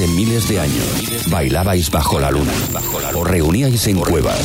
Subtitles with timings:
[0.00, 2.52] hace miles de años bailabais bajo la luna
[3.14, 4.40] o reuníais en cuevas,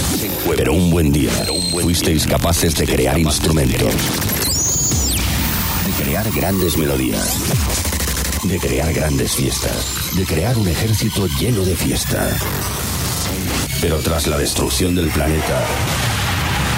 [0.58, 1.32] pero un buen día
[1.82, 3.94] fuisteis capaces de crear instrumentos,
[5.86, 7.38] de crear grandes melodías,
[8.44, 12.28] de crear grandes fiestas, de crear un ejército lleno de fiesta.
[13.80, 15.64] Pero tras la destrucción del planeta,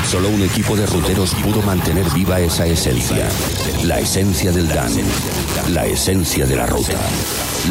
[0.07, 3.27] Solo un equipo de ruteros pudo mantener viva esa esencia.
[3.83, 5.03] La esencia del dance,
[5.67, 6.97] la esencia de la ruta,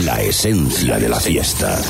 [0.04, 1.80] la esencia de la fiesta.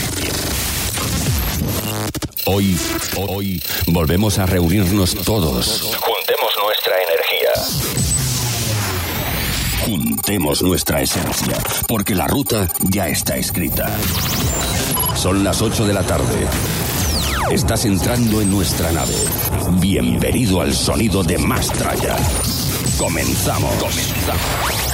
[2.46, 2.78] Hoy,
[3.16, 5.82] hoy, volvemos a reunirnos todos.
[6.00, 7.50] Juntemos nuestra energía.
[9.84, 13.91] Juntemos nuestra esencia, porque la ruta ya está escrita.
[15.16, 16.47] Son las 8 de la tarde.
[17.50, 19.14] Estás entrando en nuestra nave.
[19.80, 22.16] Bienvenido al sonido de Mastraya.
[22.98, 23.74] Comenzamos.
[23.74, 24.85] Comenzamos.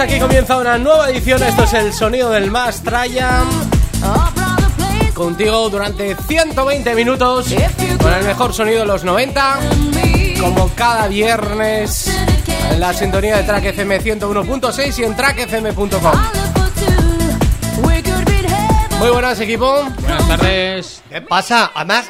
[0.00, 1.42] Aquí comienza una nueva edición.
[1.42, 3.42] Esto es el sonido del más Traya.
[5.14, 7.46] Contigo durante 120 minutos
[8.00, 9.58] con el mejor sonido de los 90.
[10.40, 12.10] Como cada viernes
[12.70, 16.12] en la sintonía de Track FM 101.6 y en trackfm.com.
[18.98, 19.84] Muy buenas, equipo.
[20.00, 21.02] Buenas tardes.
[21.10, 21.72] ¿Qué pasa?
[21.74, 22.06] Además,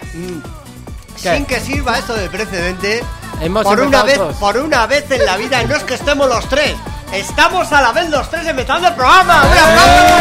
[1.20, 1.34] ¿Qué?
[1.34, 3.02] sin que sirva esto de precedente,
[3.40, 4.36] Hemos por una vez, todos.
[4.36, 6.74] por una vez en la vida, no es que estemos los tres,
[7.12, 9.42] estamos a la vez los tres empezando el programa.
[9.44, 10.14] ¡Un aplauso!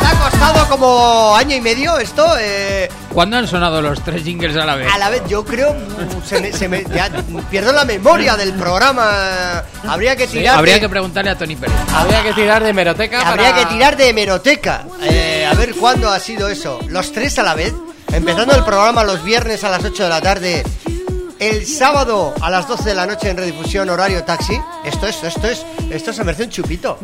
[0.00, 2.26] Nos ha costado como año y medio esto.
[2.38, 4.92] eh, ¿Cuándo han sonado los tres jingles a la vez?
[4.92, 5.74] a la vez, yo creo,
[6.26, 7.08] se me, se me- ya
[7.50, 9.62] pierdo la memoria del programa.
[9.86, 10.58] Habría que Sí, tirar.
[10.58, 11.76] habría de- que preguntarle a Tony Pérez.
[11.94, 13.20] Habría que tirar de meroteca.
[13.28, 14.84] Habría para- que tirar de hemeroteca.
[15.02, 16.80] Eh, a ver cuándo ha sido eso.
[16.88, 17.72] Los tres a la vez.
[18.12, 20.64] Empezando el programa los viernes a las 8 de la tarde.
[21.44, 24.58] El sábado a las 12 de la noche en redifusión horario taxi.
[24.82, 26.98] Esto es, esto es, esto se merece un chupito.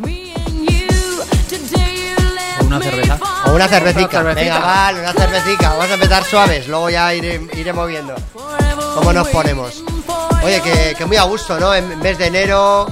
[2.59, 3.19] ¿O una cerveza?
[3.45, 4.23] O una cervecita.
[4.23, 5.69] Venga, vale, una cervecita.
[5.69, 6.67] Vamos a empezar suaves.
[6.67, 8.15] Luego ya iré, iré moviendo.
[8.95, 9.83] ¿Cómo nos ponemos?
[10.43, 11.75] Oye, que, que muy a gusto, ¿no?
[11.75, 12.87] En mes de enero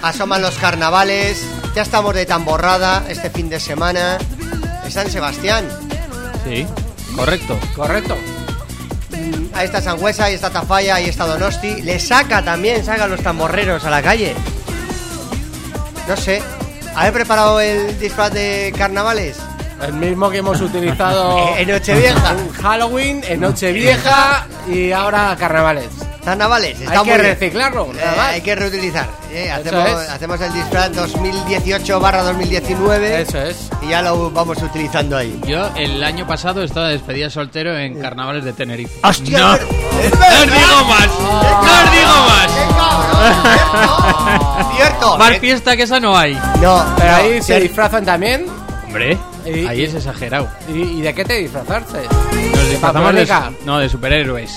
[0.00, 1.44] asoman los carnavales.
[1.74, 4.16] Ya estamos de tamborrada este fin de semana.
[4.82, 5.68] En San Sebastián.
[6.44, 6.66] Sí,
[7.14, 7.58] correcto.
[7.76, 8.16] Correcto.
[9.54, 11.82] Ahí está Sangüesa, ahí está Tafalla, ahí está Donosti.
[11.82, 14.34] Le saca también, saca los tamborreros a la calle.
[16.08, 16.42] No sé.
[16.94, 19.36] ¿Habéis preparado el disfraz de carnavales?
[19.82, 22.30] El mismo que hemos utilizado En Nochevieja.
[22.32, 25.88] en Halloween, en Nochevieja y ahora carnavales.
[26.24, 27.18] Carnavales, está Hay que bien.
[27.20, 28.26] reciclarlo, Eh, nada más.
[28.32, 29.08] hay que reutilizar.
[29.30, 30.08] eh, Eso hacemos, es.
[30.10, 33.68] hacemos el disfraz 2018 barra 2019 Eso es.
[33.82, 35.38] y ya lo vamos utilizando ahí.
[35.46, 38.94] Yo el año pasado estaba de despedida soltero en carnavales de Tenerife.
[39.02, 39.38] ¡Hostia!
[39.38, 41.08] No, es no os digo más.
[41.18, 42.46] No os digo más.
[42.54, 43.74] ¡Qué cabrón!
[43.74, 44.70] ¡Cierto!
[44.76, 45.18] ¡Cierto!
[45.18, 46.34] Más Eh, fiesta que esa no hay.
[46.60, 48.46] No, Pero no, ahí se disfrazan también.
[48.86, 50.48] Hombre, Y- Ahí y- es exagerado.
[50.68, 51.98] ¿Y, y de qué te disfrazaste?
[52.54, 53.28] Nos disfrazamos de,
[53.66, 54.50] no, de superhéroes.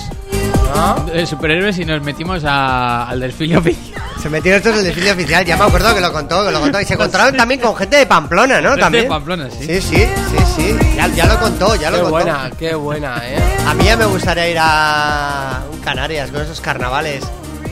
[0.74, 0.94] ¿No?
[1.12, 4.02] De superhéroes y nos metimos a- al desfile oficial.
[4.22, 6.60] Se metieron estos en el desfile oficial, ya me acuerdo que lo contó, que lo
[6.60, 6.80] contó.
[6.80, 8.70] Y se encontraron también con gente de Pamplona, ¿no?
[8.70, 9.08] Gente de También.
[9.08, 9.64] Pamplona, sí.
[9.66, 10.76] Sí, sí, sí, sí.
[10.96, 12.10] Ya, ya lo contó, ya lo Qué contó.
[12.10, 13.38] buena, qué buena, ¿eh?
[13.66, 17.22] A mí ya me gustaría ir a un Canarias con esos carnavales.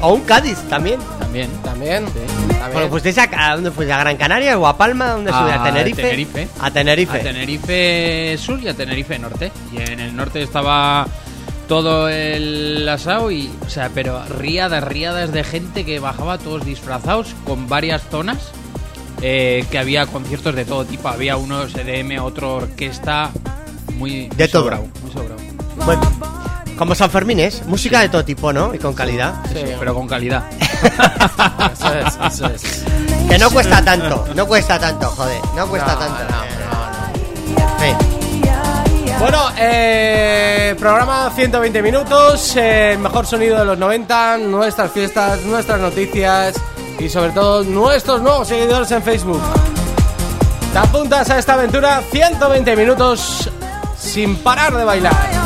[0.00, 1.00] O un Cádiz también.
[1.18, 1.50] También.
[1.64, 2.04] También.
[2.04, 2.26] también.
[2.72, 3.92] Bueno, ¿fuisteis a, a dónde fuiste?
[3.92, 5.06] ¿A Gran Canaria o a Palma?
[5.12, 5.54] ¿Dónde A?
[5.60, 6.02] ¿A Tenerife?
[6.02, 6.48] Tenerife.
[6.60, 7.18] A Tenerife.
[7.18, 9.50] A Tenerife Sur y a Tenerife Norte.
[9.72, 11.06] Y en el norte estaba
[11.68, 17.28] todo el asado y, o sea, pero riadas, riadas de gente que bajaba todos disfrazados
[17.44, 18.38] con varias zonas.
[19.22, 21.08] eh, que había conciertos de todo tipo.
[21.08, 23.30] Había unos EDM, otro orquesta.
[23.96, 24.62] Muy, muy De todo.
[24.64, 25.36] sobrado, muy sobrado.
[25.86, 26.02] Bueno,
[26.76, 28.74] como San Fermín es, música de todo tipo, ¿no?
[28.74, 29.34] Y con calidad.
[29.50, 30.44] Sí, Pero con calidad.
[31.72, 32.84] Eso es, eso es.
[33.28, 36.24] Que no cuesta tanto, no cuesta tanto, joder, no cuesta No, tanto.
[36.30, 38.15] no, no, Sí.
[39.18, 46.54] Bueno, eh, programa 120 minutos, eh, mejor sonido de los 90, nuestras fiestas, nuestras noticias
[46.98, 49.40] y sobre todo nuestros nuevos seguidores en Facebook.
[50.72, 52.02] ¿Te apuntas a esta aventura?
[52.10, 53.50] 120 minutos
[53.96, 55.45] sin parar de bailar.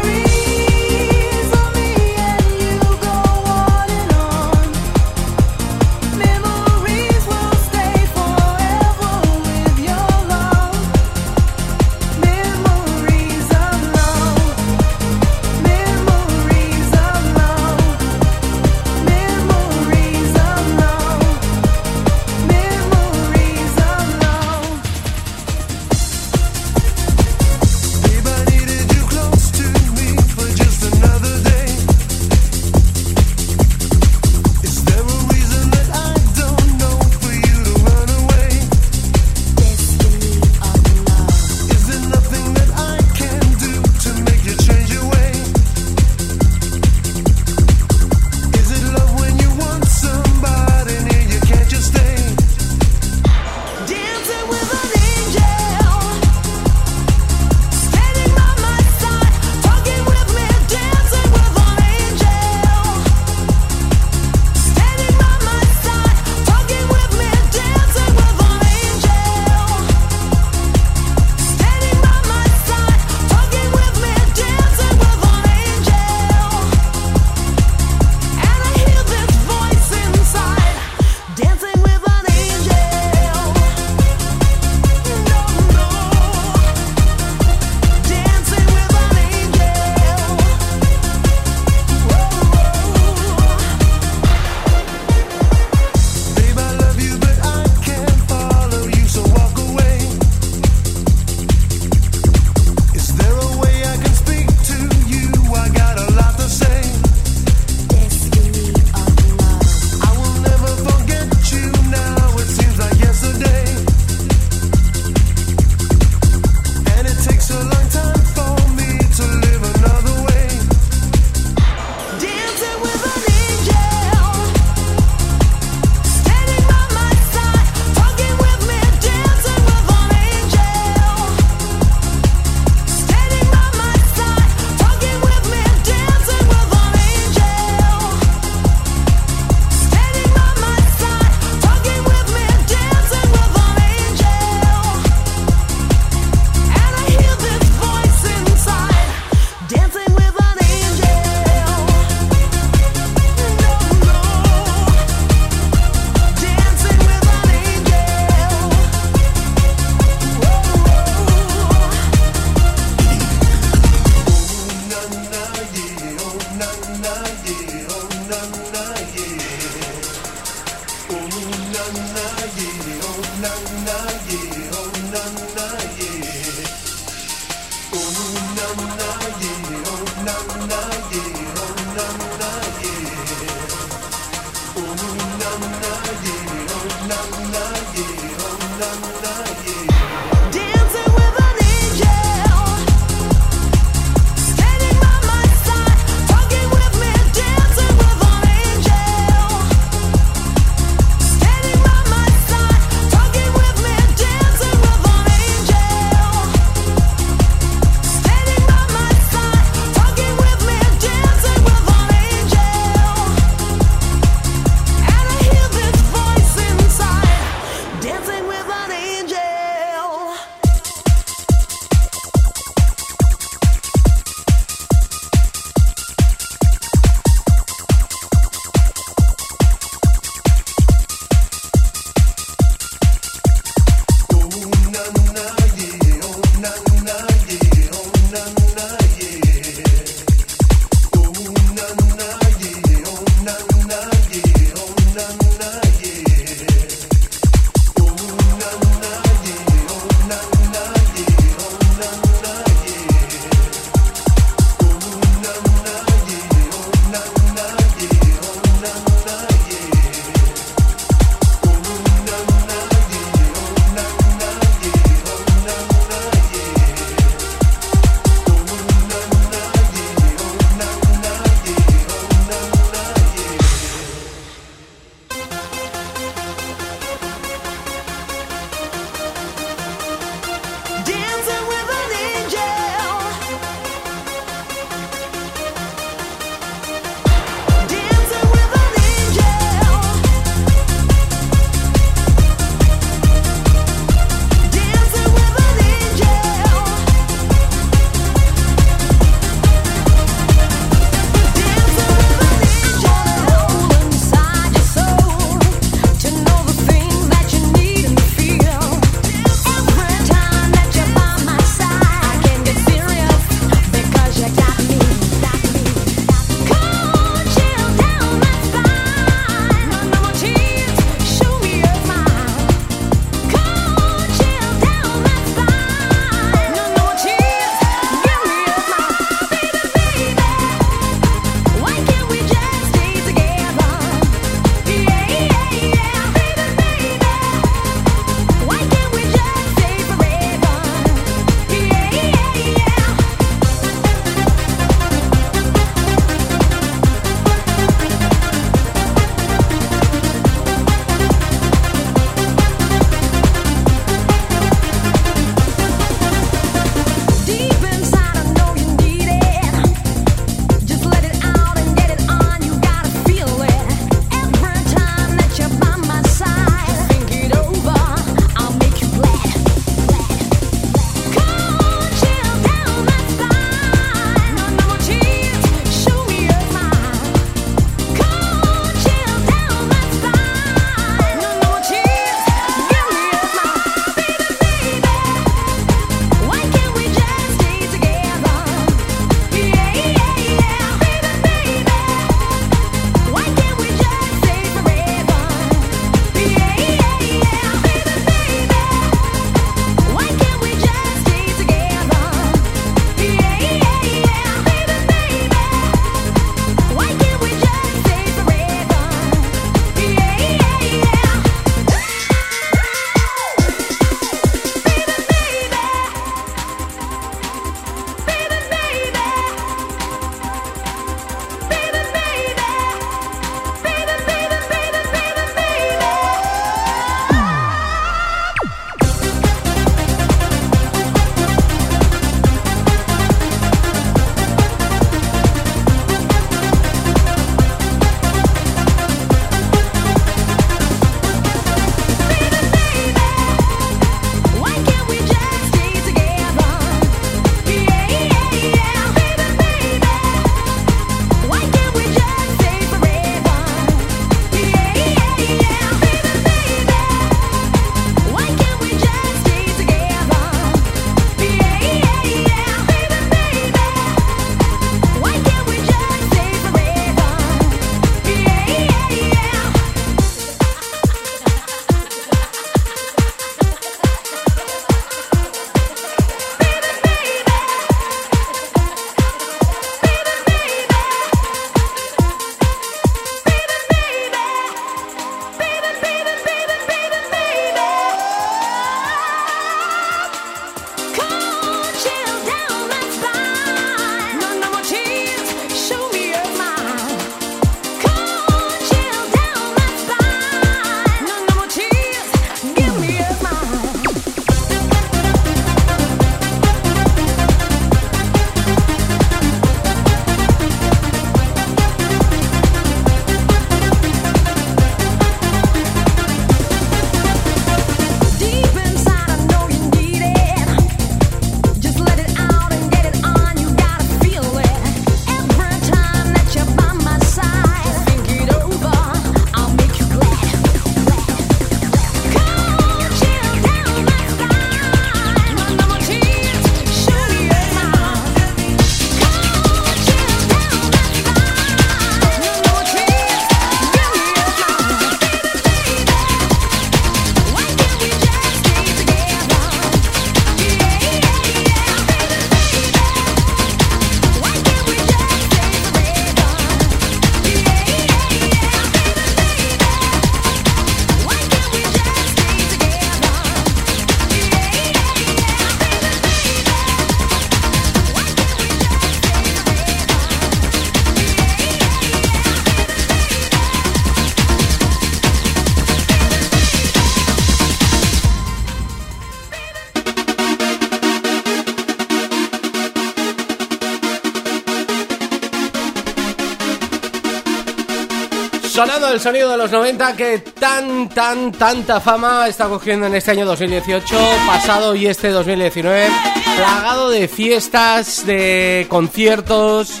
[589.22, 594.16] Sonido de los 90 que tan, tan, tanta fama está cogiendo en este año 2018,
[594.48, 596.08] pasado y este 2019,
[596.56, 600.00] plagado de fiestas, de conciertos,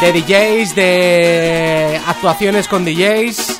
[0.00, 3.56] de DJs, de actuaciones con DJs,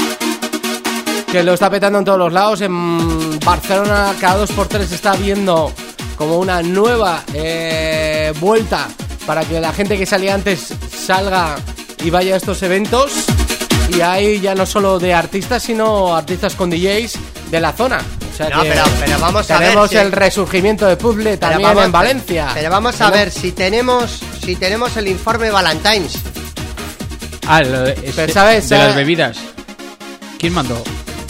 [1.31, 2.61] que lo está petando en todos los lados.
[2.61, 5.73] En Barcelona cada dos por tres está viendo
[6.16, 8.88] como una nueva eh, vuelta
[9.27, 11.55] para que la gente que salía antes salga
[12.03, 13.21] y vaya a estos eventos.
[13.96, 17.18] Y hay ya no solo de artistas, sino artistas con DJs
[17.50, 18.00] de la zona.
[18.32, 21.37] O sea No, que pero- pero vamos a ver tenemos si- el resurgimiento de Puzzle
[21.37, 22.50] también vamos- en Valencia.
[22.54, 26.14] Pero vamos a ver si tenemos si tenemos el informe Valentine's.
[27.46, 28.68] Ah, lo de, este- Pero, ¿sabes?
[28.68, 29.37] de las bebidas.
[30.38, 30.82] ¿Quién mandó?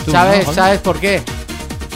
[0.05, 0.47] Tú, ¿Sabes?
[0.47, 0.53] ¿no?
[0.55, 1.23] ¿Sabes por qué?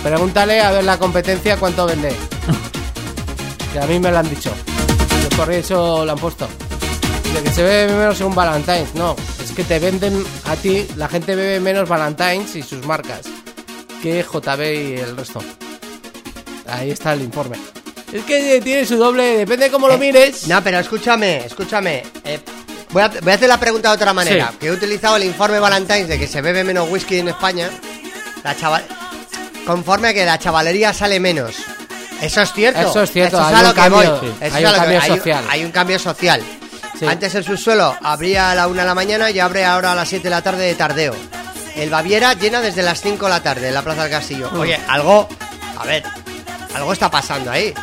[0.03, 2.13] Pregúntale a ver la competencia cuánto vende.
[3.73, 4.51] que a mí me lo han dicho.
[5.37, 6.49] Por eso lo han puesto.
[7.35, 8.95] De que se bebe menos según Valentine's.
[8.95, 9.15] No,
[9.57, 13.23] que te venden a ti, la gente bebe menos Valentine's y sus marcas
[14.03, 15.43] que JB y el resto.
[16.69, 17.57] Ahí está el informe.
[18.13, 20.45] Es que tiene su doble, depende de cómo lo mires.
[20.45, 22.03] Eh, No, pero escúchame, escúchame.
[22.25, 22.39] eh,
[22.91, 24.49] voy, a, voy a hacer la pregunta de otra manera.
[24.53, 24.57] Sí.
[24.61, 27.69] Que he utilizado el informe Valentine's de que se bebe menos whisky en España.
[28.45, 28.85] La chaval...
[29.67, 31.57] Conforme a que la chavalería sale menos.
[32.23, 32.81] Eso es cierto.
[32.89, 34.21] Eso es cierto, Eso hay a un lo que cambio, voy.
[34.31, 34.37] sí.
[34.41, 35.45] Eso Hay es a un lo que- cambio hay social.
[35.51, 36.43] Hay un cambio social.
[36.99, 37.07] Sí.
[37.07, 40.09] Antes el subsuelo abría a la una de la mañana y abre ahora a las
[40.09, 41.15] 7 de la tarde de tardeo.
[41.77, 44.51] El Baviera llena desde las 5 de la tarde en la Plaza del Castillo.
[44.51, 44.61] Mm.
[44.61, 45.29] Oye, algo.
[45.79, 46.03] A ver,
[46.75, 47.75] algo está pasando ahí.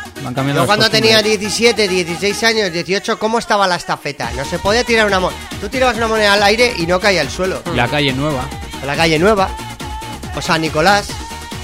[0.54, 4.30] Yo cuando tenía 17, 16 años, 18, ¿cómo estaba la estafeta?
[4.32, 5.38] No se podía tirar una moneda.
[5.60, 7.62] Tú tirabas una moneda al aire y no caía al suelo.
[7.74, 8.44] La calle nueva.
[8.84, 9.48] La calle Nueva,
[10.36, 11.08] o San Nicolás,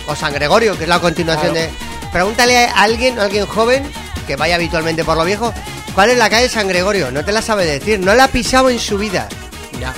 [0.06, 1.68] o San Gregorio, que es la continuación Claro.
[1.68, 2.08] de.
[2.12, 3.82] Pregúntale a alguien, a alguien joven,
[4.26, 5.52] que vaya habitualmente por lo viejo,
[5.94, 7.11] ¿cuál es la calle San Gregorio?
[7.11, 9.29] No te la sabe decir, no la ha pisado en su vida.
[9.81, 9.94] Ya.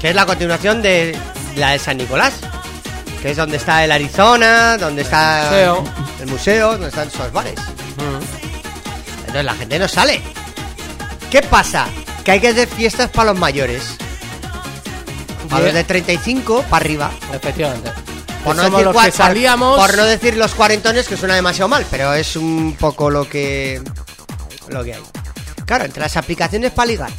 [0.00, 1.16] Que es la continuación de
[1.56, 2.34] la de San Nicolás.
[3.22, 5.84] Que es donde está el Arizona, donde está museo.
[6.20, 7.58] el museo, donde están esos bares.
[7.60, 9.20] Mm.
[9.20, 10.22] Entonces la gente no sale.
[11.30, 11.86] ¿Qué pasa?
[12.24, 13.82] Que hay que hacer fiestas para los mayores.
[15.50, 17.10] Para los de 35 para arriba.
[17.34, 17.90] Efectivamente.
[18.44, 19.78] Por no, Somos decir los cua- que salíamos.
[19.78, 23.82] por no decir los cuarentones, que suena demasiado mal, pero es un poco lo que.
[24.70, 25.02] Lo que hay.
[25.66, 27.10] Claro, entre las aplicaciones para ligar,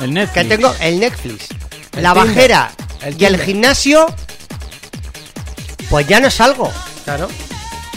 [0.00, 0.32] El Netflix.
[0.42, 1.46] que tengo el Netflix,
[1.96, 2.70] El la Tinder, bajera
[3.02, 4.06] el y el gimnasio,
[5.90, 6.72] pues ya no salgo.
[7.04, 7.28] Claro.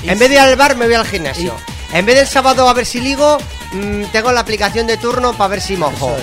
[0.04, 1.54] Y En vez de ir al bar, me voy al gimnasio.
[1.94, 3.38] En vez del sábado a ver si ligo,
[3.72, 6.16] mm, tengo la aplicación de turno para ver si mojo.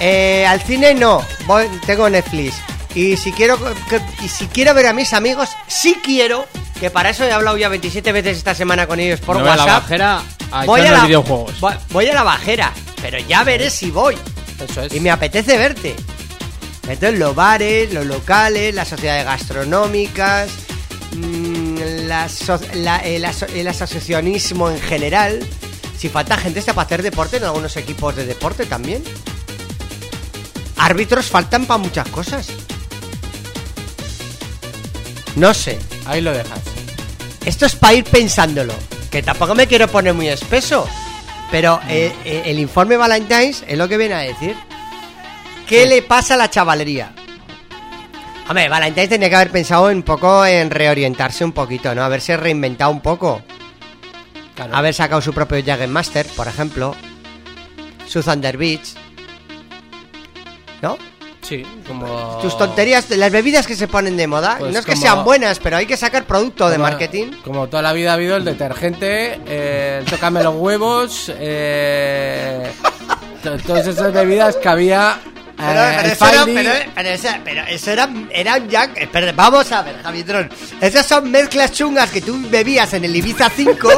[0.00, 2.54] Eh, al cine no, voy- tengo Netflix.
[2.94, 6.46] Y si quiero que- y si quiero ver a mis amigos, sí quiero,
[6.80, 9.56] que para eso he hablado ya 27 veces esta semana con ellos por voy a
[9.56, 9.82] la WhatsApp.
[9.82, 11.58] bajera a voy a la videojuegos.
[11.60, 14.16] voy- voy a la bajera, pero ya veré si voy.
[14.60, 14.92] Eso es.
[14.94, 15.96] Y me apetece verte.
[16.88, 20.48] Entonces los bares, los locales, las sociedades gastronómicas,
[21.16, 25.40] mm, la so- la- el, aso- el asociacionismo en general.
[25.98, 29.02] Si falta gente está para hacer deporte en algunos equipos de deporte también.
[30.76, 32.48] Árbitros faltan para muchas cosas.
[35.36, 35.78] No sé.
[36.06, 36.60] Ahí lo dejas.
[37.44, 38.74] Esto es para ir pensándolo.
[39.10, 40.88] Que tampoco me quiero poner muy espeso.
[41.50, 44.56] Pero eh, eh, el informe Valentine's es lo que viene a decir.
[45.68, 47.12] ¿Qué le pasa a la chavalería?
[48.48, 52.02] Hombre, Valentine's tenía que haber pensado un poco en reorientarse un poquito, ¿no?
[52.02, 53.42] Haberse reinventado un poco.
[54.54, 54.74] Claro.
[54.74, 56.94] Haber sacado su propio Jagged Master, por ejemplo.
[58.06, 58.94] Su Thunder Beach.
[60.80, 60.96] ¿No?
[61.46, 62.38] Sí, como.
[62.42, 64.56] Tus tonterías, las bebidas que se ponen de moda.
[64.58, 67.26] Pues no es que sean buenas, pero hay que sacar producto de marketing.
[67.44, 72.70] Como toda la vida ha habido el detergente, eh, el tócame los huevos, eh,
[73.42, 75.20] to- todas esas bebidas que había.
[75.58, 75.62] Eh,
[75.96, 78.90] Pero, eso era, pero, pero esa- pero eso era, era un Jack.
[78.96, 80.50] Espera, vamos a ver, Javitron.
[80.80, 83.88] Esas son mezclas chungas que tú bebías en el Ibiza 5.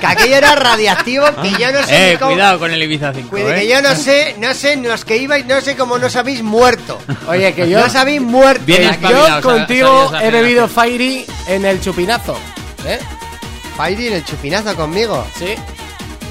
[0.00, 1.26] Que aquello era radiactivo.
[1.42, 2.32] Que yo no sé Eh, cómo.
[2.32, 3.60] cuidado con el Ibiza 5, Cuide, eh.
[3.60, 6.98] que yo no sé, no sé, los que ibais, no sé cómo nos habéis muerto.
[7.28, 7.80] Oye, que yo.
[7.80, 8.64] No os habéis muerto.
[8.64, 10.66] Bien yo contigo he bebido.
[10.68, 12.38] Fairy en el chupinazo.
[12.86, 12.98] ¿Eh?
[13.76, 15.26] Fairy en el chupinazo conmigo.
[15.38, 15.54] Sí.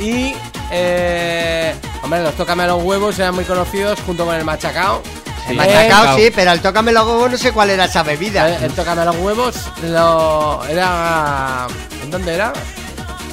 [0.03, 0.33] Y.
[0.71, 5.01] Eh, hombre, los tócame los huevos eran muy conocidos junto con el machacao.
[5.47, 8.49] El machacao, sí, pero el tócame los huevos no sé cuál era esa bebida.
[8.49, 11.67] Eh, El tócame los huevos lo era
[12.03, 12.53] ¿en dónde era?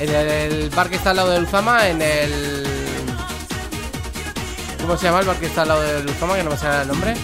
[0.00, 2.66] En el, el bar que está al lado de Luzama, en el
[4.80, 6.34] ¿Cómo se llama el bar que está al lado de Luzama?
[6.36, 7.14] Que no me sale el nombre.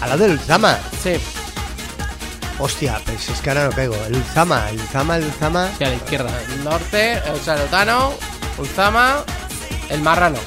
[0.00, 0.78] Al lado del Ulzama.
[1.02, 1.20] Sí,
[2.60, 3.96] Hostia, pues es que ahora no caigo.
[4.06, 5.68] El Ulzama, el Ulzama, el Ulzama.
[5.76, 6.30] Sí, a la izquierda.
[6.52, 8.12] el norte, el Salotano,
[8.58, 9.24] Luzama,
[9.90, 10.38] el Marrano.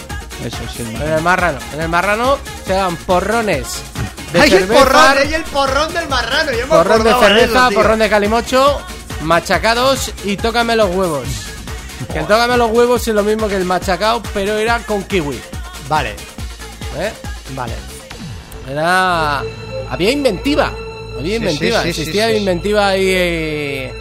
[0.43, 0.83] Eso sí.
[0.83, 3.81] En el Marrano, en el Marrano se dan porrones
[4.33, 5.01] de ¡Ay, el porrón!
[5.17, 6.51] ¡Ay, el porrón del marrano!
[6.51, 8.81] Yo me porrón de cerveza, eso, porrón de calimocho,
[9.21, 11.27] machacados y tócame los huevos.
[12.11, 15.39] Que el tócame los huevos es lo mismo que el machacado, pero era con kiwi.
[15.87, 16.11] Vale,
[16.97, 17.11] ¿eh?
[17.55, 17.73] vale.
[18.69, 19.43] Era.
[19.89, 20.73] Había inventiva.
[21.17, 21.81] Había inventiva.
[21.83, 22.39] sí, sí, Existía sí, sí.
[22.39, 23.93] inventiva ahí eh,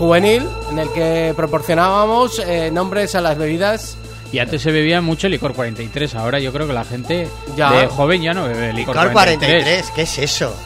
[0.00, 3.98] juvenil en el que proporcionábamos eh, nombres a las bebidas.
[4.32, 6.14] Y antes se bebía mucho licor 43.
[6.14, 7.70] Ahora yo creo que la gente Ya.
[7.72, 9.62] de joven ya no bebe licor, Licor 43.
[9.64, 10.56] 43, ¿qué es eso?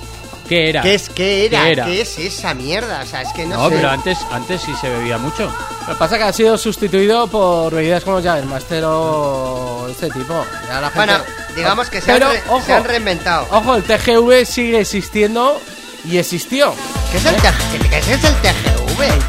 [0.49, 0.83] ¿Qué era?
[0.83, 1.87] ¿Qué es qué era?
[1.87, 3.01] ¿Qué es esa mierda?
[3.03, 3.77] O sea, es que no, No, sé.
[3.77, 5.51] pero antes, antes sí se bebía mucho.
[5.89, 9.89] Lo que pasa es que ha sido sustituido por bebidas como ya el Master o
[9.91, 10.35] este tipo.
[10.69, 11.19] Ya la gente- Bueno,
[11.57, 13.47] digamos que se han, Pero, ojo, se han reinventado.
[13.51, 15.61] ojo, el TGV sigue existiendo
[16.05, 16.73] y existió.
[17.11, 18.74] ¿Qué es el, TG ¿Qué es el TGV?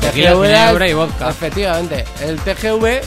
[0.01, 1.29] Tequila, TGV ginebra y vodka.
[1.29, 3.01] Efectivamente, el TGV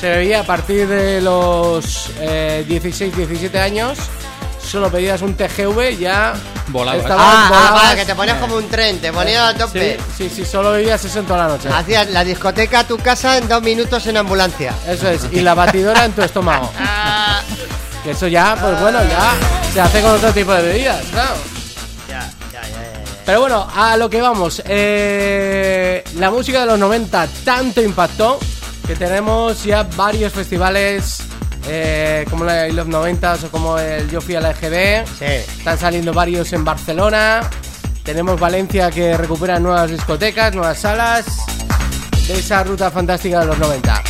[0.00, 3.98] se bebía a partir de los eh, 16, 17 años.
[4.64, 6.34] Solo pedías un TGV ya.
[6.68, 7.04] Volabas.
[7.10, 9.98] Ah, ah, vale, que te ponías como un tren, te ponías a Sí, tope.
[10.16, 11.68] sí, sí, solo bebías eso en toda la noche.
[11.68, 14.72] Hacías la discoteca a tu casa en dos minutos en ambulancia.
[14.86, 16.70] Eso es, y la batidora en tu estómago.
[18.04, 19.32] Que eso ya, pues bueno, ya
[19.72, 21.34] se hace con otro tipo de bebidas, claro.
[23.24, 24.62] Pero bueno, a lo que vamos.
[24.66, 28.38] eh, la música de los 90 tanto impactó
[28.86, 31.18] que tenemos ya varios festivales
[31.68, 35.06] eh, como la Love 90 o como el Yo Fui a la EGB.
[35.18, 35.24] Sí.
[35.58, 37.48] Están saliendo varios en Barcelona.
[38.02, 41.24] Tenemos Valencia que recupera nuevas discotecas, nuevas salas
[42.26, 44.02] de esa ruta fantástica de los 90.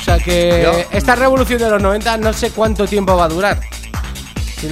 [0.00, 3.28] O sea que Yo- esta revolución de los 90 no sé cuánto tiempo va a
[3.28, 3.60] durar.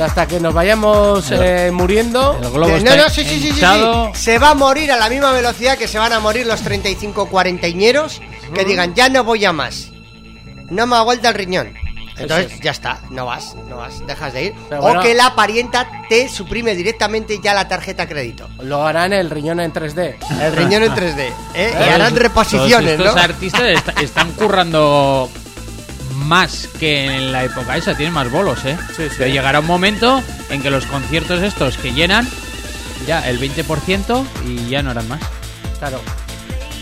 [0.02, 2.38] Hasta que nos vayamos eh, muriendo.
[2.42, 3.48] El globo Que- está no, no, sí, sí, sí, sí, sí.
[3.54, 4.12] hinchado.
[4.14, 7.28] Se va a morir a la misma velocidad que se van a morir los 35
[7.28, 8.20] cuarentaineros
[8.54, 9.90] que digan, ya no voy a más.
[10.70, 11.74] No me ha vuelto el riñón.
[12.18, 12.60] Entonces es.
[12.60, 14.54] ya está, no vas, no vas, dejas de ir.
[14.68, 15.00] Pero o bueno.
[15.02, 18.48] que la parienta te suprime directamente ya la tarjeta crédito.
[18.60, 20.16] Lo harán el riñón en 3D.
[20.42, 21.32] El riñón en 3D.
[21.54, 21.72] ¿eh?
[21.78, 23.20] Y harán reposiciones, todos ¿no?
[23.20, 25.30] estos artistas est- están currando
[26.28, 28.76] más que en la época esa, tienen más bolos, ¿eh?
[28.96, 29.14] Sí, sí.
[29.18, 32.28] Pero llegará un momento en que los conciertos estos que llenan,
[33.06, 35.20] ya el 20% y ya no harán más.
[35.78, 36.00] Claro.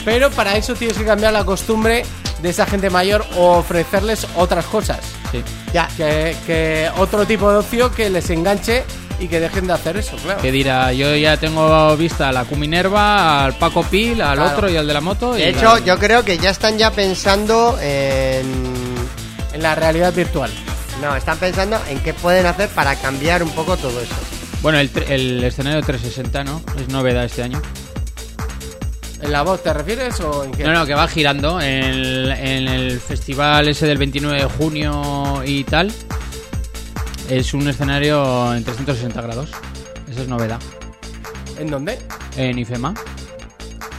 [0.05, 2.05] Pero para eso tienes que cambiar la costumbre
[2.43, 4.99] de esa gente mayor o ofrecerles otras cosas.
[5.33, 5.43] Sí.
[5.73, 5.89] Ya.
[5.97, 8.85] Que, que otro tipo de ocio que les enganche
[9.19, 10.41] y que dejen de hacer eso, claro.
[10.43, 14.53] Que dirá, yo ya tengo vista a la Q Minerva, al Paco Pil, al Claro.
[14.53, 15.33] otro y al de la moto.
[15.33, 18.86] De y hecho, la- yo creo que ya están ya pensando en...
[19.57, 20.51] En la realidad virtual.
[21.01, 24.15] No, están pensando en qué pueden hacer para cambiar un poco todo eso.
[24.61, 26.61] Bueno, el, el escenario 360, ¿no?
[26.79, 27.63] Es novedad este año.
[29.23, 30.63] ¿En la voz te refieres o en qué?
[30.63, 35.43] No, no, que va girando en el, en el festival ese del 29 de junio
[35.43, 35.91] y tal.
[37.31, 39.49] Es un escenario en 360 grados.
[40.11, 40.61] Esa es novedad.
[41.59, 41.99] ¿En dónde?
[42.37, 42.93] En IFEMA.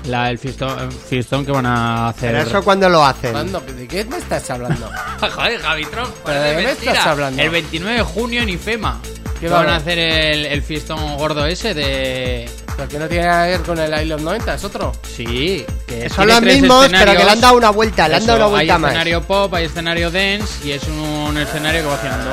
[0.07, 2.31] La, el fiestón, fiestón que van a hacer.
[2.31, 3.31] Pero eso cuando lo hacen.
[3.31, 3.59] ¿Cuándo?
[3.61, 4.89] ¿De qué me estás hablando?
[5.35, 7.41] Joder, Javitron, ¿Pero de qué me estás hablando?
[7.41, 8.99] El 29 de junio en IFEMA.
[9.39, 12.49] ¿Qué van a hacer el, el fiestón gordo ese de.
[12.75, 14.91] Porque no tiene nada que ver con el I Love 90, es otro.
[15.15, 18.37] Sí, que Son los mismos, pero que le han dado una vuelta, le han dado
[18.39, 18.91] una vuelta hay más.
[18.91, 22.29] escenario pop, hay escenario dance y es un escenario que va girando.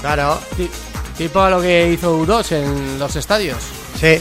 [0.00, 0.70] Claro, Ti-
[1.16, 3.58] Tipo lo que hizo U2 en los estadios,
[3.98, 4.20] sí.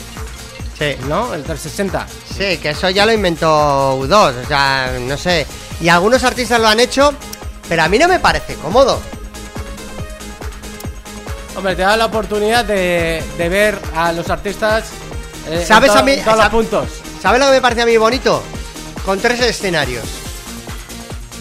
[0.78, 1.34] Sí, ¿no?
[1.34, 2.08] El 360.
[2.38, 5.46] sí, que eso ya lo inventó U2, o sea, no sé.
[5.82, 7.13] Y algunos artistas lo han hecho,
[7.68, 9.00] pero a mí no me parece cómodo.
[11.56, 14.86] Hombre, te da la oportunidad de, de ver a los artistas
[15.50, 16.90] eh, ¿Sabes a mí- en todos los puntos.
[17.22, 18.44] ¿Sabes lo que me parece a mí bonito?
[19.04, 20.04] Con tres escenarios.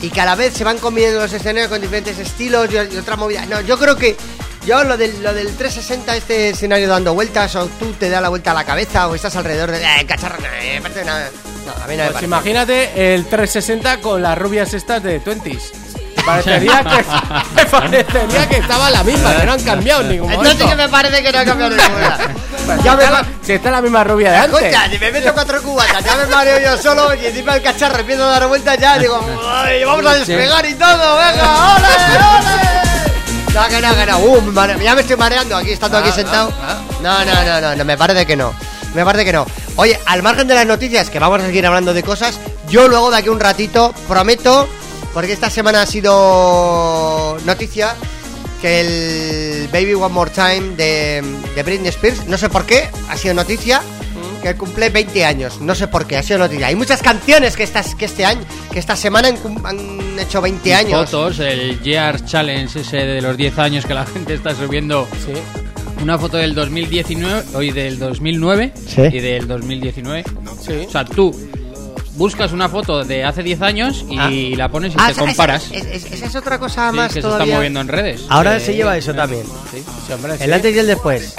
[0.00, 3.44] Y cada vez se van combinando los escenarios con diferentes estilos y, y otra movida.
[3.46, 4.16] No, yo creo que
[4.66, 8.28] yo lo del, lo del 360, este escenario dando vueltas, o tú te das la
[8.28, 9.78] vuelta a la cabeza, o estás alrededor de.
[9.82, 10.36] ¡Eh, cacharro!
[10.40, 11.28] No, eh, me parece nada.
[11.66, 12.24] No, a mí no me Pues parece.
[12.26, 15.60] imagínate el 360 con las rubias estas de 20s.
[16.24, 17.04] Parecería que,
[17.54, 20.76] me parecería que estaba la misma, que no han cambiado en ningún Entonces momento.
[20.76, 22.18] que me parece que no ha cambiado ninguna.
[22.66, 24.60] Pues ya si, me está la, si está la misma rubia de antes.
[24.62, 28.00] Escucha, si me meto cuatro cubatas, ya me mareo yo solo y encima el cacharro
[28.00, 31.86] empiezo a dar vueltas ya, digo, "Ay, vamos a despegar y todo, venga, ¡ole,
[32.38, 32.85] ole!
[33.56, 36.52] No, que no, que no, uh, ya me estoy mareando aquí, estando aquí Ah, sentado.
[36.62, 38.52] ah, No, no, no, no, no, me parece que no.
[38.94, 39.46] Me parece que no.
[39.76, 42.38] Oye, al margen de las noticias, que vamos a seguir hablando de cosas,
[42.68, 44.68] yo luego de aquí un ratito prometo,
[45.14, 47.94] porque esta semana ha sido noticia,
[48.60, 51.22] que el Baby One More Time de,
[51.54, 53.80] de Britney Spears, no sé por qué, ha sido noticia,
[54.42, 55.60] que cumple 20 años.
[55.60, 56.66] No sé por qué, ha sido noticia.
[56.68, 58.40] Hay muchas canciones que, estas, que este año,
[58.72, 61.10] que esta semana han, han hecho 20 años.
[61.10, 65.06] Fotos, el Year Challenge ese de los 10 años que la gente está subiendo.
[65.24, 65.32] Sí.
[66.02, 69.00] Una foto del 2019, hoy del 2009 Sí.
[69.12, 70.24] y del 2019.
[70.60, 70.72] Sí.
[70.86, 71.34] O sea, tú
[72.16, 74.56] buscas una foto de hace 10 años y Ah.
[74.58, 75.70] la pones y Ah, te esa- comparas.
[75.72, 78.22] Esa, esa- esa es otra cosa Sí, más que se está moviendo en redes.
[78.28, 79.44] Ahora Sí, se lleva eso también.
[79.72, 80.44] Sí, sí, hombre, sí.
[80.44, 81.34] El antes y el después.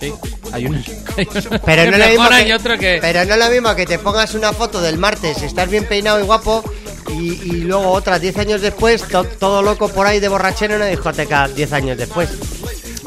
[0.00, 0.12] Sí,
[0.52, 2.98] hay unos, hay Pero que no, es lo mismo que, y otro que...
[3.00, 6.18] pero no es lo mismo que te pongas una foto del martes, estás bien peinado
[6.20, 6.62] y guapo,
[7.10, 10.80] y, y luego otras 10 años después, to- todo loco por ahí de borrachero en
[10.82, 12.28] una discoteca 10 años después.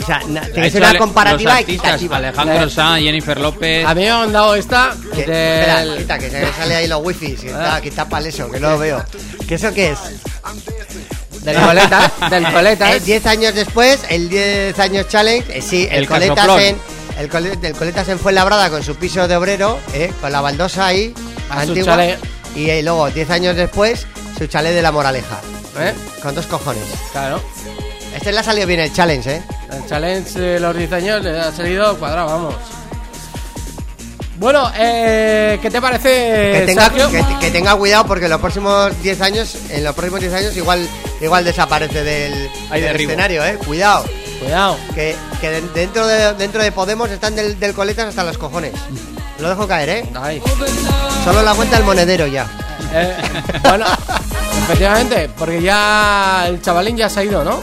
[0.01, 2.17] O sea, na- Ha tiene que hecho ser una comparativa los artistas, equitativa.
[2.17, 3.85] Alejandro Sanz, Jennifer López.
[3.85, 7.35] A mí me han mandado esta Que- espera, quita, que se sale ahí los wifi,
[7.35, 9.03] que está, que tapa el eso, que no lo veo.
[9.47, 9.99] ¿Qué eso qué es?
[11.43, 12.95] Del coleta, del coleta.
[12.95, 16.59] Eh, 10 años después, el 10 años challenge, eh, sí, el, El casoplón.
[16.61, 16.77] en
[17.19, 20.87] el, cole- el coletas en Fuenlabrada con su piso de obrero, eh, con la baldosa
[20.87, 21.13] ahí,
[21.49, 21.97] A antigua,
[22.55, 25.39] y eh, luego 10 años después, su chalet de la Moraleja,
[25.79, 25.93] ¿Eh?
[26.21, 26.83] con dos cojones.
[27.11, 27.41] Claro.
[28.15, 29.41] Este le ha salido bien el challenge, ¿eh?
[29.71, 32.55] El challenge de los 10 años le ha salido cuadrado, vamos.
[34.37, 36.09] Bueno, eh, ¿qué te parece,
[36.59, 40.21] Que tenga, que, que tenga cuidado porque en los próximos 10 años, en los próximos
[40.21, 40.87] 10 años igual
[41.19, 43.57] igual desaparece del, escenario, ¿eh?
[43.65, 44.05] Cuidado.
[44.39, 44.77] Cuidado.
[44.95, 48.73] Que, que de- dentro, de, dentro de Podemos están del, del coletas hasta los cojones.
[49.39, 50.05] Lo dejo caer, ¿eh?
[50.21, 50.41] Ahí.
[51.23, 52.47] Solo la cuenta el monedero ya.
[52.93, 53.15] Eh,
[53.63, 53.85] bueno,
[54.63, 57.59] efectivamente, porque ya el chavalín ya se ha ido, ¿no?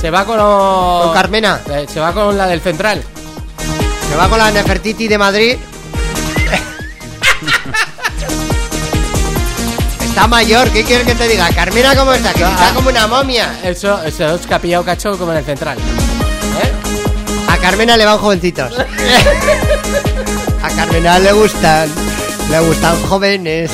[0.00, 0.38] Se va con...
[0.38, 1.60] Con Carmena.
[1.70, 3.02] Eh, se va con la del central.
[4.10, 5.56] Se va con la Nefertiti de Madrid.
[10.16, 11.46] Está mayor, ¿qué quieres que te diga?
[11.50, 12.32] Carmena, ¿cómo está?
[12.32, 13.60] Que está como una momia.
[13.62, 15.76] Eso, eso es que ha pillado cacho como en el central.
[15.76, 16.72] ¿Eh?
[17.46, 18.72] A Carmena le van jovencitos.
[20.62, 21.90] A Carmena le gustan.
[22.50, 23.70] Le gustan jóvenes.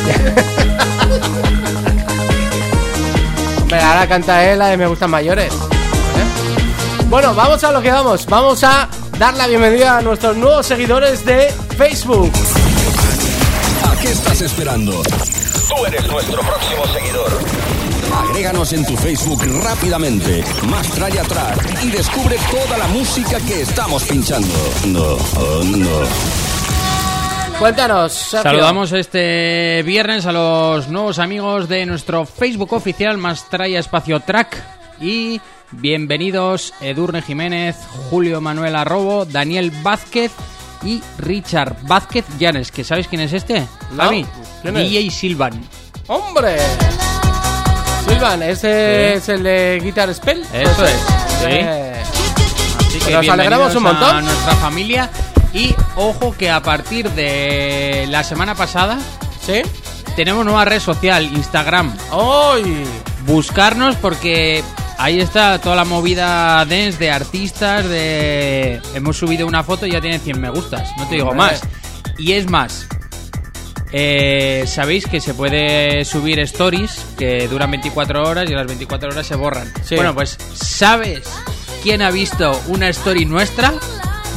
[3.60, 5.52] Hombre, ahora canta él la de Me Gustan Mayores.
[5.52, 7.04] ¿eh?
[7.06, 8.26] Bueno, vamos a lo que vamos.
[8.26, 12.32] Vamos a dar la bienvenida a nuestros nuevos seguidores de Facebook.
[13.88, 15.04] ¿A qué estás esperando?
[15.82, 17.32] Tú eres nuestro próximo seguidor.
[18.14, 24.04] Agréganos en tu Facebook rápidamente, más Traya Track y descubre toda la música que estamos
[24.04, 24.54] pinchando.
[24.86, 27.58] No, oh, no.
[27.58, 28.52] Cuéntanos, Sergio.
[28.52, 34.62] Saludamos este viernes a los nuevos amigos de nuestro Facebook oficial Más Traya Espacio Track
[35.00, 35.40] y
[35.72, 37.74] bienvenidos Edurne Jiménez,
[38.08, 40.30] Julio Manuel Arrobo, Daniel Vázquez
[40.84, 43.66] y Richard Vázquez Llanes, que ¿sabéis quién es este?
[43.92, 44.26] No, Javi,
[44.62, 44.90] ¿quién es?
[44.90, 45.60] DJ Silvan.
[46.08, 46.56] ¡Hombre!
[48.08, 50.42] Silvan, ese es el de Guitar Spell.
[50.52, 50.98] Eso Pues, es,
[51.40, 51.46] sí.
[51.48, 52.02] eh,
[52.88, 54.16] Así que Nos alegramos un montón.
[54.16, 55.10] a nuestra familia
[55.54, 58.98] y ojo que a partir de la semana pasada
[59.44, 59.62] ¿Sí?
[60.16, 61.94] tenemos nueva red social, Instagram.
[62.10, 62.84] ¡Ay!
[63.26, 64.62] buscarnos porque
[64.98, 70.00] ahí está toda la movida dance de artistas de hemos subido una foto y ya
[70.00, 71.60] tiene 100 me gustas no te digo más
[72.18, 72.88] y es más
[73.92, 79.10] eh, sabéis que se puede subir stories que duran 24 horas y a las 24
[79.10, 79.96] horas se borran Sí.
[79.96, 81.20] bueno pues sabes
[81.82, 83.72] quién ha visto una story nuestra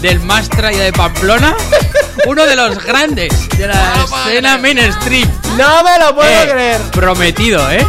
[0.02, 1.56] del más traya de Pamplona
[2.28, 3.94] uno de los grandes de la
[4.26, 6.82] escena mainstream ¡No me lo puedo eh, creer!
[6.91, 7.88] Prometido, ¿eh?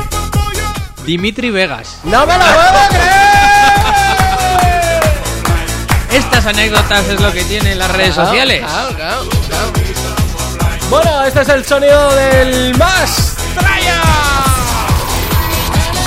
[1.04, 1.98] Dimitri Vegas.
[2.04, 3.16] ¡No me lo puedo creer!
[6.12, 8.60] Estas anécdotas es lo que tienen las redes sociales.
[8.60, 9.72] claro, claro, claro.
[10.90, 14.02] Bueno, este es el sonido del más traya.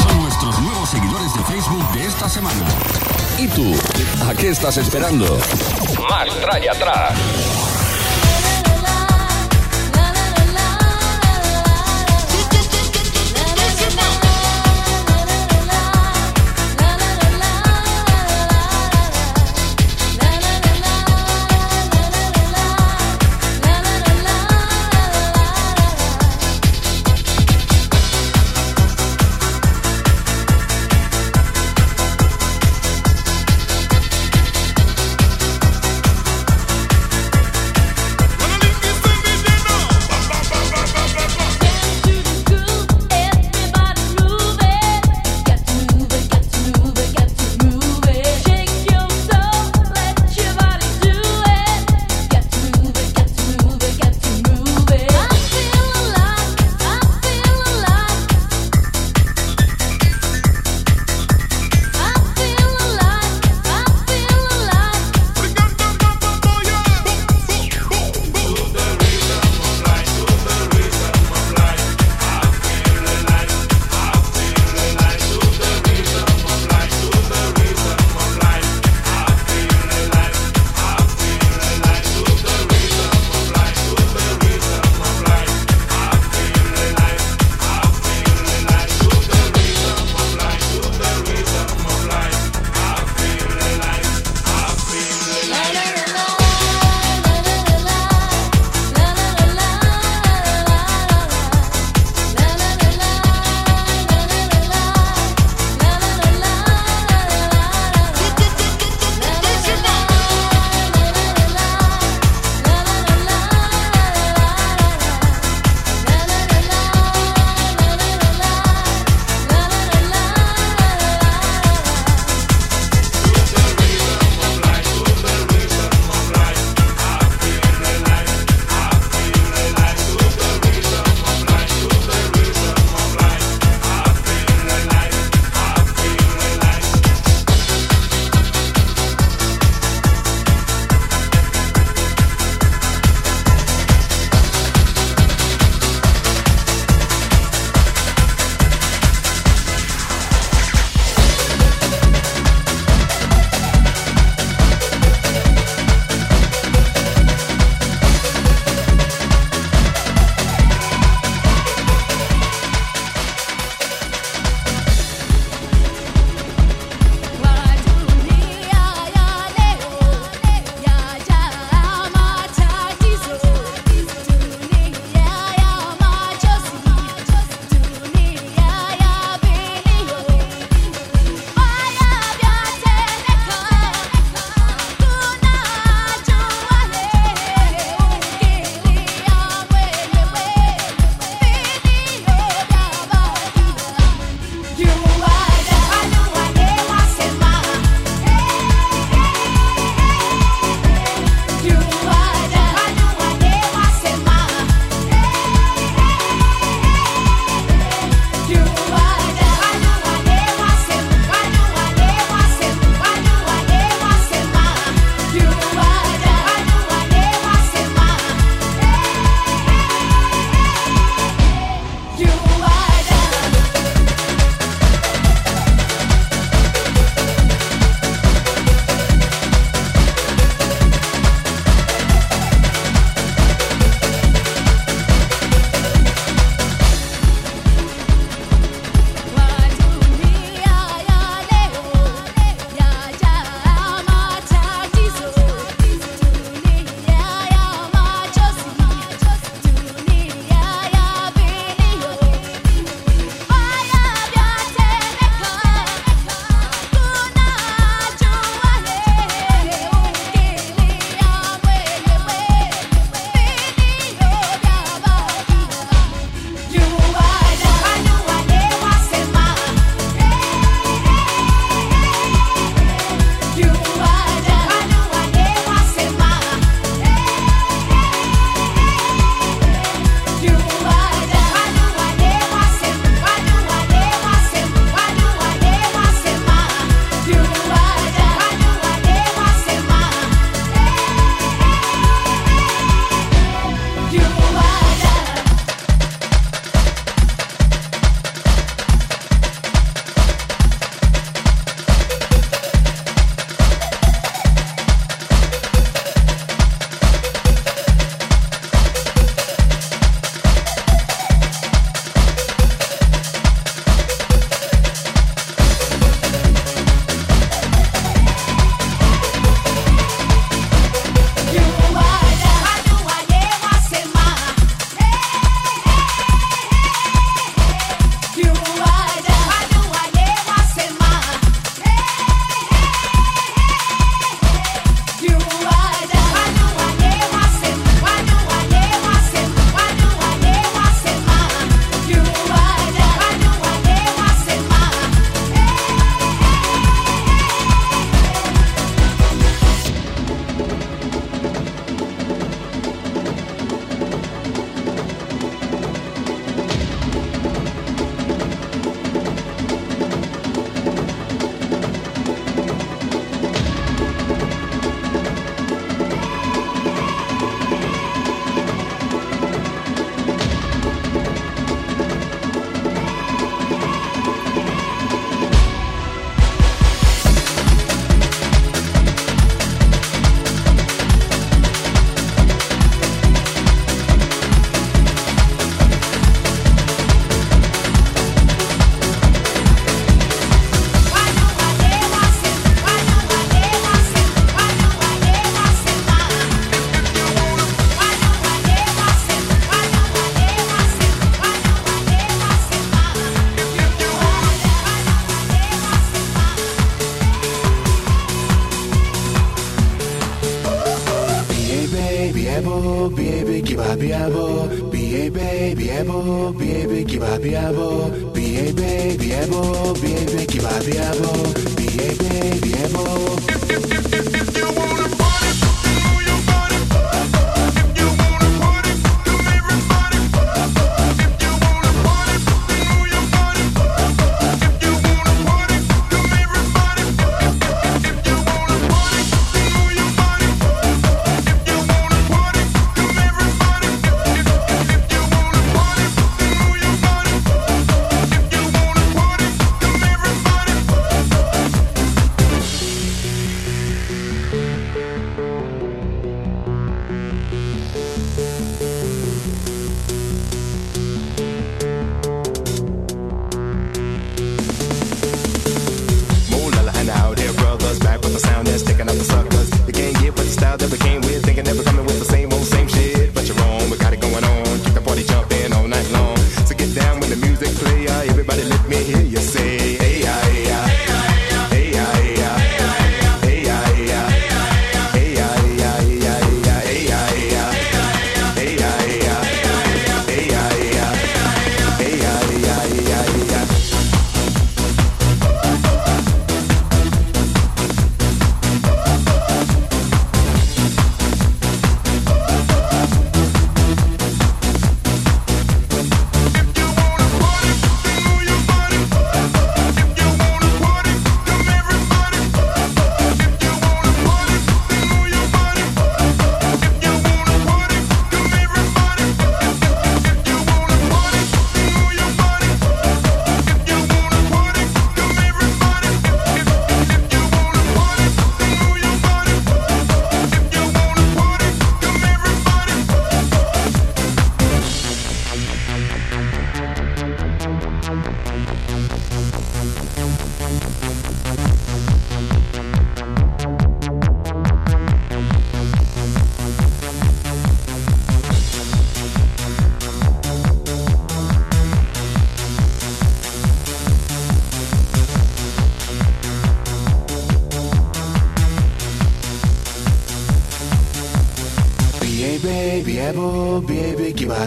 [0.04, 2.66] Son nuestros nuevos seguidores de Facebook de esta semana.
[3.38, 3.76] ¿Y tú?
[4.26, 5.38] ¿A qué estás esperando?
[6.10, 7.16] Más Traya Track.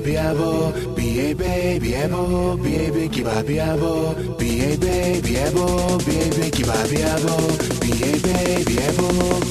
[0.00, 6.30] biabo, be ba baby, abo, be a baby, biabo, be a baby, abo, be a
[6.30, 7.36] baby, biabo,
[7.80, 9.41] be a baby, abo.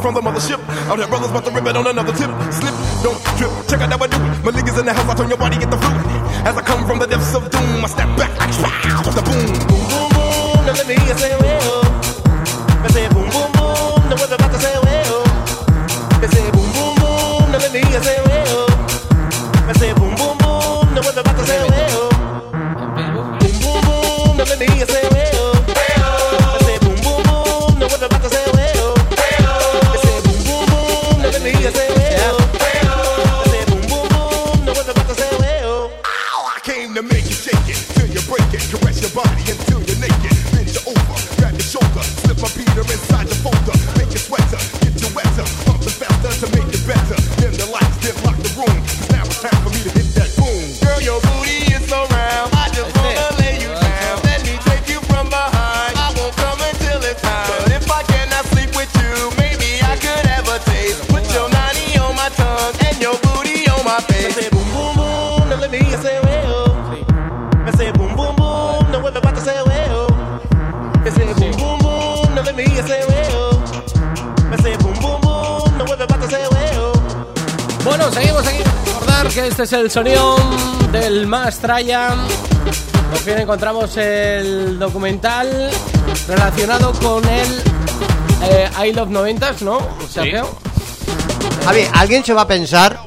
[0.00, 0.60] From the mothership.
[0.88, 2.30] Out here, brothers about to rip it on another tip.
[2.52, 2.74] Slip,
[3.04, 3.52] don't trip.
[3.68, 4.09] Check out that I
[79.70, 80.36] es el sonido
[80.90, 82.14] del Más Traya.
[83.10, 85.70] Por fin encontramos el documental
[86.26, 87.46] relacionado con el
[88.42, 89.80] eh, I Love 90s, ¿no?
[90.08, 90.48] Sergio.
[91.64, 92.98] Javi, ¿alguien se va a pensar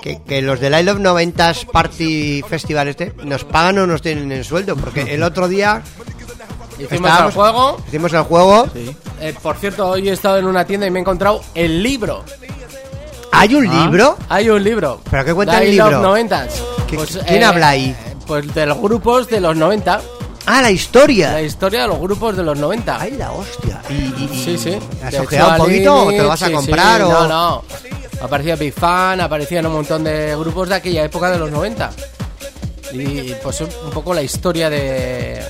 [0.00, 4.30] que, que los del I Love 90s Party Festival este nos pagan o nos tienen
[4.30, 4.76] en sueldo?
[4.76, 5.82] Porque el otro día
[6.78, 7.80] Hicimos el juego.
[7.88, 8.68] hicimos el juego.
[9.20, 12.22] Eh, por cierto, hoy he estado en una tienda y me he encontrado el libro.
[13.38, 13.84] ¿Hay un Ah.
[13.84, 14.16] libro?
[14.28, 15.00] Hay un libro.
[15.10, 16.00] ¿Pero qué cuenta el libro?
[16.02, 16.62] 90s.
[16.88, 17.96] ¿Qué- quién habla ahí?
[18.26, 20.00] Pues de los grupos de los 90.
[20.46, 21.32] Ah, la historia.
[21.32, 23.00] La historia de los grupos de los 90.
[23.00, 23.80] Ay, la hostia.
[23.90, 24.78] Y, y- y- Sí, sí.
[25.04, 26.98] ¿Has ojeado un poquito o te lo vas a sí, comprar?
[27.00, 27.08] sí, o...
[27.10, 27.64] No, no.
[28.22, 31.90] Aparecía Big Fan, aparecían un montón de grupos de aquella época de los 90.
[32.92, 35.42] Y pues un poco la historia de,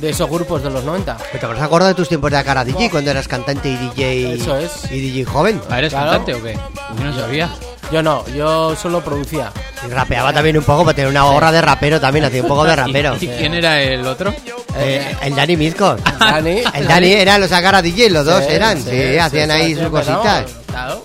[0.00, 1.16] de esos grupos de los 90.
[1.38, 4.34] ¿Te habrás acordado de tus tiempos de Acara DJ cuando eras cantante y DJ?
[4.34, 4.90] Eso es.
[4.90, 5.60] Y DJ joven.
[5.70, 6.10] Ah, ¿Eres Claro.
[6.10, 6.58] cantante o qué?
[6.98, 7.48] Yo no sabía.
[7.92, 9.50] Yo no, yo solo producía.
[9.86, 12.64] Y rapeaba también un poco, para tener una gorra de rapero también, hacía un poco
[12.64, 13.16] de rapero.
[13.20, 14.32] ¿Y quién era el otro?
[14.76, 15.96] Eh, el Dani Mizco.
[16.20, 16.62] Dani.
[16.74, 18.78] El Dani eran los Acara DJ, los dos Sí, eran.
[18.82, 20.44] Sí, sí, hacían sí, ahí sí, sus cositas.
[20.66, 21.02] Claro.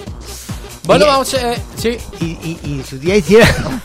[0.83, 1.97] Bueno, Y- vamos, eh, sí.
[2.19, 3.81] Y, y, y su día hicieron.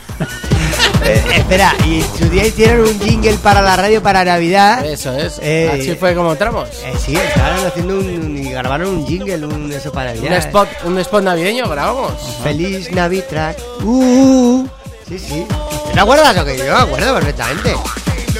[1.03, 4.85] Eh, espera, y su día hicieron un jingle para la radio para Navidad.
[4.85, 5.39] Eso es.
[5.41, 6.69] Eh, Así fue como entramos.
[6.83, 8.37] Eh, sí, estaban haciendo un.
[8.37, 10.37] y grabaron un jingle, un eso para Un Navidad.
[10.37, 12.13] spot, un spot navideño grabamos.
[12.43, 13.57] Feliz Navitrack.
[13.83, 14.69] Uh, uh, uh.
[15.09, 15.45] Sí, sí.
[15.93, 17.75] ¿Te acuerdas o que yo me acuerdo perfectamente?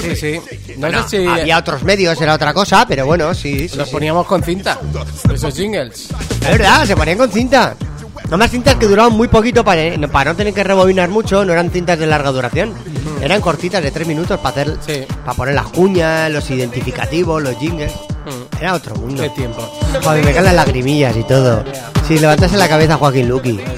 [0.02, 0.42] Sí, sí.
[0.78, 3.78] No Bueno, sé si había otros medios, era otra cosa, pero bueno, sí, sí.
[3.78, 3.94] los sí.
[3.94, 4.80] poníamos con cinta.
[5.34, 6.08] Esos jingles.
[6.42, 7.76] Es verdad, se ponían con cinta.
[8.32, 11.52] Nomás cintas que duraban muy poquito para, no- para no tener que rebobinar mucho, no
[11.54, 12.74] eran cintas de larga duración.
[13.22, 15.06] Eran cortitas de tres minutos para hacer Sí.
[15.24, 17.92] para poner las cuñas, los identificativos, los jingles.
[18.26, 18.56] Mm.
[18.62, 19.22] Era otro mundo.
[19.22, 19.62] Qué tiempo.
[20.04, 21.64] Joder, me caen las lagrimillas y todo.
[22.08, 23.60] Si levantas en la cabeza a Joaquín Luqui.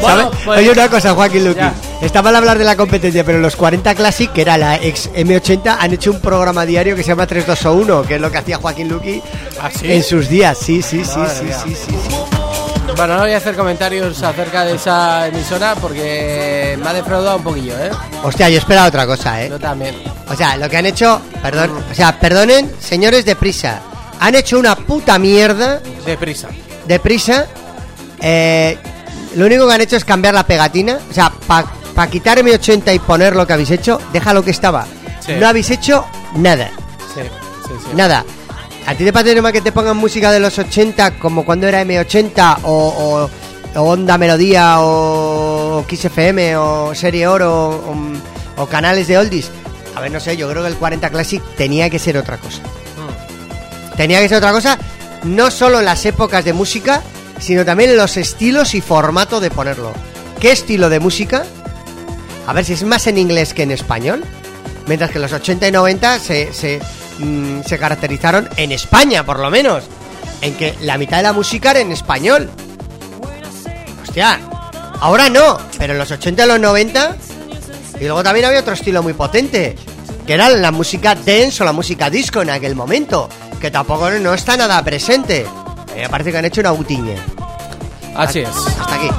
[0.00, 1.60] Bueno, pues- Oye, una cosa, Joaquín Luqui.
[1.60, 1.74] Ya.
[2.00, 5.76] Está mal hablar de la competencia, pero los 40 Classic, que era la ex M80,
[5.78, 8.88] han hecho un programa diario que se llama 3201, que es lo que hacía Joaquín
[8.88, 9.22] Luqui
[9.60, 9.92] ¿Ah, sí?
[9.92, 10.56] en sus días.
[10.56, 12.16] Sí, sí, sí, sí, sí, sí, sí.
[12.96, 17.42] Bueno, no voy a hacer comentarios acerca de esa emisora porque me ha defraudado un
[17.44, 17.90] poquillo, ¿eh?
[18.22, 19.48] Hostia, yo esperaba otra cosa, ¿eh?
[19.50, 19.94] Yo también.
[20.28, 23.80] O sea, lo que han hecho, perdón, o sea, perdonen, señores de prisa,
[24.18, 26.48] han hecho una puta mierda Deprisa.
[26.86, 27.46] de prisa.
[28.20, 28.76] Eh,
[29.36, 30.98] lo único que han hecho es cambiar la pegatina.
[31.10, 31.68] O sea, para
[32.10, 34.86] quitar M80 y poner lo que habéis hecho, deja lo que estaba.
[35.24, 35.32] Sí.
[35.38, 36.04] No habéis hecho
[36.36, 36.70] nada.
[37.14, 37.20] Sí,
[37.66, 37.90] sí, sí.
[37.94, 38.24] Nada.
[38.86, 41.82] ¿A ti te parece normal que te pongan música de los 80 como cuando era
[41.82, 43.28] M80 o,
[43.74, 47.68] o, o Onda Melodía o Kiss FM o Serie Oro
[48.56, 49.50] o, o canales de oldies?
[49.94, 52.62] A ver, no sé, yo creo que el 40 Classic tenía que ser otra cosa.
[53.96, 54.78] Tenía que ser otra cosa,
[55.24, 57.02] no solo en las épocas de música,
[57.38, 59.92] sino también en los estilos y formato de ponerlo.
[60.40, 61.44] ¿Qué estilo de música?
[62.46, 64.24] A ver si es más en inglés que en español.
[64.86, 66.80] Mientras que los 80 y 90 se, se,
[67.18, 69.84] mm, se caracterizaron en España, por lo menos.
[70.40, 72.50] En que la mitad de la música era en español.
[74.02, 74.40] Hostia,
[75.00, 77.16] ahora no, pero en los 80 y los 90.
[78.00, 79.76] Y luego también había otro estilo muy potente.
[80.26, 83.28] Que era la música dance o la música disco en aquel momento.
[83.60, 85.46] Que tampoco no está nada presente.
[85.94, 87.14] Me parece que han hecho una utiña.
[88.16, 88.48] Así es.
[88.48, 89.10] Hasta aquí.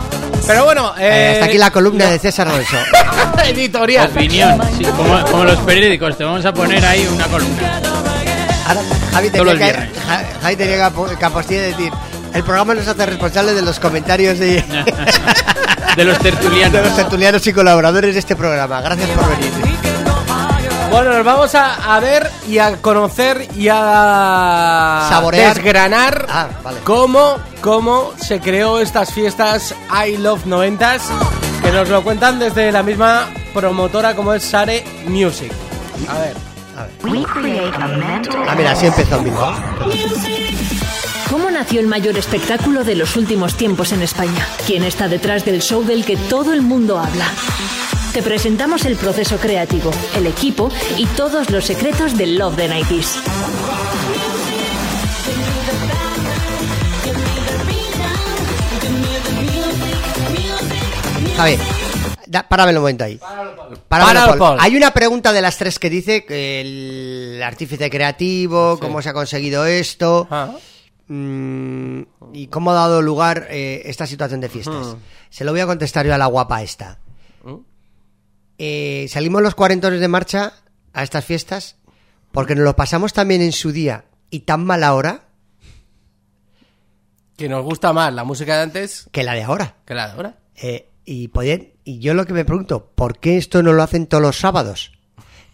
[0.48, 2.78] Pero bueno, Eh, eh, hasta aquí la columna de César Alonso.
[3.46, 4.10] Editorial.
[4.10, 7.80] Opinión, sí, como, como los periódicos, te vamos a poner ahí una columna.
[8.68, 8.82] Ahora,
[9.14, 10.00] Javi Todos tenía, los que,
[10.42, 11.92] Javi tenía de decir,
[12.34, 14.64] el programa nos hace responsable de los comentarios de,
[15.96, 16.72] De los tertulianos.
[16.74, 18.82] de los tertulianos y colaboradores de este programa.
[18.82, 19.71] Gracias por venir.
[20.92, 25.54] Bueno, nos vamos a, a ver y a conocer y a Saborear.
[25.56, 26.80] desgranar Ah, vale.
[26.84, 29.74] cómo, cómo se creó estas fiestas
[30.06, 31.00] I Love 90s,
[31.64, 35.52] que nos lo cuentan desde la misma promotora como es Sare Music.
[36.10, 36.36] A ver.
[36.78, 39.54] Ah, mira, así empezó el mismo.
[41.30, 44.46] ¿Cómo nació el mayor espectáculo de los últimos tiempos en España?
[44.68, 47.26] ¿Quién está detrás del show del que todo el mundo habla?
[48.14, 53.22] Te presentamos el proceso creativo, el equipo y todos los secretos del Love the 90s.
[61.38, 61.58] Javi,
[62.28, 63.18] da, párame un momento ahí.
[63.88, 64.38] Páralo, Paul.
[64.38, 64.58] Paul.
[64.60, 69.14] Hay una pregunta de las tres que dice que el artífice creativo, cómo se ha
[69.14, 70.28] conseguido esto.
[70.30, 70.52] Ah.
[71.08, 72.02] Mm,
[72.34, 74.98] y cómo ha dado lugar eh, esta situación de fiestas.
[75.30, 77.00] Se lo voy a contestar yo a la guapa esta.
[78.64, 80.54] Eh, salimos los cuarentones de marcha
[80.94, 81.78] a estas fiestas
[82.32, 85.24] porque nos lo pasamos también en su día y tan mala hora
[87.38, 89.78] Que nos gusta más la música de antes que la de ahora.
[89.84, 90.36] que la de ahora.
[90.62, 91.32] Eh, y
[91.98, 94.92] yo lo que me pregunto, ¿por qué esto no lo hacen todos los sábados?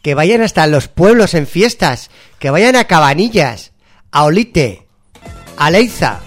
[0.02, 3.72] Que vayan hasta los pueblos en fiestas, que vayan a Cabanillas,
[4.12, 4.86] a Olite,
[5.56, 6.20] a Leiza.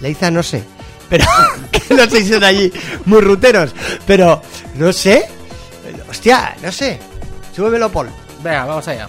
[0.00, 0.64] Leiza no sé,
[1.10, 1.26] pero
[1.70, 2.72] que no sé si son allí
[3.04, 3.74] muy ruteros,
[4.06, 4.40] pero
[4.76, 5.28] no sé.
[6.08, 6.98] Hostia, no sé.
[7.54, 8.08] Súbemelo, Paul.
[8.42, 9.08] Venga, vamos allá.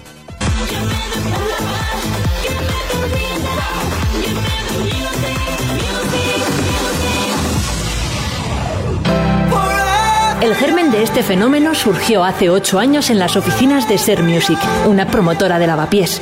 [10.41, 14.57] El germen de este fenómeno surgió hace ocho años en las oficinas de Ser Music,
[14.87, 16.19] una promotora de lavapiés.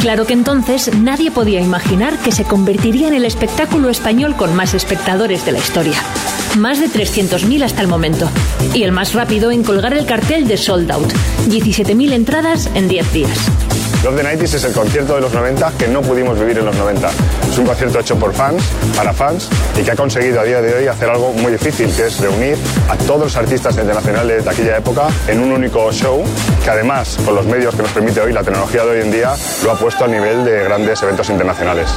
[0.00, 4.72] Claro que entonces nadie podía imaginar que se convertiría en el espectáculo español con más
[4.72, 6.02] espectadores de la historia.
[6.58, 8.28] Más de 300.000 hasta el momento.
[8.74, 11.12] Y el más rápido en colgar el cartel de Sold Out.
[11.48, 13.38] 17.000 entradas en 10 días.
[14.04, 16.76] Love the 90s es el concierto de los 90 que no pudimos vivir en los
[16.76, 17.08] 90.
[17.52, 18.62] Es un concierto hecho por fans,
[18.96, 22.06] para fans, y que ha conseguido a día de hoy hacer algo muy difícil, que
[22.06, 22.56] es reunir
[22.88, 26.24] a todos los artistas internacionales de aquella época en un único show,
[26.64, 29.34] que además, con los medios que nos permite hoy, la tecnología de hoy en día,
[29.64, 31.90] lo ha puesto al nivel de grandes eventos internacionales.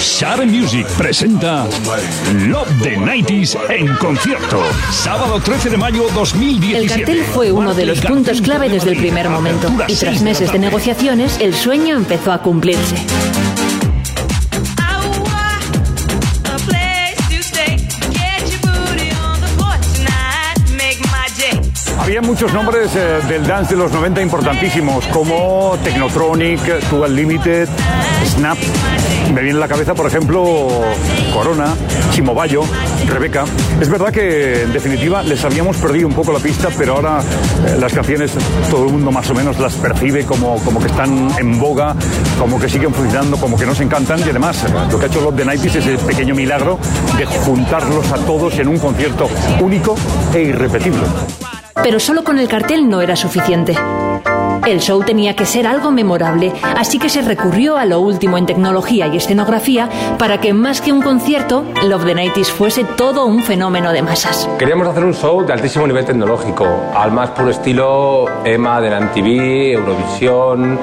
[0.00, 1.66] Share Music presenta
[2.48, 4.60] Love the 90s en concierto.
[4.90, 6.78] Sábado 13 de mayo 2017.
[6.78, 9.70] El cartel fue uno de los puntos clave desde el primer momento.
[9.86, 10.58] Y tras meses de
[11.12, 12.96] el sueño empezó a cumplirse.
[21.98, 27.68] Había muchos nombres eh, del dance de los 90 importantísimos, como Technotronic, Dual Limited,
[28.24, 28.58] Snap.
[29.32, 30.68] Me viene a la cabeza, por ejemplo,
[31.32, 31.74] Corona,
[32.10, 32.62] Chimo Bayo,
[33.06, 33.44] Rebeca.
[33.80, 37.20] Es verdad que, en definitiva, les habíamos perdido un poco la pista, pero ahora
[37.66, 38.32] eh, las canciones
[38.70, 41.94] todo el mundo más o menos las percibe como, como que están en boga,
[42.38, 44.20] como que siguen funcionando, como que nos encantan.
[44.20, 46.78] Y además, lo que ha hecho Love the 90s es el pequeño milagro
[47.16, 49.28] de juntarlos a todos en un concierto
[49.60, 49.96] único
[50.34, 51.02] e irrepetible.
[51.82, 53.74] Pero solo con el cartel no era suficiente.
[54.66, 58.46] El show tenía que ser algo memorable, así que se recurrió a lo último en
[58.46, 59.88] tecnología y escenografía
[60.18, 64.48] para que más que un concierto, Love the 90s fuese todo un fenómeno de masas.
[64.60, 69.00] Queríamos hacer un show de altísimo nivel tecnológico, al más puro estilo EMA de la
[69.00, 70.78] MTV, Eurovisión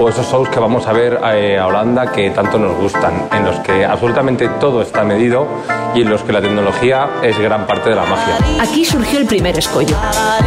[0.00, 3.44] o esos shows que vamos a ver eh, a Holanda que tanto nos gustan, en
[3.44, 5.46] los que absolutamente todo está medido
[5.94, 8.36] y en los que la tecnología es gran parte de la magia.
[8.60, 9.96] Aquí surgió el primer escollo.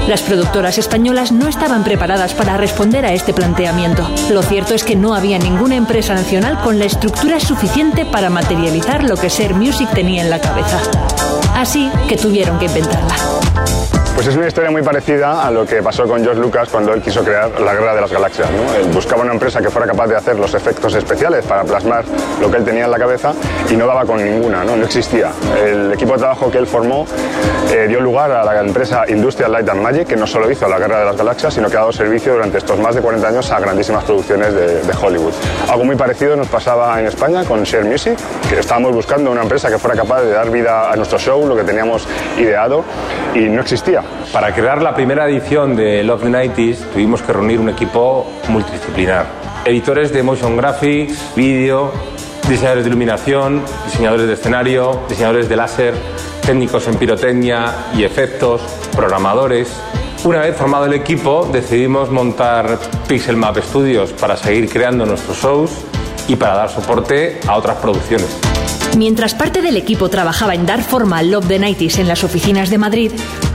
[0.07, 4.09] Las productoras españolas no estaban preparadas para responder a este planteamiento.
[4.31, 9.03] Lo cierto es que no había ninguna empresa nacional con la estructura suficiente para materializar
[9.03, 10.79] lo que Ser Music tenía en la cabeza.
[11.53, 13.82] Así que tuvieron que inventarla.
[14.15, 17.01] Pues es una historia muy parecida a lo que pasó con George Lucas cuando él
[17.01, 18.47] quiso crear la Guerra de las Galaxias.
[18.77, 22.05] Él buscaba una empresa que fuera capaz de hacer los efectos especiales para plasmar
[22.39, 23.33] lo que él tenía en la cabeza
[23.69, 25.31] y no daba con ninguna, no, no existía.
[25.65, 27.07] El equipo de trabajo que él formó
[27.71, 30.77] eh, dio lugar a la empresa Industrial Light and Magic, que no solo hizo la
[30.77, 33.51] Guerra de las Galaxias, sino que ha dado servicio durante estos más de 40 años
[33.51, 35.33] a grandísimas producciones de, de Hollywood.
[35.69, 38.15] Algo muy parecido nos pasaba en España con Share Music,
[38.47, 41.55] que estábamos buscando una empresa que fuera capaz de dar vida a nuestro show, lo
[41.55, 42.07] que teníamos
[42.37, 42.85] ideado,
[43.33, 44.02] y no existía.
[44.31, 49.25] Para crear la primera edición de Love the 90s tuvimos que reunir un equipo multidisciplinar.
[49.65, 51.91] Editores de motion graphics, vídeo,
[52.49, 55.93] diseñadores de iluminación, diseñadores de escenario, diseñadores de láser,
[56.45, 58.61] técnicos en pirotecnia y efectos,
[58.95, 59.69] programadores.
[60.23, 65.71] Una vez formado el equipo, decidimos montar Pixel Map Studios para seguir creando nuestros shows
[66.27, 68.27] y para dar soporte a otras producciones.
[68.97, 72.69] Mientras parte del equipo trabajaba en dar forma al Love the 90 en las oficinas
[72.69, 73.11] de Madrid,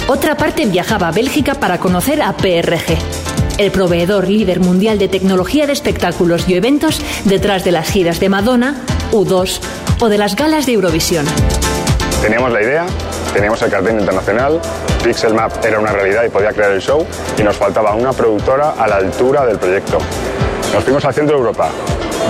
[0.08, 2.96] otra parte viajaba a Bélgica para conocer a PRG,
[3.58, 8.30] el proveedor líder mundial de tecnología de espectáculos y eventos detrás de las giras de
[8.30, 8.74] Madonna,
[9.12, 9.60] U2
[10.00, 11.26] o de las galas de Eurovisión.
[12.22, 12.86] Teníamos la idea,
[13.34, 14.60] teníamos el cartel internacional,
[15.04, 17.06] Pixel Map era una realidad y podía crear el show
[17.38, 19.98] y nos faltaba una productora a la altura del proyecto.
[20.72, 21.70] Nos fuimos al centro de Europa,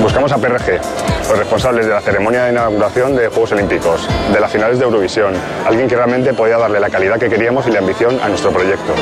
[0.00, 0.80] buscamos a PRG,
[1.28, 5.34] los responsables de la ceremonia de inauguración de Juegos Olímpicos, de las finales de Eurovisión,
[5.66, 8.94] alguien que realmente podía darle la calidad que queríamos y la ambición a nuestro proyecto.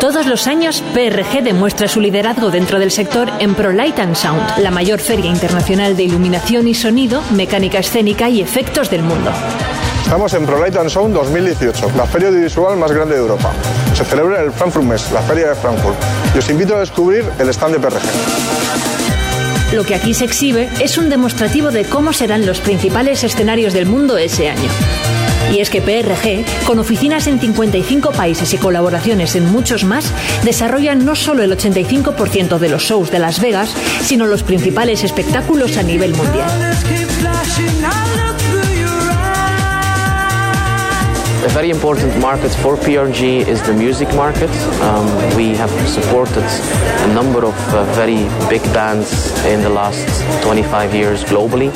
[0.00, 4.70] Todos los años, PRG demuestra su liderazgo dentro del sector en ProLight and Sound, la
[4.70, 9.30] mayor feria internacional de iluminación y sonido, mecánica escénica y efectos del mundo.
[10.02, 13.52] Estamos en ProLight and Sound 2018, la feria audiovisual más grande de Europa.
[13.94, 15.96] Se celebra en el Frankfurt Mess, la feria de Frankfurt.
[16.34, 18.99] Y os invito a descubrir el stand de PRG.
[19.72, 23.86] Lo que aquí se exhibe es un demostrativo de cómo serán los principales escenarios del
[23.86, 24.68] mundo ese año.
[25.52, 30.12] Y es que PRG, con oficinas en 55 países y colaboraciones en muchos más,
[30.44, 35.76] desarrolla no solo el 85% de los shows de Las Vegas, sino los principales espectáculos
[35.76, 36.48] a nivel mundial.
[41.42, 44.50] A very important market for PRG is the music market.
[44.82, 49.10] Um, we have supported a number of uh, very big bands
[49.46, 50.04] in the last
[50.42, 51.70] 25 years globally,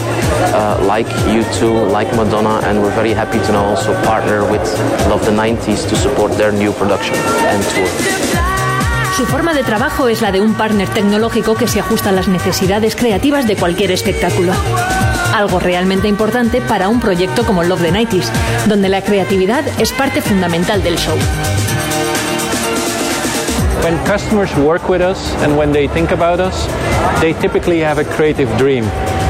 [0.53, 4.63] uh, like U2, like Madonna, and we're very happy to now also partner with
[5.09, 7.17] Love the 90s to support their new production
[7.49, 7.89] and tour.
[9.17, 12.29] Su forma de trabajo es la de un partner tecnológico que se ajusta a las
[12.29, 14.53] necesidades creativas de cualquier espectáculo.
[15.35, 18.31] Algo realmente importante para un proyecto como Love the 90s,
[18.69, 21.17] donde la creatividad es parte fundamental del show.
[23.83, 26.69] When customers work with us and when they think about us,
[27.21, 28.85] they typically have a creative dream.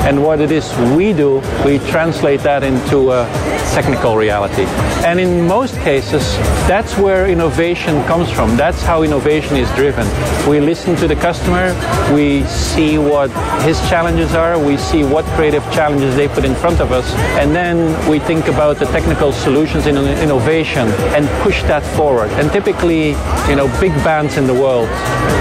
[0.04, 3.24] And what it is we do, we translate that into a
[3.72, 4.64] technical reality.
[5.04, 6.36] And in most cases,
[6.68, 8.56] that's where innovation comes from.
[8.56, 10.06] That's how innovation is driven.
[10.48, 11.72] We listen to the customer,
[12.14, 13.30] we see what
[13.62, 17.54] his challenges are, we see what creative challenges they put in front of us, and
[17.54, 17.76] then
[18.08, 22.30] we think about the technical solutions in innovation and push that forward.
[22.32, 23.08] And typically,
[23.48, 24.88] you know, big bands in the world,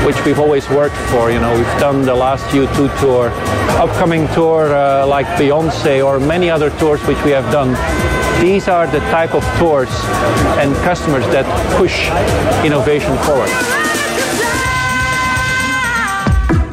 [0.05, 3.29] which we've always worked for, you know, we've done the last U2 tour,
[3.77, 7.75] upcoming tour uh, like Beyonce or many other tours which we have done.
[8.39, 9.89] These are the type of tours
[10.61, 11.45] and customers that
[11.77, 12.09] push
[12.65, 13.49] innovation forward.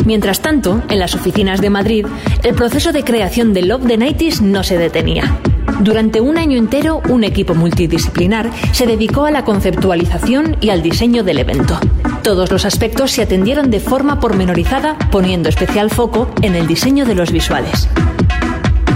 [0.05, 2.07] Mientras tanto, en las oficinas de Madrid,
[2.43, 5.39] el proceso de creación de Love the 90s no se detenía.
[5.81, 11.23] Durante un año entero, un equipo multidisciplinar se dedicó a la conceptualización y al diseño
[11.23, 11.79] del evento.
[12.23, 17.15] Todos los aspectos se atendieron de forma pormenorizada, poniendo especial foco en el diseño de
[17.15, 17.89] los visuales.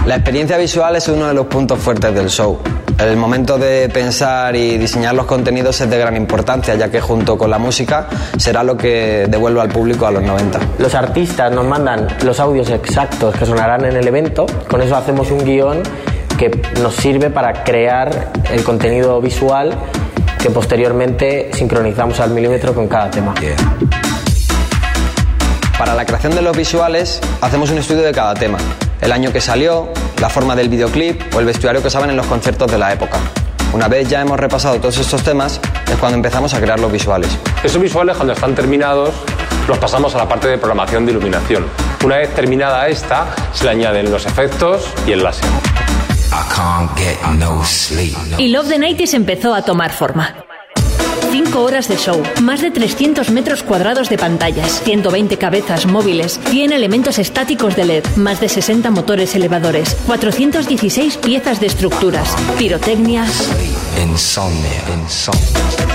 [0.05, 2.59] La experiencia visual es uno de los puntos fuertes del show.
[2.99, 7.35] El momento de pensar y diseñar los contenidos es de gran importancia, ya que junto
[7.35, 8.07] con la música
[8.37, 10.59] será lo que devuelva al público a los 90.
[10.77, 15.31] Los artistas nos mandan los audios exactos que sonarán en el evento, con eso hacemos
[15.31, 15.81] un guion
[16.37, 19.75] que nos sirve para crear el contenido visual
[20.45, 23.33] que posteriormente sincronizamos al milímetro con cada tema.
[25.75, 28.59] Para la creación de los visuales hacemos un estudio de cada tema,
[29.01, 29.89] el año que salió,
[30.21, 33.17] la forma del videoclip o el vestuario que usaban en los conciertos de la época.
[33.73, 35.59] Una vez ya hemos repasado todos estos temas,
[35.91, 37.39] es cuando empezamos a crear los visuales.
[37.63, 39.15] Esos visuales cuando están terminados
[39.67, 41.65] los pasamos a la parte de programación de iluminación.
[42.03, 45.49] Una vez terminada esta, se le añaden los efectos y el láser.
[48.37, 50.35] Y Love the 90s empezó a tomar forma.
[51.31, 56.71] Cinco horas de show, más de 300 metros cuadrados de pantallas, 120 cabezas móviles, 100
[56.71, 63.25] elementos estáticos de LED, más de 60 motores elevadores, 416 piezas de estructuras, pirotecnia.
[64.93, 65.94] un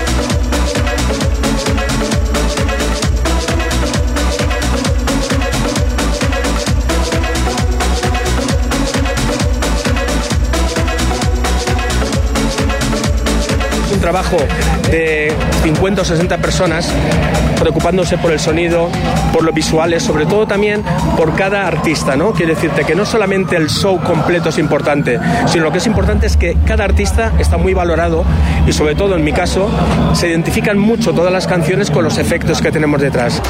[14.11, 14.39] trabajo
[14.91, 15.31] de
[15.63, 16.91] 50 o 60 personas
[17.57, 18.89] preocupándose por el sonido,
[19.31, 20.83] por los visuales, sobre todo también
[21.15, 22.33] por cada artista, ¿no?
[22.33, 26.25] Quiero decirte que no solamente el show completo es importante, sino lo que es importante
[26.27, 28.25] es que cada artista está muy valorado
[28.67, 29.69] y sobre todo en mi caso
[30.11, 33.41] se identifican mucho todas las canciones con los efectos que tenemos detrás.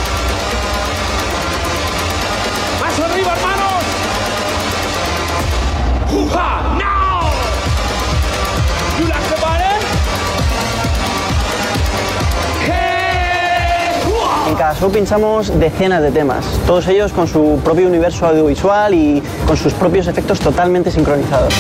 [14.82, 19.74] Show pinchamos decenas de temas, todos ellos con su propio universo audiovisual y con sus
[19.74, 21.54] propios efectos totalmente sincronizados.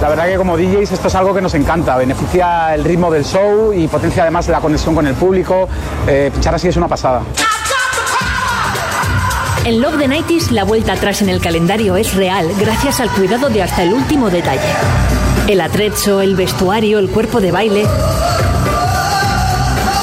[0.00, 3.24] La verdad que como DJs esto es algo que nos encanta, beneficia el ritmo del
[3.24, 5.68] show y potencia además la conexión con el público.
[6.06, 7.22] Eh, pinchar así es una pasada.
[9.64, 13.48] En Love the 90 la vuelta atrás en el calendario es real gracias al cuidado
[13.48, 14.60] de hasta el último detalle.
[15.48, 17.86] El atrecho, el vestuario, el cuerpo de baile.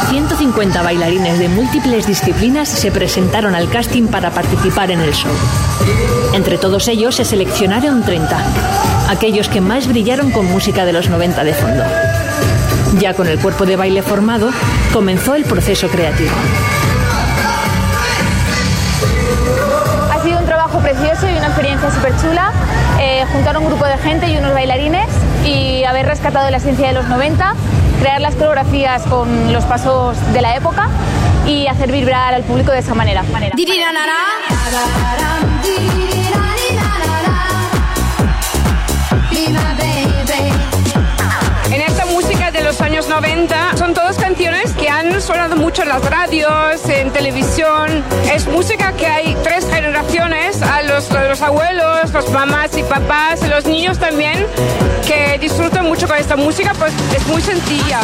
[0.09, 5.32] 150 bailarines de múltiples disciplinas se presentaron al casting para participar en el show.
[6.34, 8.43] Entre todos ellos se seleccionaron 30,
[9.09, 11.84] aquellos que más brillaron con música de los 90 de fondo.
[12.99, 14.49] Ya con el cuerpo de baile formado,
[14.91, 16.32] comenzó el proceso creativo.
[21.51, 22.51] Experiencia súper chula.
[22.99, 25.07] Eh, juntar un grupo de gente y unos bailarines
[25.45, 27.55] y haber rescatado la esencia de los 90,
[27.99, 30.87] crear las coreografías con los pasos de la época
[31.45, 33.23] y hacer vibrar al público de esa manera.
[33.23, 33.53] manera.
[43.01, 48.03] Años 90 son todas canciones que han sonado mucho en las radios, en televisión.
[48.31, 53.97] Es música que hay tres generaciones, a los abuelos, los mamás y papás, los niños
[53.97, 54.45] también,
[55.07, 58.01] que disfrutan mucho con esta música, pues es muy sencilla.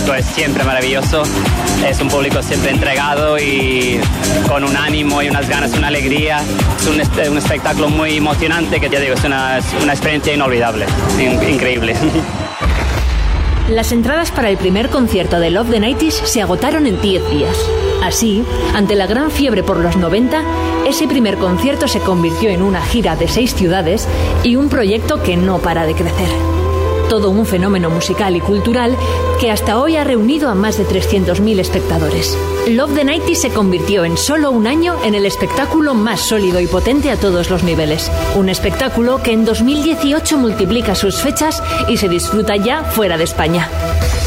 [0.00, 1.22] Público es siempre maravilloso,
[1.86, 4.00] es un público siempre entregado y
[4.48, 6.40] con un ánimo y unas ganas, una alegría.
[6.78, 7.00] Es un,
[7.32, 10.86] un espectáculo muy emocionante que ya digo, es una, es una experiencia inolvidable,
[11.18, 11.94] in- increíble.
[13.68, 17.56] Las entradas para el primer concierto de Love the 90 se agotaron en 10 días.
[18.02, 18.42] Así,
[18.74, 20.42] ante la gran fiebre por los 90,
[20.88, 24.08] ese primer concierto se convirtió en una gira de seis ciudades
[24.42, 26.28] y un proyecto que no para de crecer.
[27.08, 28.96] Todo un fenómeno musical y cultural
[29.40, 32.36] que hasta hoy ha reunido a más de 300.000 espectadores.
[32.68, 36.66] Love the 90 se convirtió en solo un año en el espectáculo más sólido y
[36.66, 38.12] potente a todos los niveles.
[38.36, 43.66] Un espectáculo que en 2018 multiplica sus fechas y se disfruta ya fuera de España.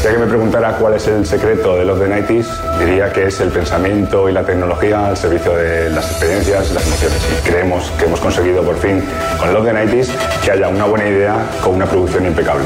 [0.00, 3.40] Si alguien me preguntara cuál es el secreto de los The 90s, diría que es
[3.40, 7.18] el pensamiento y la tecnología al servicio de las experiencias y las emociones.
[7.38, 9.00] Y creemos que hemos conseguido por fin
[9.38, 10.08] con los The 90s
[10.44, 12.64] que haya una buena idea con una producción impecable.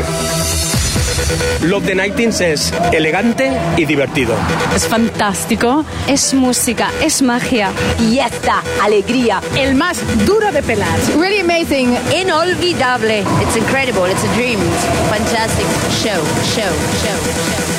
[1.63, 4.35] Love the 90s es elegante y divertido.
[4.75, 7.73] Es fantástico, es música, es magia.
[8.01, 9.41] Y está, alegría.
[9.57, 10.99] El más duro de pelar.
[11.19, 11.97] Really amazing.
[12.15, 13.21] Inolvidable.
[13.43, 14.11] It's incredible.
[14.11, 14.59] It's a dream.
[14.61, 17.79] It's a fantastic show, show, show, show.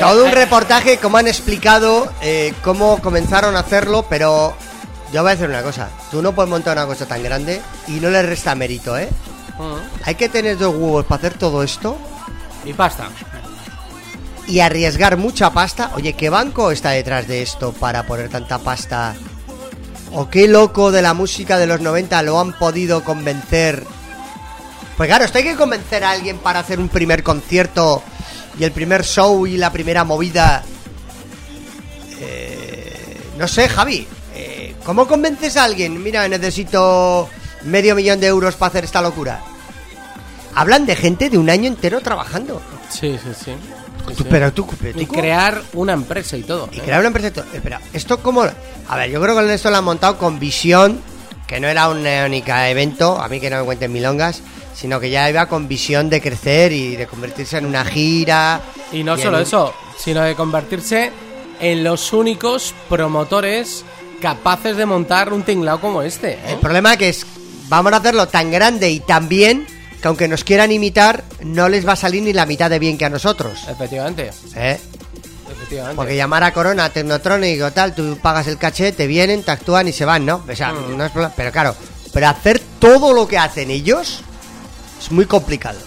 [0.00, 4.54] todo un eh, reportaje, como han explicado, eh, cómo comenzaron a hacerlo, pero
[5.12, 5.88] yo voy a decir una cosa.
[6.10, 9.08] Tú no puedes montar una cosa tan grande y no le resta mérito, ¿eh?
[10.04, 11.98] Hay que tener dos huevos para hacer todo esto
[12.64, 13.08] Y pasta.
[14.46, 15.90] y arriesgar mucha pasta.
[15.96, 19.14] Oye, ¿qué banco está detrás de esto para poner tanta pasta?
[20.12, 23.84] ¿O qué loco de la música de los 90 lo han podido convencer?
[24.96, 28.02] Pues claro, esto hay que convencer a alguien para hacer un primer concierto
[28.60, 30.62] y el primer show y la primera movida.
[32.20, 34.06] Eh, no sé, Javi.
[34.34, 36.02] eh, ¿Cómo convences a alguien?
[36.02, 37.28] Mira, necesito
[37.64, 39.40] medio millón de euros para hacer esta locura.
[40.54, 42.60] hablan de gente de un año entero trabajando.
[42.90, 43.52] Sí, sí, sí.
[44.08, 44.26] Sí, Tú- sí.
[44.28, 46.68] pero tú, pero tú y crear una empresa y todo.
[46.72, 47.28] Y crear una empresa.
[47.28, 47.44] y todo.
[47.54, 48.42] Espera, esto como.
[48.42, 51.00] A ver, yo creo que esto lo han montado con visión,
[51.46, 54.42] que no era un única evento, a mí que no me cuenten milongas,
[54.74, 58.60] sino que ya iba con visión de crecer y de convertirse en una gira.
[58.92, 61.10] Y no solo eso, sino de convertirse
[61.60, 63.84] en los únicos promotores
[64.20, 66.32] capaces de montar un tinglao como este.
[66.34, 66.38] ¿eh?
[66.50, 67.26] El problema que es,
[67.68, 69.66] vamos a hacerlo tan grande y tan bien
[70.00, 72.96] que aunque nos quieran imitar, no les va a salir ni la mitad de bien
[72.96, 73.66] que a nosotros.
[73.68, 74.30] Efectivamente.
[74.56, 74.78] ¿eh?
[75.50, 75.96] Efectivamente.
[75.96, 79.88] Porque llamar a Corona, Technotronic o tal, tú pagas el caché, te vienen, te actúan
[79.88, 80.42] y se van, ¿no?
[80.50, 80.96] O sea, Mm.
[80.96, 81.34] no es problema.
[81.36, 81.74] Pero claro,
[82.12, 84.22] pero hacer todo lo que hacen ellos
[85.00, 85.78] es muy complicado.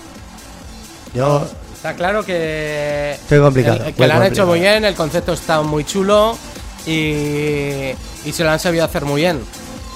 [1.14, 1.46] Yo,
[1.76, 3.12] Está claro que.
[3.22, 6.38] Estoy complicado, el- que lo han hecho muy bien, el concepto está muy chulo
[6.86, 6.92] y,
[8.26, 9.42] y se lo han sabido hacer muy bien.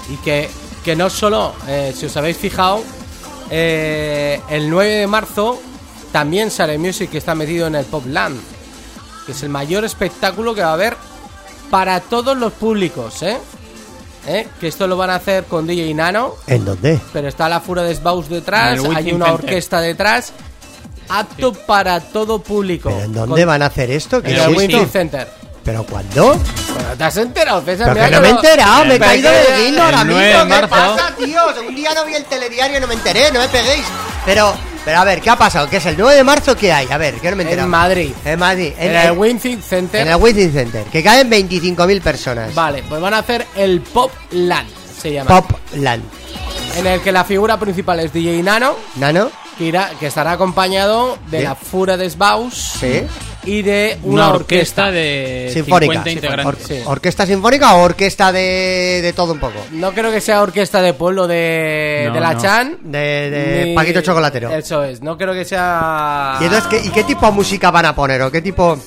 [0.10, 0.49] Y que,
[0.84, 2.84] que no solo, eh, si os habéis fijado,
[3.49, 5.61] eh, el 9 de marzo
[6.11, 8.38] también Sare Music está metido en el Popland,
[9.26, 10.98] que es el mayor espectáculo que va a haber
[11.69, 13.38] para todos los públicos, ¿eh?
[14.28, 14.48] ¿Eh?
[14.60, 16.36] Que esto lo van a hacer con DJ Nano.
[16.48, 16.99] ¿en dónde?
[17.14, 19.45] Pero está la Fura de Sbaus detrás, hay una Center.
[19.45, 20.34] orquesta detrás.
[21.10, 22.90] Apto para todo público.
[22.90, 24.22] ¿En dónde van a hacer esto?
[24.22, 24.56] ¿Qué En es el?
[24.58, 25.28] Wizzing Center.
[25.64, 26.26] ¿Pero cuándo?
[26.34, 27.94] Bueno, ¿Te has enterado, César?
[27.94, 30.20] Pero que no me he enterado, me he Pero caído de guindo ahora mismo.
[30.22, 31.41] 9 de ¿Qué pasa, tío?
[31.68, 33.86] Un día no vi el telediario y no me enteré, no me peguéis.
[34.26, 34.54] Pero,
[34.88, 35.70] pero a ver, ¿qué ha pasado?
[35.70, 36.56] ¿Qué es el 9 de marzo?
[36.56, 36.88] ¿Qué hay?
[36.90, 37.66] A ver, que no me he enterado.
[37.66, 38.12] En Madrid.
[38.24, 38.72] En Madrid.
[38.80, 40.00] En En, el Wizzing Center.
[40.00, 40.86] en el Wizzing Center.
[40.86, 42.56] Que caen 25.000 personas.
[42.56, 45.42] Vale, pues van a hacer el Pop Land, se llama.
[45.42, 46.04] Popland.
[46.78, 49.30] En el que la figura principal es DJ Nano, ¿Nano?
[49.58, 51.44] que, irá, que estará acompañado de Sí.
[51.44, 53.02] la Fura de Sbaus Sí.
[53.48, 54.88] Y de una, Una orquesta.
[54.88, 55.94] orquesta de Sinfónica.
[56.03, 56.45] 50 integrantes.
[56.45, 56.82] Or- Sí.
[56.86, 59.56] ¿Orquesta sinfónica o orquesta de, de todo un poco?
[59.72, 62.41] No creo que sea orquesta de pueblo de, No, de la no.
[62.41, 62.78] Chan.
[62.84, 62.98] De,
[63.30, 64.49] de ni- Paquito Chocolatero.
[64.52, 66.38] Eso es, no creo que sea.
[66.41, 68.22] ¿Y, entonces, ¿qué, ¿Y qué tipo de música van a poner?
[68.22, 68.78] ¿O qué tipo...?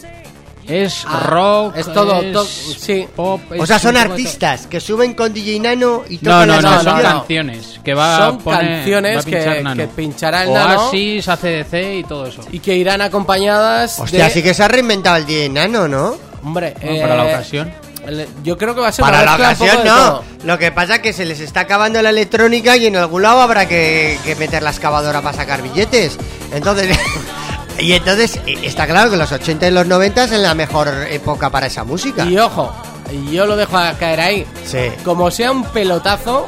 [0.71, 3.07] Es Ah, rock, es todo, es to- sí.
[3.17, 3.41] pop.
[3.59, 6.71] O sea, son artistas que suben con DJ Nano y No, tocan no, las no,
[6.71, 7.81] no, son no, canciones.
[7.83, 9.77] que va Son a poner, canciones va a pinchar que- Nano.
[9.83, 10.85] que pinchará el Nano.
[10.87, 12.43] Oasis, ACDC y todo eso.
[12.53, 14.31] Y que irán acompañadas Hostia, de.
[14.31, 16.15] sí que se ha reinventado el DJ Nano, ¿no?
[16.43, 17.73] Hombre, Bueno, para la eh, ocasión.
[18.43, 19.95] Yo creo que va a ser Para la ocasión no.
[19.95, 20.25] todo.
[20.45, 23.41] Lo que pasa es que se les está acabando la electrónica y en algún lado
[23.43, 26.17] habrá que, que meter la excavadora para sacar billetes.
[26.53, 26.99] Entonces,
[27.81, 31.51] y entonces eh, está claro que los 80 y los 90 es la mejor época
[31.51, 32.25] para esa música.
[32.25, 32.73] Y ojo,
[33.33, 34.47] yo lo dejo a caer ahí.
[34.65, 34.79] Sí.
[35.05, 36.47] Como sea un pelotazo,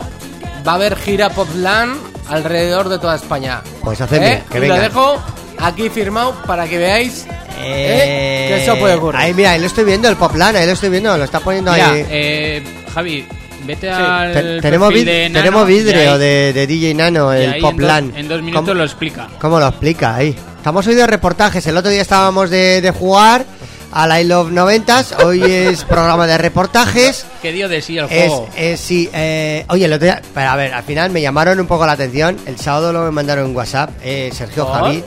[0.67, 1.97] va a haber gira Popland
[2.29, 3.61] alrededor de toda España.
[3.83, 5.21] Pues hacen bien, que y lo dejo
[5.59, 7.27] aquí firmado para que veáis
[7.61, 9.21] eh, que eso puede ocurrir.
[9.21, 11.73] Ahí, mira, ahí lo estoy viendo, el Poplan, ahí lo estoy viendo, lo está poniendo
[11.73, 12.07] Mira, ahí.
[12.09, 12.65] eh,
[12.95, 13.27] Javi,
[13.65, 17.61] vete al Te- tenemos, vid- de Nano tenemos vidrio de, de DJ Nano, el en
[17.63, 18.09] Poplan.
[18.11, 19.29] dos- En dos minutos ¿Cómo, lo explica.
[19.41, 20.35] cómo lo explica ahí?
[20.63, 21.67] Estamos hoy de reportajes.
[21.67, 23.45] El otro día estábamos de, de jugar
[23.91, 25.25] al I Love 90s.
[25.25, 27.27] Hoy es programa de reportajes.
[27.43, 28.49] ¿Qué dio de sí el juego?
[28.57, 31.67] es- sí, eh, oye, el otro día, pero a ver, al final me llamaron un
[31.67, 32.37] poco la atención.
[32.47, 34.75] El sábado lo me mandaron en WhatsApp, eh, Sergio ¿Por?
[34.77, 35.05] Javi,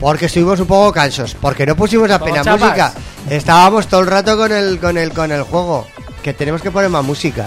[0.00, 2.92] porque estuvimos un poco cansos, porque no pusimos apenas música.
[3.30, 5.86] Estábamos todo el rato con el, con el, con el juego,
[6.24, 7.46] que tenemos que poner más música.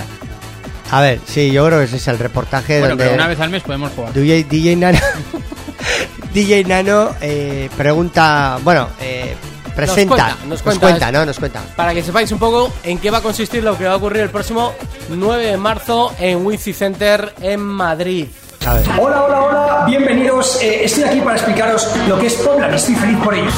[0.89, 3.39] A ver, sí, yo creo que ese es el reportaje bueno, donde pero una vez
[3.41, 4.13] al mes podemos jugar.
[4.13, 4.99] DJ, DJ Nano,
[6.33, 9.35] DJ Nano eh, pregunta, bueno, eh,
[9.75, 11.11] presenta, cuenta, nos cuenta.
[11.11, 11.25] ¿no?
[11.25, 11.61] Nos cuenta.
[11.75, 14.23] Para que sepáis un poco en qué va a consistir lo que va a ocurrir
[14.23, 14.73] el próximo
[15.09, 18.27] 9 de marzo en Wizzing Center en Madrid.
[18.65, 18.85] A ver.
[18.99, 20.61] Hola, hola, hola, bienvenidos.
[20.61, 23.49] Eh, estoy aquí para explicaros lo que es Poplan y estoy feliz por ello.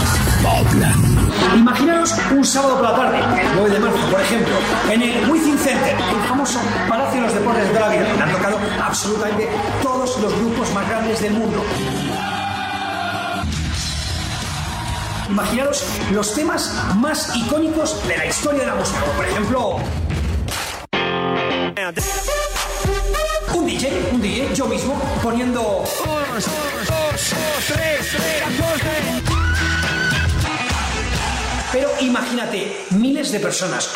[1.55, 4.53] Imaginaros un sábado por la tarde, el 9 de marzo, por ejemplo,
[4.91, 8.31] en el Wizzing Center, el famoso Palacio de los Deportes de la Vida, donde han
[8.31, 9.49] tocado absolutamente
[9.83, 11.63] todos los grupos más grandes del mundo.
[15.33, 19.79] Imaginaros los temas más icónicos de la historia de la música, por ejemplo
[23.55, 24.93] un DJ, un DJ, yo mismo,
[25.23, 25.83] poniendo.
[31.71, 33.91] Pero imagínate, miles de personas.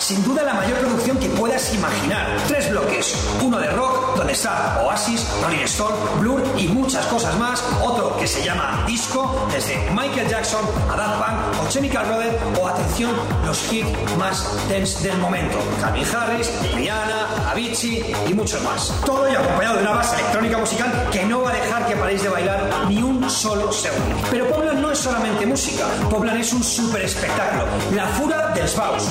[0.00, 2.26] Sin duda la mayor producción que puedas imaginar.
[2.48, 3.14] Tres bloques.
[3.42, 7.62] Uno de rock, donde está Oasis, Rolling Stone, Blur y muchas cosas más.
[7.84, 12.66] Otro que se llama Disco, desde Michael Jackson a Daft Punk o Chemical Brothers o
[12.66, 13.14] atención,
[13.44, 15.58] los hits más dance del momento.
[15.80, 18.92] Calvin Harris, Rihanna, Avicii y muchos más.
[19.04, 22.22] Todo ello acompañado de una base electrónica musical que no va a dejar que paréis
[22.22, 24.16] de bailar ni un solo segundo.
[24.30, 27.64] Pero Poblan no es solamente música, Poblan es un super espectáculo.
[27.94, 29.08] La fura del Sbaus.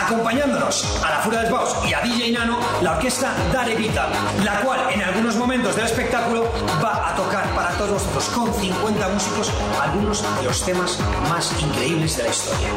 [0.00, 4.10] Acompañándonos a la Furia del Baus y a DJ Nano, la orquesta Dare Vital,
[4.44, 6.50] la cual en algunos momentos del espectáculo
[6.82, 12.16] va a tocar para todos nosotros con 50 músicos algunos de los temas más increíbles
[12.16, 12.68] de la historia.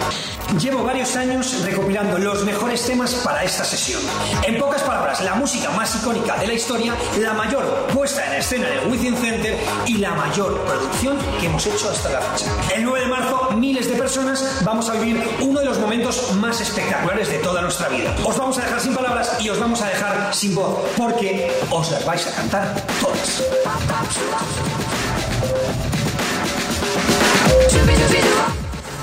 [0.59, 4.01] Llevo varios años recopilando los mejores temas para esta sesión.
[4.43, 8.67] En pocas palabras, la música más icónica de la historia, la mayor puesta en escena
[8.67, 12.51] en el Within Center y la mayor producción que hemos hecho hasta la fecha.
[12.75, 16.59] El 9 de marzo, miles de personas vamos a vivir uno de los momentos más
[16.59, 18.13] espectaculares de toda nuestra vida.
[18.25, 21.91] Os vamos a dejar sin palabras y os vamos a dejar sin voz, porque os
[21.91, 23.41] las vais a cantar todas.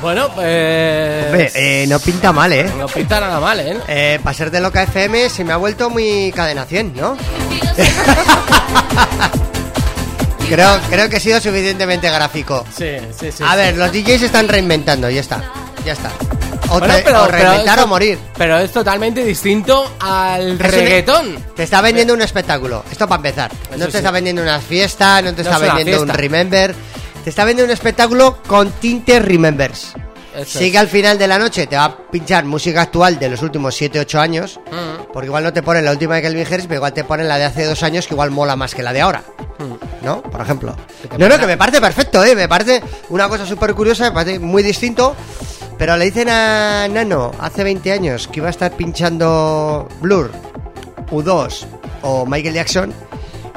[0.01, 1.27] Bueno, pues.
[1.27, 2.70] Hombre, eh, no pinta mal, ¿eh?
[2.78, 3.77] No pinta nada mal, ¿eh?
[3.89, 7.16] Eh, para ser de Loca FM se me ha vuelto muy cadena 100, ¿no?
[10.48, 12.65] creo, creo que he sido suficientemente gráfico.
[12.77, 13.43] Sí, sí, sí.
[13.44, 13.56] A sí.
[13.56, 15.43] ver, los DJs están reinventando, ya está.
[15.85, 16.10] Ya está.
[16.70, 18.19] O, Bueno, te- pero- o pero reinventar esto- o morir.
[18.36, 21.45] Pero es totalmente distinto al Es un- reggaetón.
[21.57, 22.85] Te está vendiendo un espectáculo.
[22.90, 23.51] Esto para empezar.
[23.77, 23.97] No te sí.
[23.99, 26.74] está vendiendo una fiesta, no te No está es vendiendo un remember.
[27.24, 29.93] Te está vendiendo un espectáculo con tintes remembers.
[30.36, 30.77] Eso sí es.
[30.77, 34.20] al final de la noche te va a pinchar música actual de los últimos 7-8
[34.20, 34.61] años.
[34.70, 35.11] Mm.
[35.12, 37.39] Porque igual no te ponen la última de Kelvin Harris, pero igual te ponen la
[37.39, 39.24] de hace dos años que igual mola más que la de ahora.
[39.59, 40.05] Mm.
[40.05, 40.23] ¿No?
[40.23, 40.77] Por ejemplo.
[41.19, 42.36] No, no, que me parece perfecto, ¿eh?
[42.36, 45.16] Me parece una cosa súper curiosa, me parece muy distinto.
[45.79, 50.33] Pero le dicen a Nano hace 20 años que iba a estar pinchando Blur,
[51.11, 51.67] U2
[52.03, 52.93] o Michael Jackson,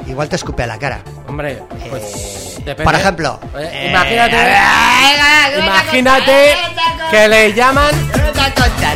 [0.06, 1.02] igual te escupe a la cara.
[1.28, 2.54] Hombre, pues.
[2.58, 2.84] depende.
[2.84, 3.88] Por ejemplo, Eh, eh,
[5.58, 6.54] imagínate.
[7.10, 7.90] que le llaman.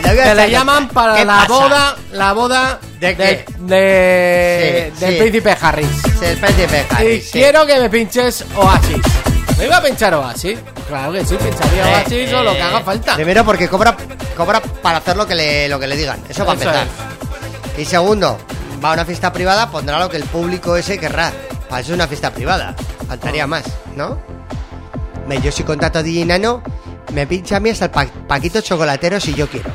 [0.03, 1.49] Que le llaman para ¿Qué la pasa?
[1.49, 1.97] boda.
[2.13, 2.79] La boda.
[3.01, 5.19] ¿De de- Sí, del sí.
[5.21, 5.89] príncipe Harris.
[6.19, 9.03] Sí, el príncipe Harris, Y quiero que me pinches Oasis.
[9.59, 10.59] ¿Me iba a pinchar Oasis?
[10.89, 13.15] Claro que sí, pincharía Eh, Oasis o lo que eh, haga falta.
[13.15, 13.97] Primero porque cobra,
[14.37, 16.21] cobra para hacer lo que le, lo que le digan.
[16.29, 16.87] Eso para Eso empezar.
[17.79, 18.39] Y segundo,
[18.85, 21.33] va a una fiesta privada, pondrá lo que el público ese querrá.
[21.69, 22.75] Para eso es una fiesta privada.
[23.09, 23.49] Faltaría Oh.
[23.49, 23.65] más,
[23.97, 24.19] ¿no?
[25.27, 26.63] Me, yo si contrato a DJ Nano,
[27.13, 29.71] me pincha a mí hasta el pa- Paquito Chocolatero si yo quiero.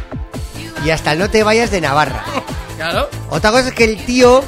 [0.86, 2.24] Y hasta el no te vayas de Navarra.
[2.78, 3.08] Claro.
[3.30, 4.44] Otra cosa es que el tío,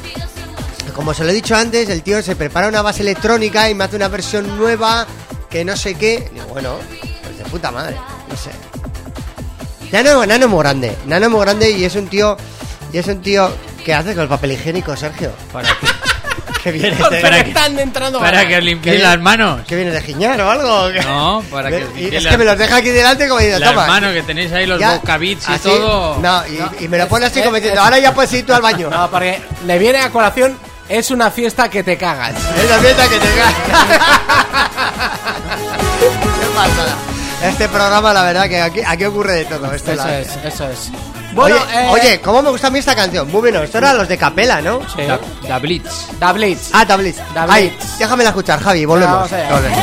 [0.93, 3.83] como se lo he dicho antes, el tío se prepara una base electrónica y me
[3.83, 5.05] hace una versión nueva
[5.49, 6.31] que no sé qué.
[6.49, 6.75] Bueno,
[7.23, 7.95] pues de puta madre,
[8.29, 8.51] no sé.
[9.91, 12.35] Nano, Nano es muy grande, Nano es muy grande y es un tío,
[12.91, 13.51] y es un tío
[13.85, 15.31] que hace con el papel higiénico, Sergio.
[15.51, 15.87] ¿Para qué?
[16.63, 19.65] Que viene Porque de, me están entrando Para que os ¿Qué limpiéis las manos.
[19.67, 20.89] que viene de giñar o algo.
[21.03, 23.71] No, para que os es las- que me los deja aquí delante como diciendo, Las
[23.73, 23.85] toma.
[23.87, 26.19] manos que tenéis ahí, los Ya, bocabits y así, todo.
[26.21, 28.61] No, y, y me lo pone así como diciendo, ahora ya puedes ir tú al
[28.61, 28.89] baño.
[28.89, 30.57] No, porque le viene a colación.
[30.89, 32.33] Es una fiesta que te cagas.
[32.57, 33.27] Es la fiesta que te
[36.55, 36.95] pasada.
[37.43, 39.73] Este programa, la verdad, que aquí, aquí ocurre de todo.
[39.73, 40.91] Esto Eso la- es, eso es.
[41.33, 43.29] Bueno, oye, eh, oye, ¿cómo me gusta a mí esta canción?
[43.31, 44.81] Muy bien, esto eran los de Capela, ¿no?
[44.95, 45.01] Sí.
[45.07, 46.09] Da, da Blitz.
[46.19, 46.69] Da Blitz.
[46.73, 46.85] Ah.
[46.85, 46.95] Da
[47.49, 47.97] Ay, Blitz.
[47.97, 49.15] déjamela escuchar, Javi, volvemos.
[49.15, 49.49] Vamos allá.
[49.51, 49.79] Volvemos.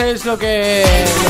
[0.00, 0.84] Es lo que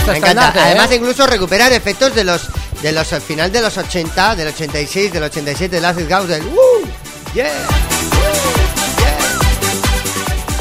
[0.07, 0.53] Me encanta.
[0.55, 0.63] ¿eh?
[0.63, 2.49] Además, incluso recuperar efectos de los
[2.83, 6.43] de los al final de los 80, del 86, del 87, del Acid House, del
[6.43, 6.87] ¡Uh!
[7.35, 7.45] ¡Yeah!
[7.45, 7.53] ¡Yeah!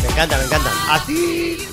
[0.04, 0.72] Me encanta, me encanta.
[0.90, 1.68] Así.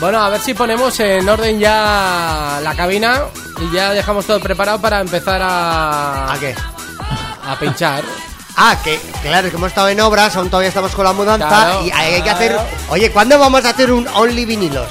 [0.00, 3.22] Bueno, a ver si ponemos en orden ya la cabina
[3.60, 6.32] y ya dejamos todo preparado para empezar a.
[6.32, 6.54] ¿A qué?
[7.46, 8.04] A pinchar.
[8.56, 11.84] Ah, que claro, que hemos estado en obras, aún todavía estamos con la mudanza Claro,
[11.84, 12.56] y hay, hay que hacer.
[12.88, 14.88] Oye, ¿cuándo vamos a hacer un Only Vinilos?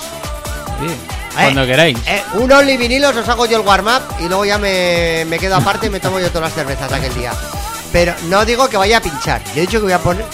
[1.34, 1.98] Cuando queráis.
[2.06, 5.56] Eh, un Only Vinilos os hago yo el warm-up y luego ya me, me quedo
[5.56, 7.32] aparte y me tomo yo todas las cervezas aquel día.
[7.92, 10.26] Pero no digo que vaya a pinchar, yo he dicho que voy a poner.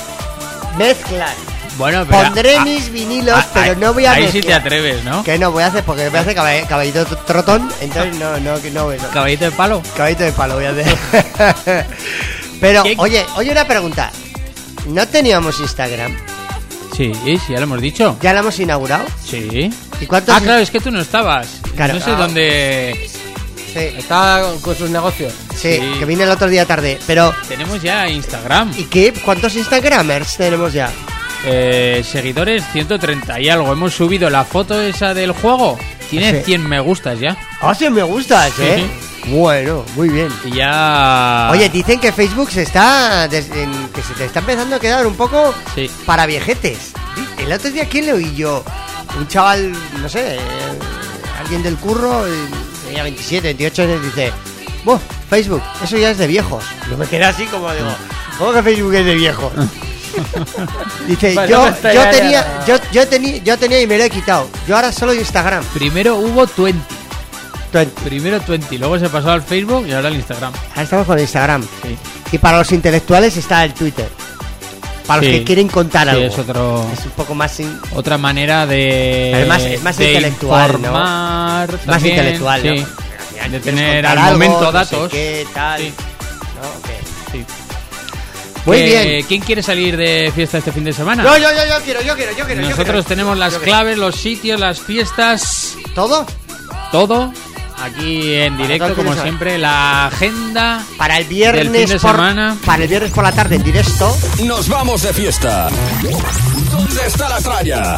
[0.78, 1.34] Mezclar.
[1.78, 2.24] Bueno, pero.
[2.24, 5.24] Pondré mis vinilos, pero no voy a Ahí sí te atreves, ¿no?
[5.24, 8.62] Que no voy a hacer porque voy a hacer caball- caballito trotón, entonces no, no,
[8.62, 9.08] que no, eso.
[9.14, 9.82] Caballito de palo.
[9.95, 11.88] Caballito de palo voy a hacer.
[12.61, 14.11] Pero, oye, oye, una pregunta.
[14.88, 16.15] ¿No teníamos Instagram?
[16.95, 18.17] Sí, sí, ya lo hemos dicho.
[18.21, 19.05] ¿Ya lo hemos inaugurado?
[19.25, 19.69] Sí.
[19.99, 20.33] ¿Y cuántos?
[20.35, 21.59] Ah, claro, es que tú no estabas.
[21.75, 21.95] Claro.
[21.95, 22.15] no sé Ah.
[22.15, 23.09] dónde.
[23.75, 25.33] Está con sus negocios.
[25.55, 26.99] Sí, que vine el otro día tarde.
[27.07, 28.73] Pero, Tenemos ya Instagram.
[28.77, 29.13] ¿y qué?
[29.23, 30.91] ¿Cuántos Instagramers tenemos ya?
[31.45, 33.71] Eh, seguidores 130 y algo.
[33.71, 35.79] Hemos subido la foto esa del juego.
[36.09, 36.43] Tiene Sí.
[36.45, 37.38] 100 me gustas ya.
[37.61, 38.83] Ah, sí, me gustas, ¿eh?
[39.27, 40.30] Bueno, muy bien.
[40.45, 41.49] Y ya.
[41.52, 43.27] Oye, dicen que Facebook se está.
[43.27, 45.89] des- en- que se te está empezando a quedar un poco Sí.
[46.06, 46.91] para viejetes.
[47.38, 48.64] El otro día, ¿quién le oí yo?
[49.18, 50.39] Un chaval, no sé, eh,
[51.39, 52.31] alguien del curro, eh,
[52.85, 54.31] tenía 27, 28 años, dice:
[54.85, 54.99] Buah,
[55.30, 56.64] Facebook, eso ya es de viejos.
[56.89, 57.89] Yo me quedé así como digo:
[58.38, 59.52] ¿Cómo que Facebook es de viejos?
[61.07, 64.49] Dice, Bueno, yo, yo tenía, yo, yo tenía, yo tenía y me lo he quitado.
[64.68, 65.64] Yo ahora solo Instagram.
[65.73, 66.81] Primero hubo 20.
[68.03, 70.52] Primero 20, luego se pasó al Facebook y ahora al Instagram.
[70.72, 71.65] Ahora estamos con Instagram.
[72.31, 74.10] Y para los intelectuales está el Twitter.
[75.07, 75.39] Para los Sí.
[75.39, 76.26] que quieren contar Sí, algo.
[76.26, 77.60] es otro- Es un poco más.
[77.60, 79.31] in- Otra manera de.
[79.35, 80.91] Además, es más de intelectual, ¿no?
[80.91, 82.76] Más intelectual, ¿no?
[82.77, 82.85] sí.
[83.34, 85.10] Quieres De tener al algo, momento no sé datos.
[85.11, 85.81] qué, tal.
[85.81, 85.93] Sí.
[86.61, 87.31] ¿no?
[87.31, 87.45] Sí.
[88.65, 89.26] Muy Eh, bien.
[89.27, 91.23] ¿Quién quiere salir de fiesta este fin de semana?
[91.23, 92.61] Yo, yo, yo, yo quiero, yo quiero, yo quiero.
[92.61, 93.03] yo Nosotros quiero.
[93.03, 95.76] tenemos las Yo claves, los sitios, las fiestas.
[95.95, 96.26] ¿Todo?
[96.91, 97.34] Todo.
[97.82, 102.58] Aquí en directo, como siempre, la agenda Para el del viernes fin de por, semana.
[102.64, 104.16] Para el viernes por la tarde en directo.
[104.44, 105.68] Nos vamos de fiesta.
[106.72, 107.98] ¿Dónde está la tralla?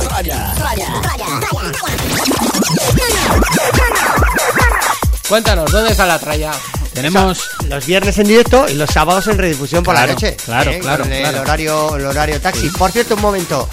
[5.27, 6.51] Cuéntanos, ¿dónde está la tralla?
[6.93, 10.37] Tenemos los viernes en directo y los sábados en redifusión por la noche.
[10.45, 10.79] claro, ¿eh?
[10.79, 11.41] claro, el, claro.
[11.41, 12.69] horario, el horario taxi.
[12.69, 13.67] Por cierto, un momento.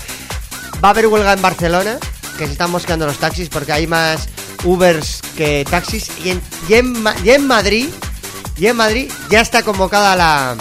[0.83, 1.99] Va a haber huelga en Barcelona,
[2.37, 4.29] que se están mosqueando los taxis porque hay más
[4.65, 6.11] Ubers que taxis.
[6.25, 7.89] Y en, y en, y en Madrid,
[8.57, 10.57] y en Madrid ya está convocada la.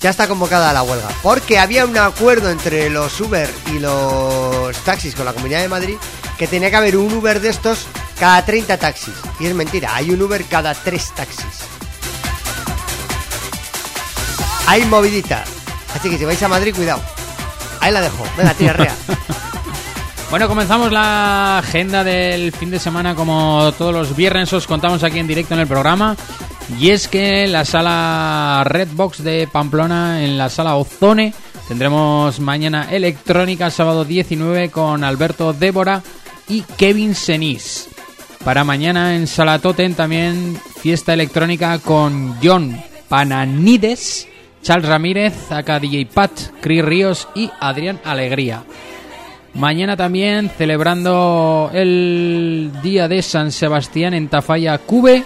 [0.00, 1.08] Ya está convocada la huelga.
[1.22, 5.96] Porque había un acuerdo entre los Uber y los taxis con la Comunidad de Madrid
[6.36, 7.86] que tenía que haber un Uber de estos
[8.18, 9.14] cada 30 taxis.
[9.38, 11.44] Y es mentira, hay un Uber cada 3 taxis.
[14.66, 15.44] Hay movidita.
[15.94, 17.02] Así que si vais a Madrid, cuidado.
[17.80, 18.24] Ahí la dejo.
[18.36, 18.94] Venga, tira rea.
[20.32, 25.18] Bueno, comenzamos la agenda del fin de semana como todos los viernes os contamos aquí
[25.18, 26.16] en directo en el programa.
[26.80, 31.34] Y es que en la sala Redbox de Pamplona, en la sala Ozone,
[31.68, 36.02] tendremos mañana electrónica, sábado 19, con Alberto Débora
[36.48, 37.90] y Kevin Senís.
[38.42, 44.26] Para mañana en Sala Totem también fiesta electrónica con John Pananides,
[44.62, 46.30] Charles Ramírez, Aka DJ Pat,
[46.62, 48.64] Chris Ríos y Adrián Alegría.
[49.54, 55.24] Mañana también celebrando el día de San Sebastián en Tafalla, Cube.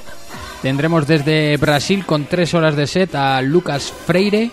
[0.62, 4.50] Tendremos desde Brasil con tres horas de set a Lucas Freire,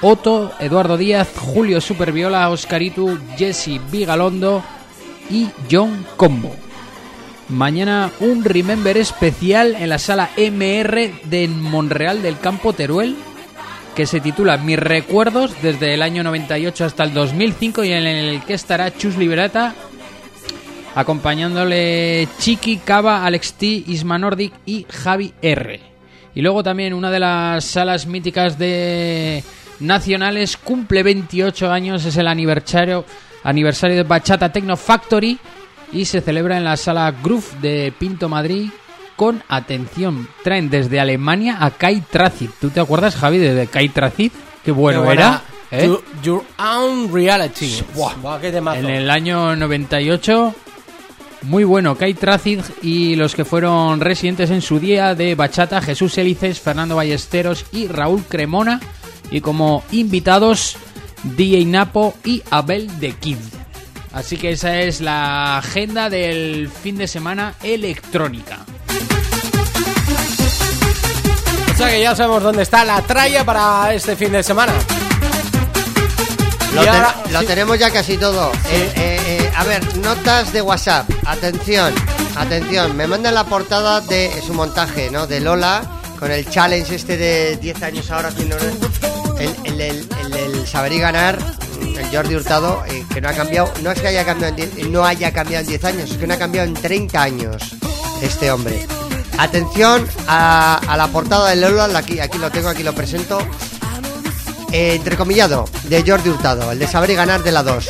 [0.00, 4.62] Otto, Eduardo Díaz, Julio Superviola, Oscaritu, Jesse Vigalondo
[5.28, 6.54] y John Combo.
[7.50, 13.16] Mañana un Remember especial en la sala MR de Monreal del Campo Teruel
[13.98, 18.40] que se titula Mis recuerdos desde el año 98 hasta el 2005 y en el
[18.44, 19.74] que estará Chus Liberata
[20.94, 25.80] acompañándole Chiqui, Cava, Alex T, Isma Nordic y Javi R.
[26.32, 29.42] Y luego también una de las salas míticas de
[29.80, 33.04] nacionales cumple 28 años, es el aniversario,
[33.42, 35.40] aniversario de Bachata Techno Factory
[35.92, 38.70] y se celebra en la sala Groove de Pinto Madrid
[39.18, 40.28] con atención.
[40.44, 42.50] Traen desde Alemania a Kai Tracid.
[42.60, 44.30] ¿Tú te acuerdas, Javi, de Kai Tracid?
[44.64, 45.42] Qué bueno Qué era.
[45.72, 45.86] ¿eh?
[45.86, 47.82] Your, Your Own Reality.
[47.96, 48.56] Buah, qué.
[48.56, 50.54] En el año 98,
[51.42, 56.16] muy bueno, Kai Tracid y los que fueron residentes en su día de Bachata, Jesús
[56.16, 58.80] Hélices, Fernando Ballesteros y Raúl Cremona.
[59.32, 60.76] Y como invitados,
[61.24, 63.38] DJ Napo y Abel de Kid.
[64.12, 68.64] Así que esa es la agenda del fin de semana electrónica.
[71.74, 74.72] O sea que ya sabemos dónde está la tralla para este fin de semana.
[76.74, 77.46] Lo, Y te- ahora- lo sí.
[77.46, 78.50] tenemos ya casi todo.
[78.68, 81.08] Eh, eh, eh, a ver, notas de WhatsApp.
[81.24, 81.94] Atención,
[82.36, 82.96] atención.
[82.96, 85.26] Me mandan la portada de su montaje, ¿no?
[85.26, 85.82] De Lola,
[86.18, 88.28] con el challenge este de 10 años ahora.
[88.28, 88.56] haciendo
[89.38, 91.38] El, el, el, el- el saber y ganar,
[91.80, 92.82] el Jordi Hurtado,
[93.14, 93.72] que no ha cambiado.
[93.82, 96.26] No es que haya cambiado en 10, no haya cambiado en 10 años, es que
[96.26, 97.62] no ha cambiado en 30 años
[98.22, 98.86] este hombre.
[99.38, 103.38] Atención a, a la portada de Lola, aquí, aquí lo tengo, aquí lo presento.
[104.72, 107.88] Eh, entrecomillado, de Jordi Hurtado, el de saber y ganar de la 2.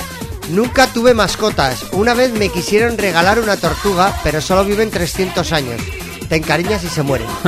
[0.50, 1.84] Nunca tuve mascotas.
[1.92, 5.80] Una vez me quisieron regalar una tortuga, pero solo viven 300 años.
[6.28, 7.26] Te encariñas y se mueren.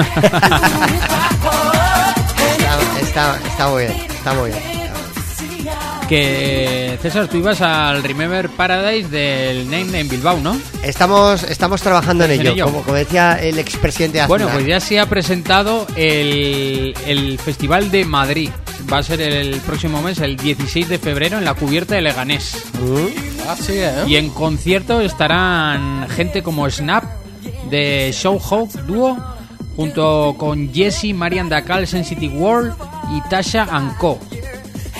[2.61, 4.80] está, está, está muy bien, está muy bien.
[6.11, 10.61] Que César, tú ibas al Remember Paradise del Name en Bilbao, ¿no?
[10.82, 12.73] Estamos, estamos trabajando en ¿Estás en ello, ello?
[12.73, 17.93] Como, como decía el expresidente de Bueno, pues ya se ha presentado el, el Festival
[17.93, 18.51] de Madrid.
[18.93, 22.61] Va a ser el próximo mes, el 16 de febrero, en la cubierta de Leganés.
[23.47, 23.93] Ah, sí, ¿eh?
[24.09, 27.05] Y en concierto estarán gente como Snap,
[27.70, 29.16] de Show Hawk Duo,
[29.77, 32.74] junto con Jesse, Marian Dacal, Sensity World
[33.16, 34.19] y Tasha Co.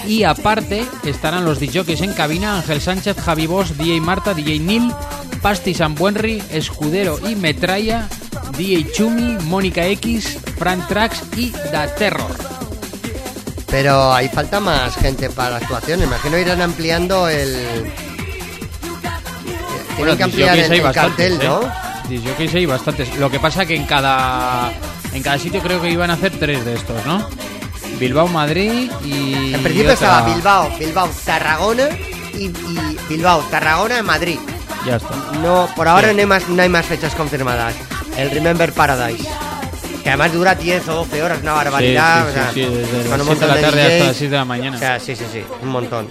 [0.07, 4.93] Y aparte estarán los DJs en cabina, Ángel Sánchez, Javi Boss, DJ Marta, DJ Neil,
[5.43, 8.09] Pasti Buenri, Escudero y Metralla,
[8.57, 12.35] DJ Chumi, Mónica X, Frank Trax y Da Terror.
[13.71, 16.03] Pero ahí falta más gente para la actuación.
[16.03, 17.93] Imagino irán ampliando el.
[19.97, 21.61] Tienen que ampliar el, cartel, ¿no?
[22.11, 22.51] ¿eh?
[22.53, 23.17] Hay bastantes.
[23.17, 24.73] Lo que pasa que en cada
[25.13, 27.29] en cada sitio creo que iban a hacer tres de estos, ¿no?
[28.01, 31.89] Bilbao, Madrid y En principio otra- estaba Bilbao, Bilbao, Tarragona
[32.35, 34.39] y, y Bilbao, Tarragona Madrid.
[34.87, 35.15] Ya está.
[35.43, 36.15] No, por ahora Sí.
[36.15, 37.75] no, hay más, no hay más fechas confirmadas.
[38.17, 39.29] El Remember Paradise.
[40.03, 42.25] Que además dura 10 o 12 horas, una barbaridad.
[42.27, 43.93] Sí, sí, o sea, desde las un 7 de la tarde DJs.
[43.93, 44.77] hasta las 6 de la mañana.
[44.77, 46.09] O sea, sí, sí, sí, un montón.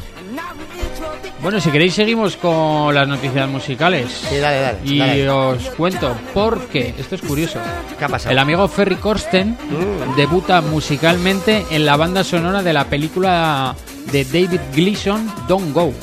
[1.42, 4.12] Bueno, si queréis seguimos con las noticias musicales.
[4.30, 4.78] Sí, dale, dale.
[4.84, 5.30] Y dale.
[5.30, 7.60] os cuento porque esto es curioso.
[7.98, 8.32] ¿Qué ha pasado?
[8.32, 10.16] El amigo Ferry Corsten Mm.
[10.18, 13.74] debuta musicalmente en la banda sonora de la película
[14.12, 15.94] de David Gleason, Don't Go.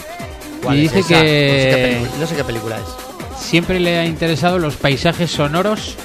[0.63, 1.15] ¿Cuál Y es dice esa?
[1.15, 3.39] No sé, qué que no sé qué película es.
[3.45, 5.97] siempre le ha interesado los paisajes sonoros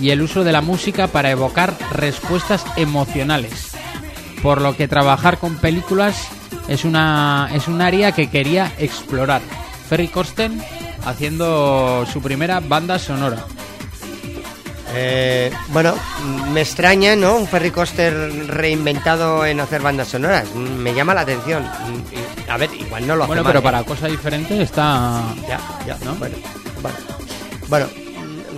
[0.00, 3.71] y el uso de la música para evocar respuestas emocionales.
[4.42, 6.28] Por lo que trabajar con películas
[6.68, 9.40] es una es un área que quería explorar.
[9.88, 10.60] Ferry Corsten
[11.04, 13.44] haciendo su primera banda sonora.
[14.94, 15.94] Eh, bueno,
[16.52, 17.36] me extraña, ¿no?
[17.36, 18.12] Un Ferry Coaster
[18.48, 20.54] reinventado en hacer bandas sonoras.
[20.54, 21.64] Me llama la atención.
[22.48, 23.62] A ver, igual no lo hace Bueno, mal, pero ¿eh?
[23.62, 26.36] para cosas diferentes está Ya, ya, bueno,
[26.82, 26.96] bueno.
[27.68, 28.01] Bueno, mm,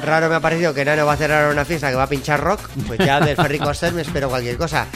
[0.04, 2.40] raro me ha parecido que Nano va a ahora una fiesta que va a pinchar
[2.40, 2.68] rock.
[2.86, 4.86] Pues ya del Ferry Coaster me espero cualquier cosa.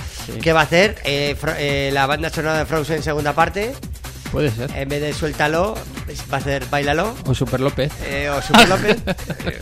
[0.40, 0.96] ¿Qué va a hacer?
[1.04, 3.74] Eh, eh, la banda sonora de Frozen segunda parte.
[4.32, 4.70] Puede ser.
[4.76, 5.74] En vez de suéltalo,
[6.04, 7.14] pues va a hacer bailalo.
[7.26, 7.92] O Super López.
[8.06, 8.98] Eh, o Super López.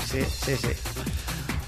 [0.04, 0.68] Sí, sí, sí.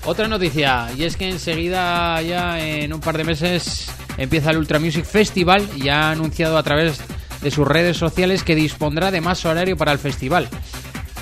[0.05, 4.78] Otra noticia, y es que enseguida, ya en un par de meses, empieza el Ultra
[4.78, 6.98] Music Festival y ha anunciado a través
[7.42, 10.48] de sus redes sociales que dispondrá de más horario para el festival,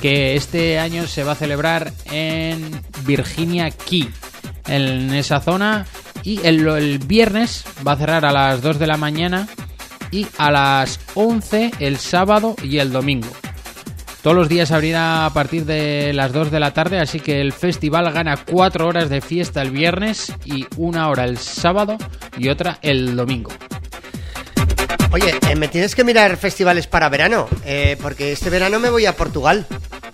[0.01, 2.71] que este año se va a celebrar en
[3.05, 4.09] Virginia Key,
[4.69, 5.87] en esa zona,
[6.23, 9.49] y el, viernes va a cerrar a las 2 de la mañana
[10.11, 13.29] y a las 11 el sábado y el domingo.
[14.23, 17.53] Todos los días abrirá a partir de las 2 de la tarde, así que el
[17.53, 21.97] festival gana 4 horas de fiesta el viernes y una hora el sábado
[22.37, 23.53] y otra el domingo.
[25.17, 29.07] Oye, eh, me tienes que mirar festivales para verano, eh, porque este verano me voy
[29.07, 29.65] a Portugal.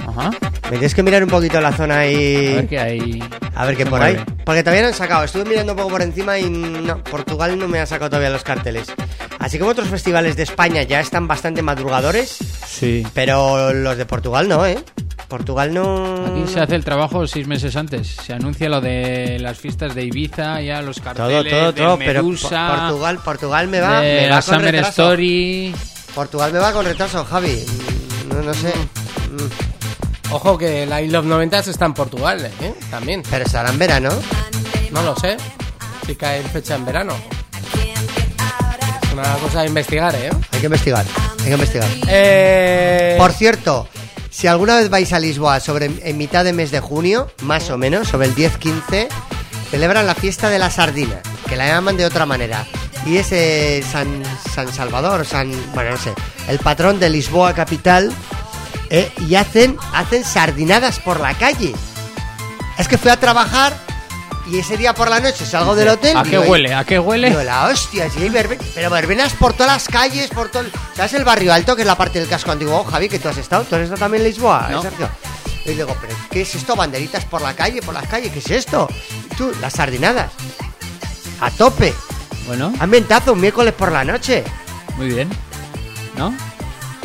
[0.07, 0.31] Ajá.
[0.67, 2.53] Me tienes que mirar un poquito la zona ahí.
[2.53, 3.25] A ver qué hay.
[3.57, 4.17] A ver qué por ahí.
[4.45, 5.25] Porque todavía no han sacado.
[5.25, 8.45] Estuve mirando un poco por encima y no, Portugal no me ha sacado todavía los
[8.45, 8.93] carteles.
[9.41, 12.39] Así como otros festivales de España ya están bastante madrugadores,
[12.69, 13.05] Sí.
[13.13, 14.79] pero los de Portugal no, ¿eh?
[15.29, 16.27] Portugal no.
[16.27, 18.09] Aquí se hace el trabajo seis meses antes.
[18.09, 21.97] Se anuncia lo de las fiestas de Ibiza, ya los Todo, carteles todo, todo.
[21.97, 25.03] de Pero Medusa, Portugal, Portugal me va, de me va la con Summer retraso.
[25.03, 25.75] Story.
[26.15, 27.65] Portugal me va con retraso, Javi.
[28.29, 28.69] No, no sé.
[28.69, 30.33] Mm.
[30.35, 32.75] Ojo que la Isle of 90 está en Portugal, ¿eh?
[32.91, 33.23] También.
[33.31, 34.11] Pero estará en verano.
[34.91, 35.37] No lo sé.
[36.07, 37.15] Si cae en fecha en verano.
[39.03, 40.31] Es una cosa a investigar, ¿eh?
[40.53, 41.05] Hay que investigar.
[41.41, 41.89] Hay que investigar.
[42.09, 43.15] Eh...
[43.19, 43.89] Por cierto,
[44.33, 47.77] si alguna vez vais a Lisboa sobre en mitad de mes de junio, más o
[47.77, 49.09] menos, sobre el 10-15,
[49.71, 52.67] celebran la fiesta de la sardina, que la llaman de otra manera.
[53.05, 54.23] Y es eh, San,
[54.55, 56.15] San Salvador, San, bueno, no sé,
[56.49, 58.11] el patrón de Lisboa capital,
[58.89, 61.75] eh, y hacen, hacen sardinadas por la calle.
[62.79, 63.75] Es que fui a trabajar
[64.47, 66.17] y ese día por la noche salgo del hotel.
[66.17, 66.75] ¿A qué digo, huele?
[66.75, 67.29] ¿A qué huele?
[67.31, 70.63] Digo, la hostia, sí, hay pero verbenas por todas las calles, por todo.
[70.63, 72.81] el- ¿Sabes el barrio alto, que es la parte del casco antiguo?
[72.81, 73.65] Oh, Javi, que tú has estado.
[73.65, 74.83] ¿Tú has estado también en Lisboa, No.
[74.83, 75.09] Sergio?
[75.65, 76.75] Y digo, ¿pero qué es esto?
[76.75, 78.89] Banderitas por la calle, por las calles, ¿qué es esto?
[79.31, 80.33] Y tú, las sardinadas.
[81.41, 81.95] A tope.
[82.47, 84.43] Bueno, Ambientazo, un miércoles por la noche.
[84.97, 85.31] muy bien.
[86.17, 86.35] ¿No?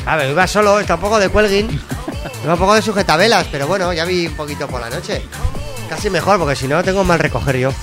[0.08, 1.80] A ver, iba solo, está un poco de cuelguín.
[2.44, 5.22] Iba un poco de sujetabelas, pero bueno, ya vi un poquito por la noche.
[5.90, 7.72] Casi mejor, porque si no tengo mal recoger yo.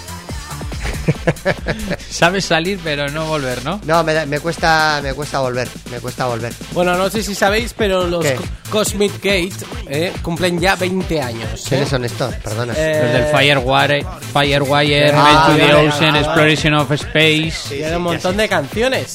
[2.10, 3.78] Sabes salir, pero no volver, ¿no?
[3.84, 6.52] No, me, da- me cuesta me cuesta volver, me cuesta volver.
[6.72, 8.24] Bueno, no sé si sabéis, pero los
[8.70, 9.52] Cosmic Gate
[9.88, 11.64] eh, cumplen ya 20 años.
[11.68, 11.90] ¿Quiénes ¿eh?
[11.90, 12.34] son estos?
[12.36, 12.72] Perdona.
[12.76, 17.68] Eh, Los del Firewire, Firewire, Ah, to the Ocean, Exploration of Space.
[17.68, 19.14] Tiene un montón de canciones.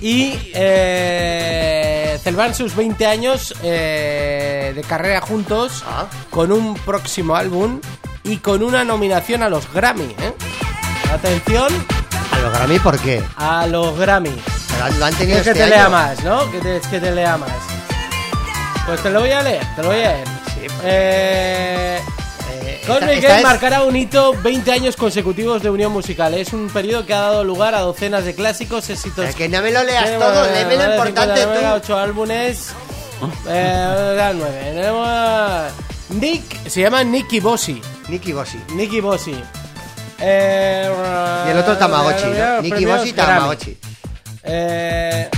[0.00, 6.06] Y eh, celebran sus 20 años eh, de carrera juntos Ah.
[6.30, 7.80] con un próximo álbum
[8.26, 10.14] y con una nominación a los Grammy.
[10.18, 10.32] ¿eh?
[11.12, 11.68] Atención
[12.32, 13.22] ¿A los Grammy por qué?
[13.36, 14.34] a los Grammy.
[14.78, 15.90] Pero lo han tenido ¿Quieres que este te lea año.
[15.90, 16.50] más, ¿no?
[16.50, 17.50] Que te, que te lea más.
[18.86, 20.28] Pues te lo voy a leer, te lo voy a leer.
[20.84, 22.00] Eh,
[22.86, 26.34] Cosmic esta Gate es- marcará un hito 20 años consecutivos de unión musical.
[26.34, 29.24] Es un periodo que ha dado lugar a docenas de clásicos éxitos.
[29.24, 31.76] Pero que no me lo leas Sí, todo, léeme lo importante 50, tú.
[31.76, 32.72] ocho álbumes.
[33.48, 34.72] Eh, da nueve.
[34.74, 35.08] Tenemos
[36.10, 37.80] Nick, se llama Nicky Bossy.
[38.08, 38.58] Nicky Bossy.
[38.74, 39.34] Nicky Bossy.
[40.20, 40.88] Eh,
[41.46, 42.62] Y el otro Tamagotchi, ¿no?
[42.62, 43.12] Nicky Grammy.
[43.12, 43.76] Tamagotchi.
[44.44, 45.28] Eh,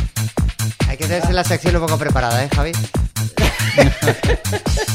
[0.88, 2.72] Hay que tenerse la sección un poco preparada, ¿eh, Javi?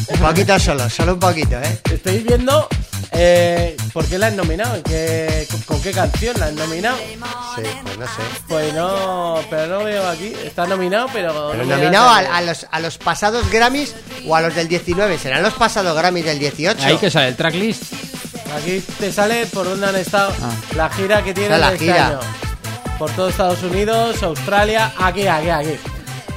[0.10, 1.80] Un poquito solo, solo un poquito, ¿eh?
[1.92, 2.68] Estáis viendo
[3.12, 6.98] eh, por qué la han nominado, ¿En qué- con, con qué canción la han nominado.
[6.98, 8.22] Sí, pues no sé.
[8.48, 10.34] Pues no, pero no veo aquí.
[10.44, 11.50] Está nominado, pero.
[11.52, 13.94] Pero no me nominado a, a los, a los pasados Grammys
[14.28, 15.18] o a los del 19.
[15.20, 16.84] ¿Serán los pasados Grammys del 18?
[16.86, 17.84] Ahí que sale el tracklist.
[18.58, 20.32] Aquí te sale por dónde han estado
[20.76, 21.56] la gira que tienen Ah.
[21.56, 22.08] Es la este gira.
[22.08, 22.20] año.
[23.00, 25.76] Por todo Estados Unidos, Australia, aquí, aquí, aquí.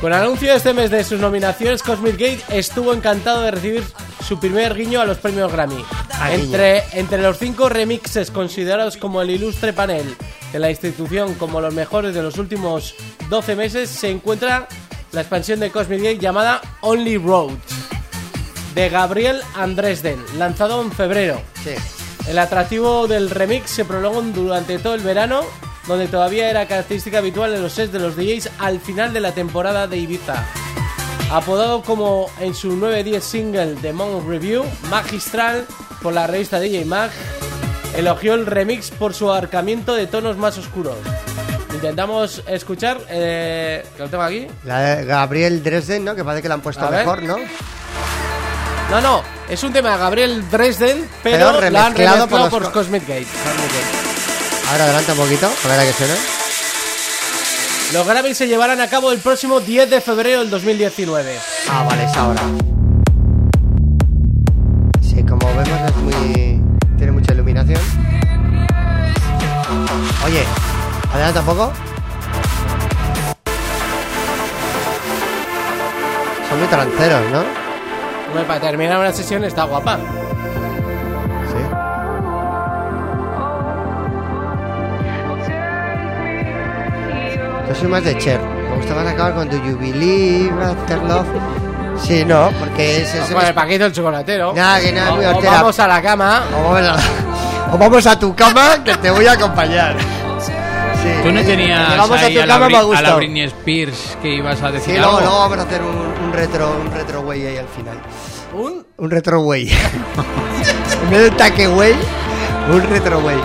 [0.00, 3.82] Con el anuncio este mes de sus nominaciones, Cosmic Gate estuvo encantado de recibir
[4.26, 5.82] su primer guiño a los premios Grammy.
[6.12, 6.34] Ah.
[6.34, 10.16] Entre, entre los cinco remixes considerados como el ilustre panel
[10.52, 12.94] de la institución como los mejores de los últimos
[13.30, 14.68] 12 meses, se encuentra
[15.12, 17.56] la expansión de Cosmic Gate llamada Only Roads
[18.74, 21.40] de Gabriel Andresden, lanzado en febrero.
[21.64, 21.74] Sí.
[22.28, 25.40] El atractivo del remix se prolongó durante todo el verano,
[25.86, 29.32] donde todavía era característica habitual en los sets de los DJs al final de la
[29.32, 30.44] temporada de Ibiza.
[31.30, 35.66] Apodado como en su 9-10 single The Monk Review, magistral
[36.02, 37.10] por la revista DJ Mag,
[37.96, 40.96] elogió el remix por su abarcamiento de tonos más oscuros.
[41.74, 44.46] Intentamos escuchar, eh, que lo tengo aquí.
[44.64, 46.14] La de Gabriel Dresden, ¿no?
[46.14, 47.36] Que parece que la han puesto mejor, ¿no?
[48.90, 52.72] No, no, es un tema de Gabriel Dresden, pero, Pero la han remezclado por por,
[52.72, 53.26] Cosmic Gate.
[53.26, 54.15] Cosmic Gate.
[54.70, 56.14] Ahora adelanta un poquito, a ver a qué suena.
[57.92, 61.38] Los Grammys se llevarán a cabo el próximo 10 de febrero del 2019.
[61.70, 62.42] Ah, vale, es ahora.
[65.00, 66.60] Sí, como vemos es muy...
[66.96, 67.80] Tiene mucha iluminación.
[70.24, 70.44] Oye,
[71.12, 71.72] adelanta un poco.
[76.48, 77.44] Son muy tranceros, ¿no?
[78.28, 80.00] Hombre, para terminar una sesión está guapa.
[87.78, 88.40] Soy más de Cher.
[88.40, 91.26] Me gusta más acabar con Do You Believe After Love.
[92.02, 93.14] Sí, no, porque es...
[93.14, 94.52] es Con el Paquito el chocolatero.
[94.54, 95.42] Nada, que no es muy O- o.
[95.42, 96.42] Vamos a la cama.
[96.54, 99.96] O vamos a, o vamos a tu cama, que te voy a acompañar.
[100.40, 100.52] Sí.
[101.22, 103.14] ¿Tú no tenías Vamos a ahí tu a, la, cama, me ha Bri- a la.
[103.16, 105.20] Britney Spears que ibas a decir Sí, luego, algo?
[105.30, 105.96] luego vamos a hacer un,
[106.26, 107.96] un retro un retro way ahí al final.
[108.54, 108.86] ¿Un?
[108.98, 109.68] Un retro way.
[111.04, 111.94] en vez de un taque way,
[112.70, 113.36] un retro way.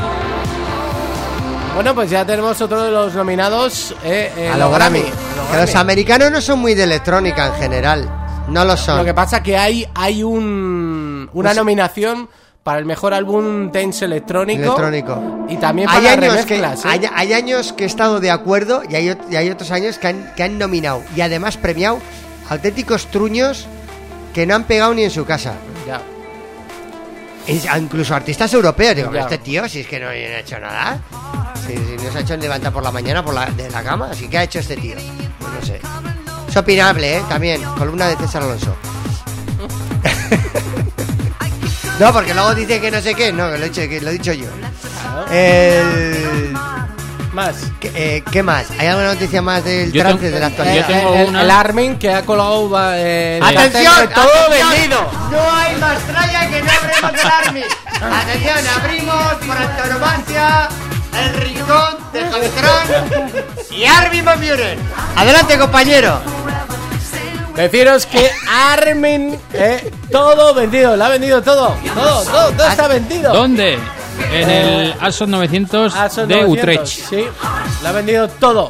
[1.74, 5.00] Bueno, pues ya tenemos otro de los nominados eh, eh, a los Grammy.
[5.00, 5.80] A los Que los Grammy.
[5.82, 8.10] americanos no son muy de electrónica en general.
[8.50, 8.98] No lo son.
[8.98, 12.30] Lo que pasa que hay, hay un, una Pues- nominación
[12.64, 14.64] para el mejor álbum dance electrónico.
[14.64, 15.46] Electrónico.
[15.50, 16.66] Y también hay para años, que, ¿eh?
[16.84, 20.08] hay, hay años que he estado de acuerdo y hay, y hay otros años que
[20.08, 22.00] han, que han nominado y además premiado
[22.50, 23.66] auténticos truños
[24.36, 25.54] que no han pegado ni en su casa.
[25.88, 26.02] Ya.
[27.48, 28.96] Es- incluso artistas europeos.
[28.96, 29.22] Digo, Ya.
[29.22, 31.00] este tío, si es que no, no ha hecho nada.
[31.68, 34.10] Si, si no se ha hecho levantar por la mañana por la, de la cama,
[34.12, 34.96] así que ha hecho este tío.
[35.40, 35.80] Pues no sé.
[36.50, 37.24] Es opinable, ¿eh?
[37.30, 37.62] También.
[37.78, 38.76] Columna de César Alonso.
[42.00, 43.32] no, porque luego dice que no sé qué.
[43.32, 44.48] No, que lo he, hecho- que lo he dicho yo.
[45.32, 46.54] El...
[47.34, 47.56] Más.
[47.80, 48.66] ¿Qué, eh, ¿qué más?
[48.78, 50.88] ¿Hay alguna noticia más del Yo trance tengo- de la yo actualidad?
[50.88, 54.00] tengo el, una- el Armin que ha colgado va, eh, ¡Atención!
[54.00, 54.70] de todo atención!
[54.72, 55.12] vendido.
[55.32, 57.64] No hay más tralla que no abrimos el Army.
[58.02, 60.70] Atención, abrimos por antonomasia
[61.24, 64.80] el rincón de Javitron y Armin Van Buren.
[65.16, 66.20] Adelante, compañero.
[67.56, 71.76] Deciros que Armin, eh, todo vendido, lo ha vendido todo.
[71.94, 73.34] Todo, todo, todo está vendido.
[73.34, 73.78] ¿Dónde?
[74.32, 77.10] En el Aston 900 Aston de 900, Utrecht.
[77.10, 77.26] Sí,
[77.82, 78.70] lo ha vendido todo.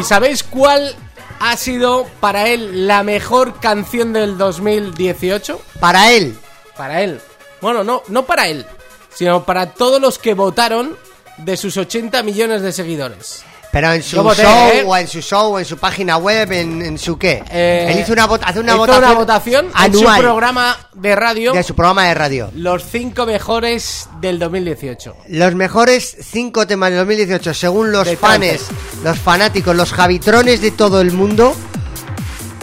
[0.00, 0.94] ¿Y sabéis cuál
[1.40, 5.60] ha sido para él la mejor canción del 2018?
[5.80, 6.36] Para él.
[6.76, 7.20] Para él.
[7.60, 8.64] Bueno, no, no para él,
[9.14, 10.96] sino para todos los que votaron
[11.38, 13.44] de sus 80 millones de seguidores.
[13.70, 14.84] Pero en su voté, show, ¿eh?
[14.86, 17.42] o en su show, o en su página web, en, en su qué.
[17.50, 20.76] Eh, Él hizo una, vota- hace una hizo votación, una votación en anual su programa
[20.94, 21.52] de radio.
[21.52, 22.50] de su programa de radio.
[22.54, 25.14] Los cinco mejores del 2018.
[25.28, 28.68] Los mejores cinco temas de 2018, según los De fans,
[29.04, 31.54] los fanáticos, los javitrones de todo el mundo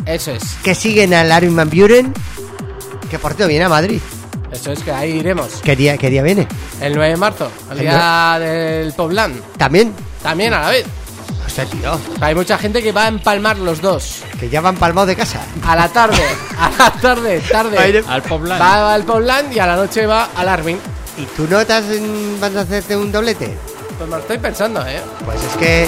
[0.07, 0.44] Eso es.
[0.64, 2.14] que siguen al Armin Van Buren,
[3.11, 4.02] que por cierto viene a Madrid.
[4.52, 5.49] Eso es que ahí iremos.
[5.64, 6.48] ¿Qué día, qué día viene?
[6.82, 9.34] El 9 de marzo, el El día del Poblan.
[9.57, 9.94] ¿También?
[10.26, 10.85] También a la vez.
[11.45, 11.99] Hostia, tío.
[12.19, 14.23] Hay mucha gente que va a empalmar los dos.
[14.39, 15.39] Que ya van palmados de casa.
[15.64, 16.23] A la tarde,
[16.60, 18.03] a la tarde, tarde.
[18.07, 18.60] Al Poblan.
[18.60, 20.80] Va al Poblan y a la noche va al Armin.
[21.19, 23.56] ¿Y tú notas en- vas a hacerte un doblete?
[23.99, 24.99] Pues me lo estoy pensando, ¿eh?
[25.23, 25.88] Pues es que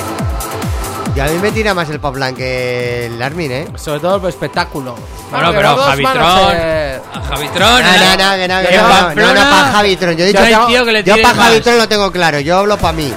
[1.15, 3.67] ya a mí me tira más el Poplan que el Armin, ¿eh?
[3.75, 4.95] Sobre todo por espectáculo.
[5.31, 6.17] Bueno, pero Javitron.
[6.17, 7.59] a Javitron.
[7.59, 7.83] No, ¿eh?
[8.17, 10.15] no, no, no, no, no, Pamplona, no, para Javitron.
[10.15, 10.69] Yo he dicho no
[11.01, 11.35] yo para.
[11.35, 13.11] Javitron lo tengo claro, yo hablo para mí.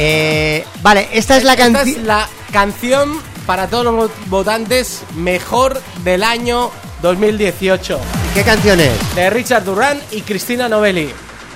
[0.00, 2.06] Eh, vale, esta es la Esta es canción.
[2.06, 6.70] la canción para todos los vo- votantes mejor del año
[7.02, 7.98] 2018.
[8.32, 9.14] ¿Qué canción es?
[9.16, 11.12] De Richard Durán y Cristina Novelli.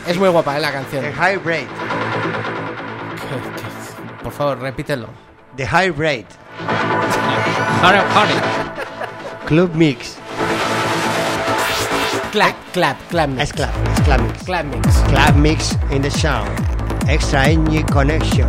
[0.09, 0.61] Es muy guapa, ¿eh?
[0.61, 1.05] La canción.
[1.05, 1.69] The High Rate.
[4.25, 5.09] Por favor, repítelo.
[5.57, 6.27] The High Rate.
[9.47, 10.17] Club Mix.
[12.33, 13.43] Clap, clap, clap mix.
[13.43, 14.43] Es clap, es clap mix.
[14.45, 14.89] Clap mix.
[15.09, 16.49] Clap Mix in the Sound.
[17.09, 18.49] Extra Engine Connection.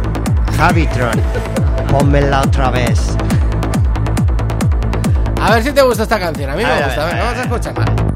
[0.57, 1.19] Javitron.
[1.89, 3.15] Pónmela otra vez.
[5.41, 6.49] A ver si te gusta esta canción.
[6.49, 7.05] A mí A me ver, a gusta.
[7.05, 8.12] ver, a vamos a escucharla.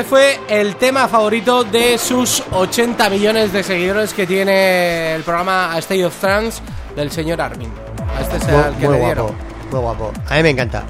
[0.00, 5.74] Este fue el tema favorito de sus 80 millones de seguidores que tiene el programa
[5.74, 6.62] A State of Trance
[6.96, 7.70] del señor Armin.
[8.16, 9.34] A este es Muy, el que muy le guapo,
[9.70, 10.12] muy guapo.
[10.26, 10.84] A mí me encanta.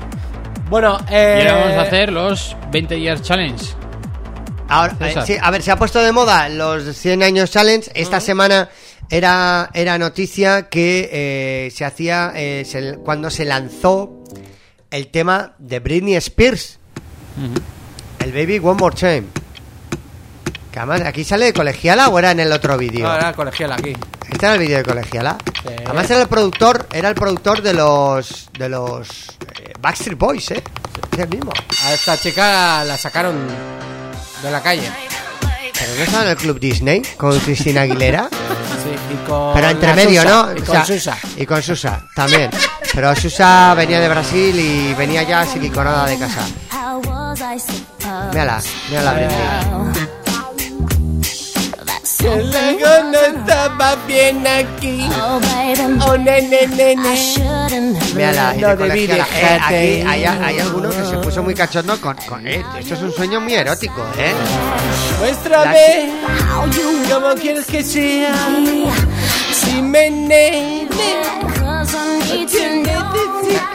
[0.69, 3.65] Bueno, eh, Y ahora vamos a hacer los 20 Years Challenge.
[4.69, 7.91] Ahora, eh, sí, a ver, se ha puesto de moda los 100 años challenge.
[7.97, 8.69] Esta semana
[9.11, 11.09] era, era noticia que
[11.67, 14.23] eh, se hacía eh, se- cuando se lanzó
[14.89, 16.79] el tema de Britney Spears.
[18.21, 19.25] El Baby One More Time.
[20.71, 23.09] Que además, ¿aquí sale de colegiala o era en el otro vídeo?
[23.09, 23.93] No, era colegial aquí.
[24.31, 25.37] Este era el vídeo de colegiala.
[25.85, 29.09] Además era el productor, era el productor de los de los
[29.59, 30.63] eh, Backstreet Boys, ¿eh?
[31.13, 31.53] Es el mismo.
[31.85, 33.37] A esta chica la sacaron
[34.43, 34.89] de la calle.
[35.73, 38.29] Pero no estaba en el club Disney con Cristina Aguilera.
[38.81, 40.53] Sí, y con Pero entre medio, Susa, ¿no?
[40.57, 41.19] Y O con sea, Susa.
[41.37, 42.51] Y con Susa, también.
[42.95, 46.47] Pero Susa venía de Brasil y venía ya siliconada de casa.
[47.51, 50.11] Mírala, mírala Britney.
[52.21, 55.09] Que la no estaba bien aquí.
[56.07, 56.95] Oh, nene, nene.
[58.15, 59.05] Mírala, y No de debí.
[59.05, 60.07] Eh, dejarte aquí ir.
[60.07, 62.65] hay, hay alguno que se puso muy cachondo con, con él.
[62.79, 64.33] Esto es un sueño muy erótico, ¿eh?
[65.19, 66.13] Muéstrame
[67.11, 68.33] cómo quieres que sea.
[69.53, 70.89] Si me nene.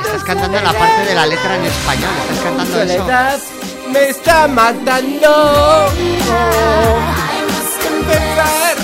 [0.05, 2.11] Estás cantando la parte de la letra en español.
[2.29, 3.64] Estás cantando eso.
[3.95, 5.31] Me está matando.
[5.31, 5.89] Oh,
[7.87, 8.75] empezar.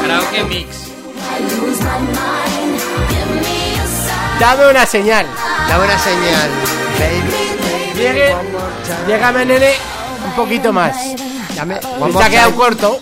[0.00, 0.68] Karaoke Mix.
[4.38, 5.26] Dame una señal.
[5.68, 6.50] Dame una señal.
[7.00, 8.36] Baby, Llegue,
[9.08, 9.72] llégame, nene,
[10.24, 10.96] un poquito más.
[11.58, 13.00] Dame, more ha quedado corto,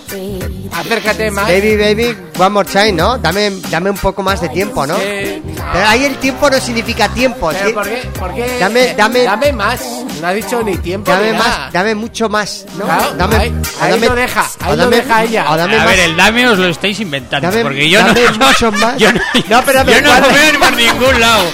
[0.73, 1.47] acércate más.
[1.47, 3.19] Baby, baby, one more time, ¿no?
[3.19, 4.97] Dame, dame un poco más de tiempo, ¿no?
[4.97, 5.43] Sí.
[5.73, 7.51] Pero ahí el tiempo no significa tiempo.
[7.53, 7.73] Pero ¿sí?
[7.75, 8.09] ¿por qué?
[8.19, 8.59] ¿Por qué?
[8.59, 9.81] Dame- Eh, dame- dame más.
[10.21, 11.71] No ha dicho ni tiempo Dame ni más, nada.
[11.73, 12.85] dame mucho más, ¿no?
[12.87, 15.45] Claro, dame, ahí- o ahí dame- lo deja, ahí lo deja ella.
[15.57, 17.49] dame a más, ver, el dame os lo estáis inventando.
[17.51, 18.97] dame, porque yo dame no, mucho más.
[18.99, 19.21] yo no,
[19.51, 21.45] no, pero me yo no lo veo ni por ningún lado.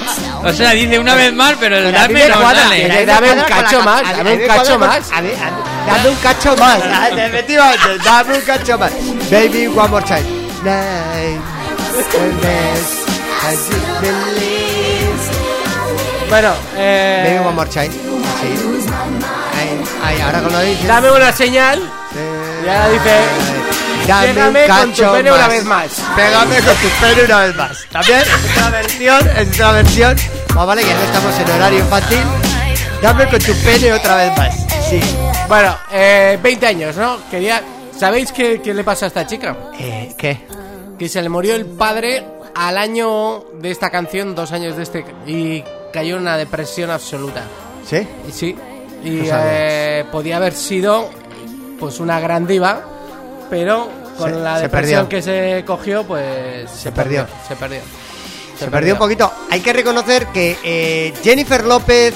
[0.44, 3.78] O sea, dice una vez más, pero el dame me no me Dame un cacho
[3.78, 5.10] ca- más, dame un cacho más.
[5.12, 8.92] a mí- a mí- Dame un cacho más, ah, efectivamente, dame un cacho más.
[9.30, 10.42] Baby, one more time.
[16.28, 17.90] Bueno, eh, Baby, one more time.
[17.90, 18.88] Sí.
[19.54, 20.86] Ay, ay, ahora con lo dices.
[20.88, 21.78] dame una señal.
[22.16, 23.10] eh, Y ahora dice,
[24.08, 25.90] Dame Pégame un con tu cacho pene una vez más.
[26.16, 27.86] Pégame con tu pene una vez más.
[27.92, 30.16] También es otra versión, es otra versión.
[30.54, 32.22] Más vale que no estamos en horario infantil.
[33.02, 34.54] Dame con tu pene otra vez más.
[34.88, 35.00] Sí.
[35.52, 37.18] Bueno, eh, 20 años, ¿no?
[37.30, 37.62] Quería...
[37.98, 39.54] ¿Sabéis qué, qué le pasó a esta chica?
[39.78, 40.46] Eh, ¿Qué?
[40.98, 42.24] Que se le murió el padre
[42.54, 45.62] al año de esta canción, dos años de este, y
[45.92, 47.42] cayó en una depresión absoluta.
[47.86, 48.08] ¿Sí?
[48.32, 48.56] Sí.
[49.04, 51.10] Y eh, podía haber sido
[51.78, 52.80] pues una gran diva,
[53.50, 57.26] pero con Se- la se depresión que se cogió, pues se, perdió.
[57.46, 57.80] Se perdió.
[58.58, 59.30] Se perdió un poquito.
[59.50, 62.14] Hay que reconocer que eh, Jennifer López,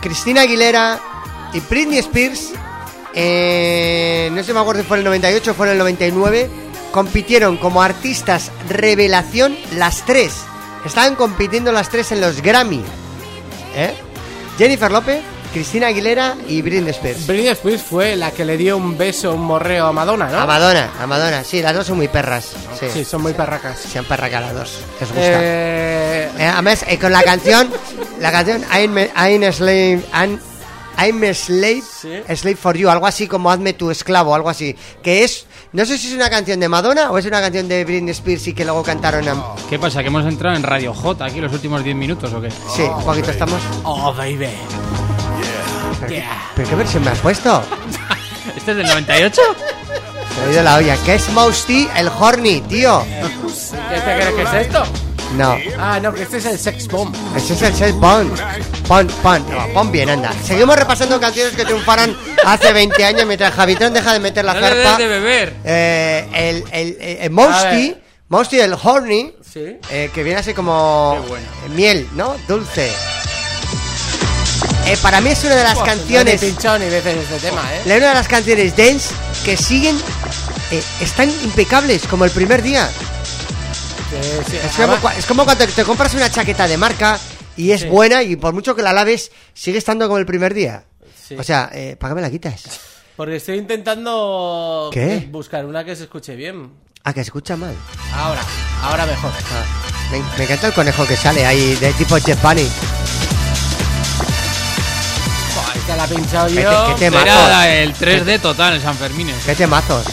[0.00, 0.98] Cristina Aguilera
[1.54, 2.50] y Britney Spears,
[3.14, 5.78] eh, no sé si me acuerdo si fue en el 98 o fue en el
[5.78, 6.50] 99,
[6.90, 10.32] compitieron como artistas revelación las tres.
[10.84, 12.82] Estaban compitiendo las tres en los Grammy.
[13.74, 13.94] ¿Eh?
[14.58, 15.22] Jennifer López,
[15.52, 17.26] Cristina Aguilera y Britney Spears.
[17.26, 20.38] Britney Spears fue la que le dio un beso, un morreo a Madonna, ¿no?
[20.40, 22.52] A Madonna, a Madonna, sí, las dos son muy perras.
[22.78, 23.78] Sí, Sí, son muy perracas.
[23.78, 24.78] Se han perracado las dos.
[25.00, 25.22] Les gusta.
[25.24, 27.70] Eh, Eh, además, eh, con la canción,
[28.18, 30.38] la canción I'm, I'm a slave, I'm,
[30.98, 31.82] I'm a slave,
[32.28, 34.76] a slave for you, algo así como hazme tu esclavo, algo así.
[35.02, 37.84] Que es, no sé si es una canción de Madonna o es una canción de
[37.84, 39.28] Britney Spears y que luego cantaron.
[39.28, 40.00] a- ¿Qué pasa?
[40.02, 42.50] ¿Que hemos entrado en Radio J aquí los últimos 10 minutos o qué?
[42.50, 43.60] Sí, un poquito estamos.
[43.84, 44.48] Oh, baby.
[46.00, 46.24] ¿Pero, qué,
[46.56, 47.62] pero qué versión me has puesto?
[48.56, 49.40] ¿Este es del 98?
[50.34, 50.96] Se ha ido la olla.
[51.04, 51.88] ¿Qué es Mousty?
[51.96, 53.04] El Horny, tío.
[53.04, 54.84] ¿Qué crees que es esto?
[55.36, 57.14] No, Ah, no, que este es el sex bomb.
[57.36, 58.30] ese es el set Pon.
[58.86, 60.30] Pon, pon, no, pon bien, anda.
[60.44, 64.60] Seguimos repasando canciones que triunfaron hace 20 años mientras Javitron deja de meter la No
[64.74, 65.56] des de beber.
[65.64, 68.02] Eh, el, el, el, el A Mousty, ver.
[68.28, 69.78] Mousty el Horny, Sí.
[69.90, 71.46] eh, que viene así como bueno.
[71.66, 72.34] eh, miel, ¿no?
[72.48, 72.90] Dulce.
[74.86, 77.48] Eh, para mí es una de las Buah, canciones, No he pinchado ni veces este
[77.48, 77.82] tema, ¿eh?
[77.86, 79.14] una de las canciones dance
[79.44, 79.96] que siguen,
[80.72, 82.90] eh, están impecables como el primer día.
[84.48, 87.18] Sí, Es como, es cuando te compras una chaqueta de marca
[87.56, 87.88] y es Sí.
[87.88, 90.84] buena y por mucho que la laves sigue estando como el primer día.
[91.26, 91.36] Sí.
[91.38, 92.62] O sea, eh, ¿para qué me la quitas?
[93.16, 95.28] Porque estoy intentando ¿Qué?
[95.30, 96.72] buscar una que se escuche bien.
[97.04, 97.74] Ah, que se escucha mal.
[98.14, 98.42] Ahora,
[98.82, 99.32] ahora mejor.
[99.32, 99.64] Ah,
[100.10, 102.68] me, me encanta el conejo que sale ahí, de tipo Jeff Bunny.
[105.96, 107.26] la he pinchado ¿Qué qué temazos?
[107.28, 109.30] Era el 3D total, San Fermín.
[109.44, 110.06] Qué temazos.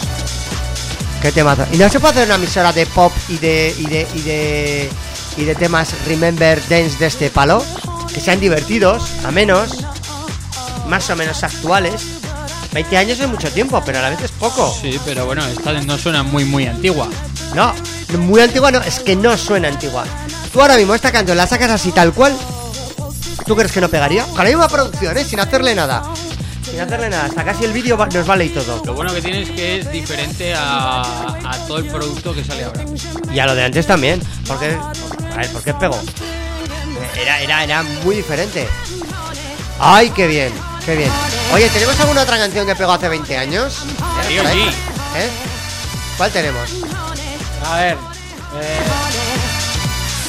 [1.20, 1.68] Qué temazos.
[1.72, 4.90] ¿Y no se puede hacer una emisora de pop y de y de y de
[5.36, 7.62] y de temas Remember Dance de este palo?
[8.12, 9.84] Que sean divertidos, a menos,
[10.88, 12.20] más o menos actuales.
[12.72, 14.74] 20 años es mucho tiempo, pero a la vez es poco.
[14.80, 17.08] Sí, pero bueno, esta no suena muy, muy antigua.
[17.54, 17.74] No,
[18.18, 20.04] muy antigua no, es que no suena antigua.
[20.52, 22.36] Tú ahora mismo esta canción la sacas así tal cual.
[23.44, 24.24] ¿Tú crees que no pegaría?
[24.24, 25.24] Con la misma producción, ¿eh?
[25.24, 26.02] Sin hacerle nada.
[26.70, 27.24] Sin hacerle nada.
[27.26, 28.82] Hasta casi el vídeo va- nos vale y todo.
[28.84, 32.64] Lo bueno que tiene es que es diferente a, a todo el producto que sale
[32.64, 32.84] ahora.
[33.32, 34.20] Y a lo de antes también.
[34.46, 34.76] Porque.
[35.32, 35.98] A ver, ¿por qué pegó?
[37.20, 38.68] Era, era, era muy diferente.
[39.78, 40.52] ¡Ay, qué bien!
[40.84, 41.10] ¡Qué bien!
[41.54, 43.74] Oye, ¿tenemos alguna otra canción que pegó hace 20 años?
[44.28, 44.42] Sí, ¿Eh?
[44.52, 44.60] sí.
[45.16, 45.28] ¿Eh?
[46.16, 46.70] ¿Cuál tenemos?
[47.66, 47.96] A ver.
[48.60, 48.78] eh,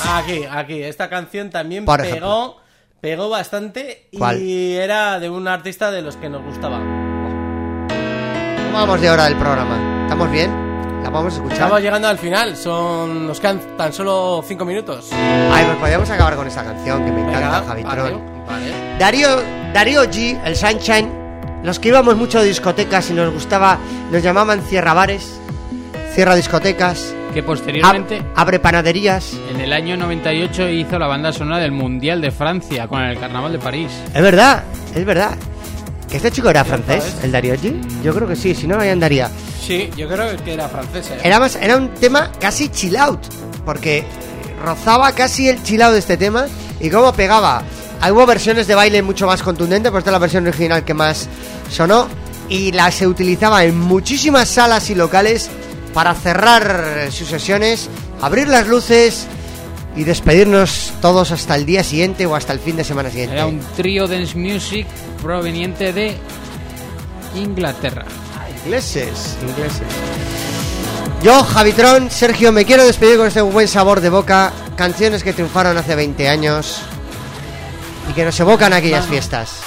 [0.09, 0.81] aquí, aquí.
[0.83, 2.60] Esta canción también Por pegó,
[3.01, 4.39] pegó bastante y ¿Cuál?
[4.41, 6.77] era de un artista de los que nos gustaba.
[7.87, 10.03] ¿Cómo vamos de hora del programa?
[10.03, 10.51] ¿Estamos bien?
[11.03, 11.57] ¿La vamos a escuchar?
[11.57, 15.09] Estamos llegando al final, son nos quedan tan solo 5 minutos.
[15.13, 18.21] Ay, pues podríamos acabar con esta canción que me encanta, Venga, Javitron.
[18.45, 18.97] vale, vale.
[18.99, 19.29] Darío,
[19.73, 21.09] Darío G, el Sunshine,
[21.63, 23.79] los que íbamos mucho a discotecas y nos gustaba,
[24.11, 25.39] nos llamaban cierra bares,
[26.13, 29.33] cierra discotecas, Que posteriormente, ab- abre panaderías.
[29.53, 33.51] en el año 98, hizo la banda sonora del Mundial de Francia con el Carnaval
[33.53, 33.89] de París.
[34.13, 34.63] Es verdad,
[34.93, 35.37] es verdad.
[36.09, 37.73] ¿Que este chico era francés, el Darío G?
[38.03, 39.29] Yo creo que sí, si no, ahí andaría.
[39.61, 41.15] Sí, yo creo que era francesa.
[41.15, 41.19] ¿eh?
[41.23, 43.21] Era, más, era un tema casi chill out,
[43.65, 44.03] porque
[44.61, 46.47] rozaba casi el chill out de este tema
[46.81, 47.63] y cómo pegaba.
[48.01, 50.93] Hay hubo versiones de baile mucho más contundentes, pero esta es la versión original que
[50.93, 51.29] más
[51.69, 52.07] sonó
[52.49, 55.49] y la se utilizaba en muchísimas salas y locales
[55.93, 57.89] para cerrar sus sesiones,
[58.21, 59.27] abrir las luces
[59.95, 63.35] y despedirnos todos hasta el día siguiente o hasta el fin de semana siguiente.
[63.35, 64.87] Era un trío dance music
[65.21, 66.15] proveniente de
[67.35, 68.05] Inglaterra.
[68.63, 69.87] Ingleses, ingleses.
[71.23, 74.51] Yo, Javitron, Sergio, me quiero despedir con este buen sabor de boca.
[74.75, 76.81] Canciones que triunfaron hace 20 años
[78.09, 79.61] y que nos evocan aquellas fiestas.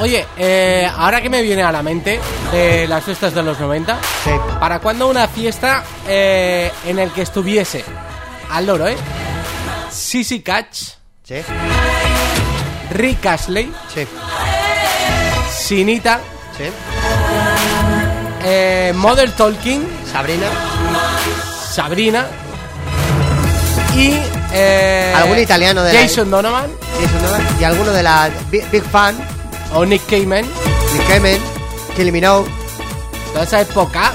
[0.00, 2.18] Oye, eh, ahora que me viene a la mente
[2.50, 3.98] de las fiestas de los 90,
[4.58, 7.84] ¿para cuándo una fiesta eh, en el que estuviese
[8.50, 8.96] al loro, eh?
[9.90, 10.82] Sissy Catch,
[11.22, 11.34] Sí,
[12.92, 14.06] Rick Astley, sí,
[15.52, 16.20] Sinita,
[18.42, 20.46] eh, Mother Talking, Sabrina.
[21.72, 22.26] Sabrina.
[23.94, 24.14] Y
[24.52, 26.70] eh, Algún italiano de la- Jason Donovan.
[27.00, 29.16] Jason Donovan y alguno de la Big, Big Fan,
[29.74, 30.44] o Nick Cayman.
[30.44, 31.38] Nick Cayman,
[31.96, 32.48] Kylie Minogue.
[33.32, 34.12] Toda esa época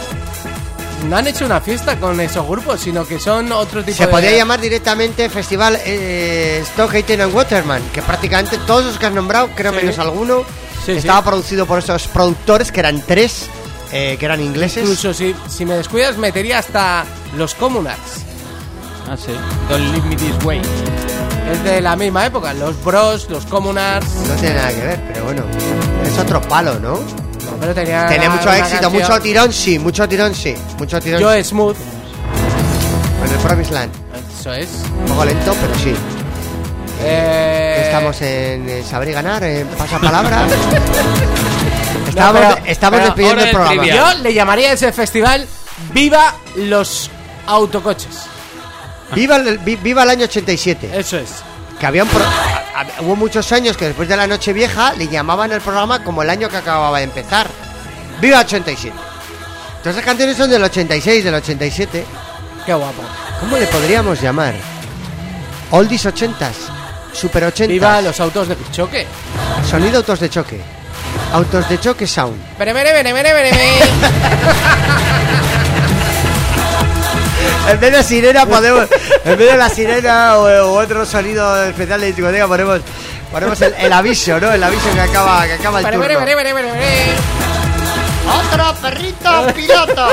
[1.09, 4.11] no han hecho una fiesta con esos grupos, sino que son otro tipo Se de
[4.11, 9.49] podría llamar directamente Festival eh, Stockhaven and Waterman, que prácticamente todos los que has nombrado,
[9.55, 9.77] creo Sí.
[9.77, 10.43] menos alguno,
[10.85, 11.25] Sí, estaba sí.
[11.29, 13.47] producido por esos productores que eran tres,
[13.91, 14.83] eh, que eran ingleses.
[14.83, 17.05] Incluso si, si me descuidas, metería hasta
[17.37, 18.23] los Communards.
[19.09, 19.31] Ah, sí.
[19.69, 20.61] Don't leave me this way.
[21.51, 22.53] Es de la misma época.
[22.53, 24.07] Los Bros, los Communards.
[24.27, 25.43] No tiene nada que ver, pero bueno,
[26.03, 26.93] es otro palo, ¿no?
[26.95, 28.07] No, pero tenía.
[28.07, 31.21] Tenía mucho éxito, canción- mucho tirón, sí, mucho tirón, sí, mucho tirón.
[31.35, 31.43] Sí.
[31.43, 31.75] Smooth.
[33.25, 33.91] En el Promised Land.
[34.39, 34.69] Eso es.
[34.99, 35.93] Un poco lento, pero sí.
[37.03, 40.45] Eh, Estamos en eh, Saber y Ganar, en Pasapalabra.
[40.47, 43.85] estamos No, pero- estamos pero despidiendo el programa.
[43.85, 45.45] Yo le llamaría a ese festival
[45.93, 47.09] Viva los
[47.47, 48.15] autocoches.
[49.15, 50.91] Viva el, vi- viva el año 87.
[50.99, 51.29] Eso es.
[51.79, 52.25] Que había un pro-
[53.01, 56.29] hubo muchos años que después de la noche vieja le llamaban el programa como el
[56.29, 57.47] año que acababa de empezar.
[58.21, 58.95] Viva 87.
[59.79, 62.05] Todas esas canciones son del 86, del 87.
[62.65, 63.01] Qué guapo.
[63.39, 64.53] ¿Cómo le podríamos llamar?
[65.71, 66.53] Oldies 80s,
[67.13, 67.67] Super 80s.
[67.67, 69.05] Viva los autos de choque.
[69.69, 70.59] Sonido autos de choque.
[71.33, 72.37] Autos de choque sound.
[72.57, 73.51] Vere, vere, vere.
[77.69, 78.87] En vez de sirena podemos,
[79.23, 82.81] en vez de la sirena o, o otro sonido especial de discoteca ponemos,
[83.31, 84.51] ponemos el, el aviso, ¿no?
[84.51, 86.25] El aviso que acaba, que acaba el turno.
[88.51, 90.07] ¡Otro perrito piloto!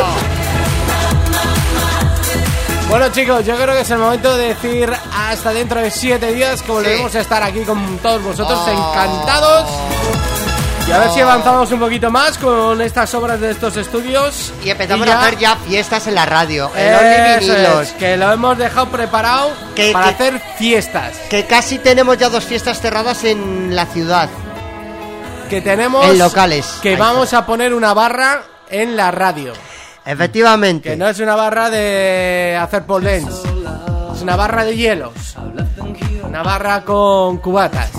[2.88, 6.60] Bueno chicos, yo creo que es el momento de decir hasta dentro de siete días
[6.62, 8.70] que volveremos a estar aquí con todos vosotros Oh.
[8.70, 9.66] encantados.
[10.93, 14.52] Y a ver si avanzamos un poquito más con estas obras de estos estudios.
[14.62, 17.89] Y empezamos ya- a hacer ya fiestas en la radio, en Vinilos.
[17.89, 21.16] es, que lo hemos dejado preparado Que- para que- hacer fiestas.
[21.31, 24.28] Que casi tenemos ya dos fiestas cerradas en la ciudad.
[25.48, 26.66] Que tenemos En locales.
[26.82, 29.55] que Ahí vamos a poner una barra en la radio.
[30.05, 30.90] Efectivamente.
[30.90, 33.48] Que no es una barra de hacer pole dance.
[34.14, 35.12] Es una barra de hielos.
[36.23, 37.90] Una barra con cubatas.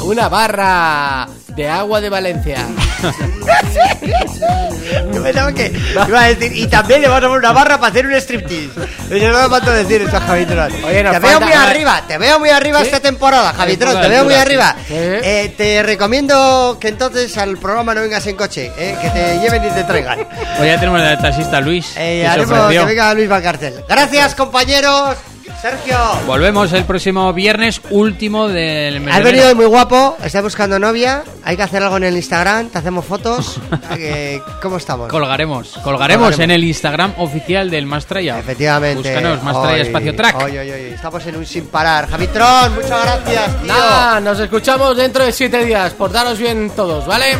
[0.00, 1.28] una barra
[1.58, 2.58] de agua de Valencia.
[5.12, 5.72] Yo pensaba que
[6.06, 8.70] iba a decir, y también le vamos a poner una barra para hacer un striptease.
[9.10, 10.72] Yo no me falta decir eso, Javitron.
[10.84, 12.86] Oye, nos te veo falta- muy arriba, te veo muy arriba ¿Sí?
[12.86, 14.76] esta temporada, Javitron, poco te veo muy arriba.
[14.86, 14.94] sí.
[14.94, 19.64] Eh, te recomiendo que entonces al programa no vengas en coche, eh, que te lleven
[19.64, 20.28] y te traigan.
[20.56, 21.86] Pues ya tenemos al taxista Luis.
[21.96, 22.80] Eh, que se haremos ofreció.
[22.82, 23.84] que venga Luis Valcárcel.
[23.88, 25.16] Gracias, compañeros.
[25.60, 25.98] Sergio.
[26.26, 31.56] Volvemos el próximo viernes último del mes Has venido muy guapo, estás buscando novia, hay
[31.56, 33.60] que hacer algo en el Instagram, te hacemos fotos.
[34.00, 35.08] Eh, ¿Cómo estamos?
[35.08, 36.38] Colgaremos, colgaremos, Colgaremos.
[36.38, 38.38] en el Instagram oficial del Mastraya.
[38.38, 39.08] Efectivamente.
[39.08, 40.36] Búscanos, Mastraya Espacio Track.
[40.44, 42.08] hoy, hoy, hoy, Estamos en un sin parar.
[42.08, 43.66] Javitron, muchas gracias, tío.
[43.72, 45.94] Nada, nos escuchamos dentro de siete días.
[45.94, 47.36] Portaros bien todos, ¿vale?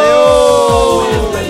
[0.00, 1.06] Adiós.
[1.40, 1.49] El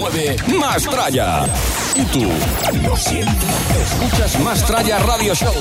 [0.00, 1.44] mueve Más Tralla.
[1.94, 2.24] Y tú,
[2.82, 3.34] lo sientes.
[3.82, 5.54] Escuchas Más Tralla Radio Show.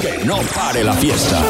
[0.00, 1.42] Que no pare la fiesta.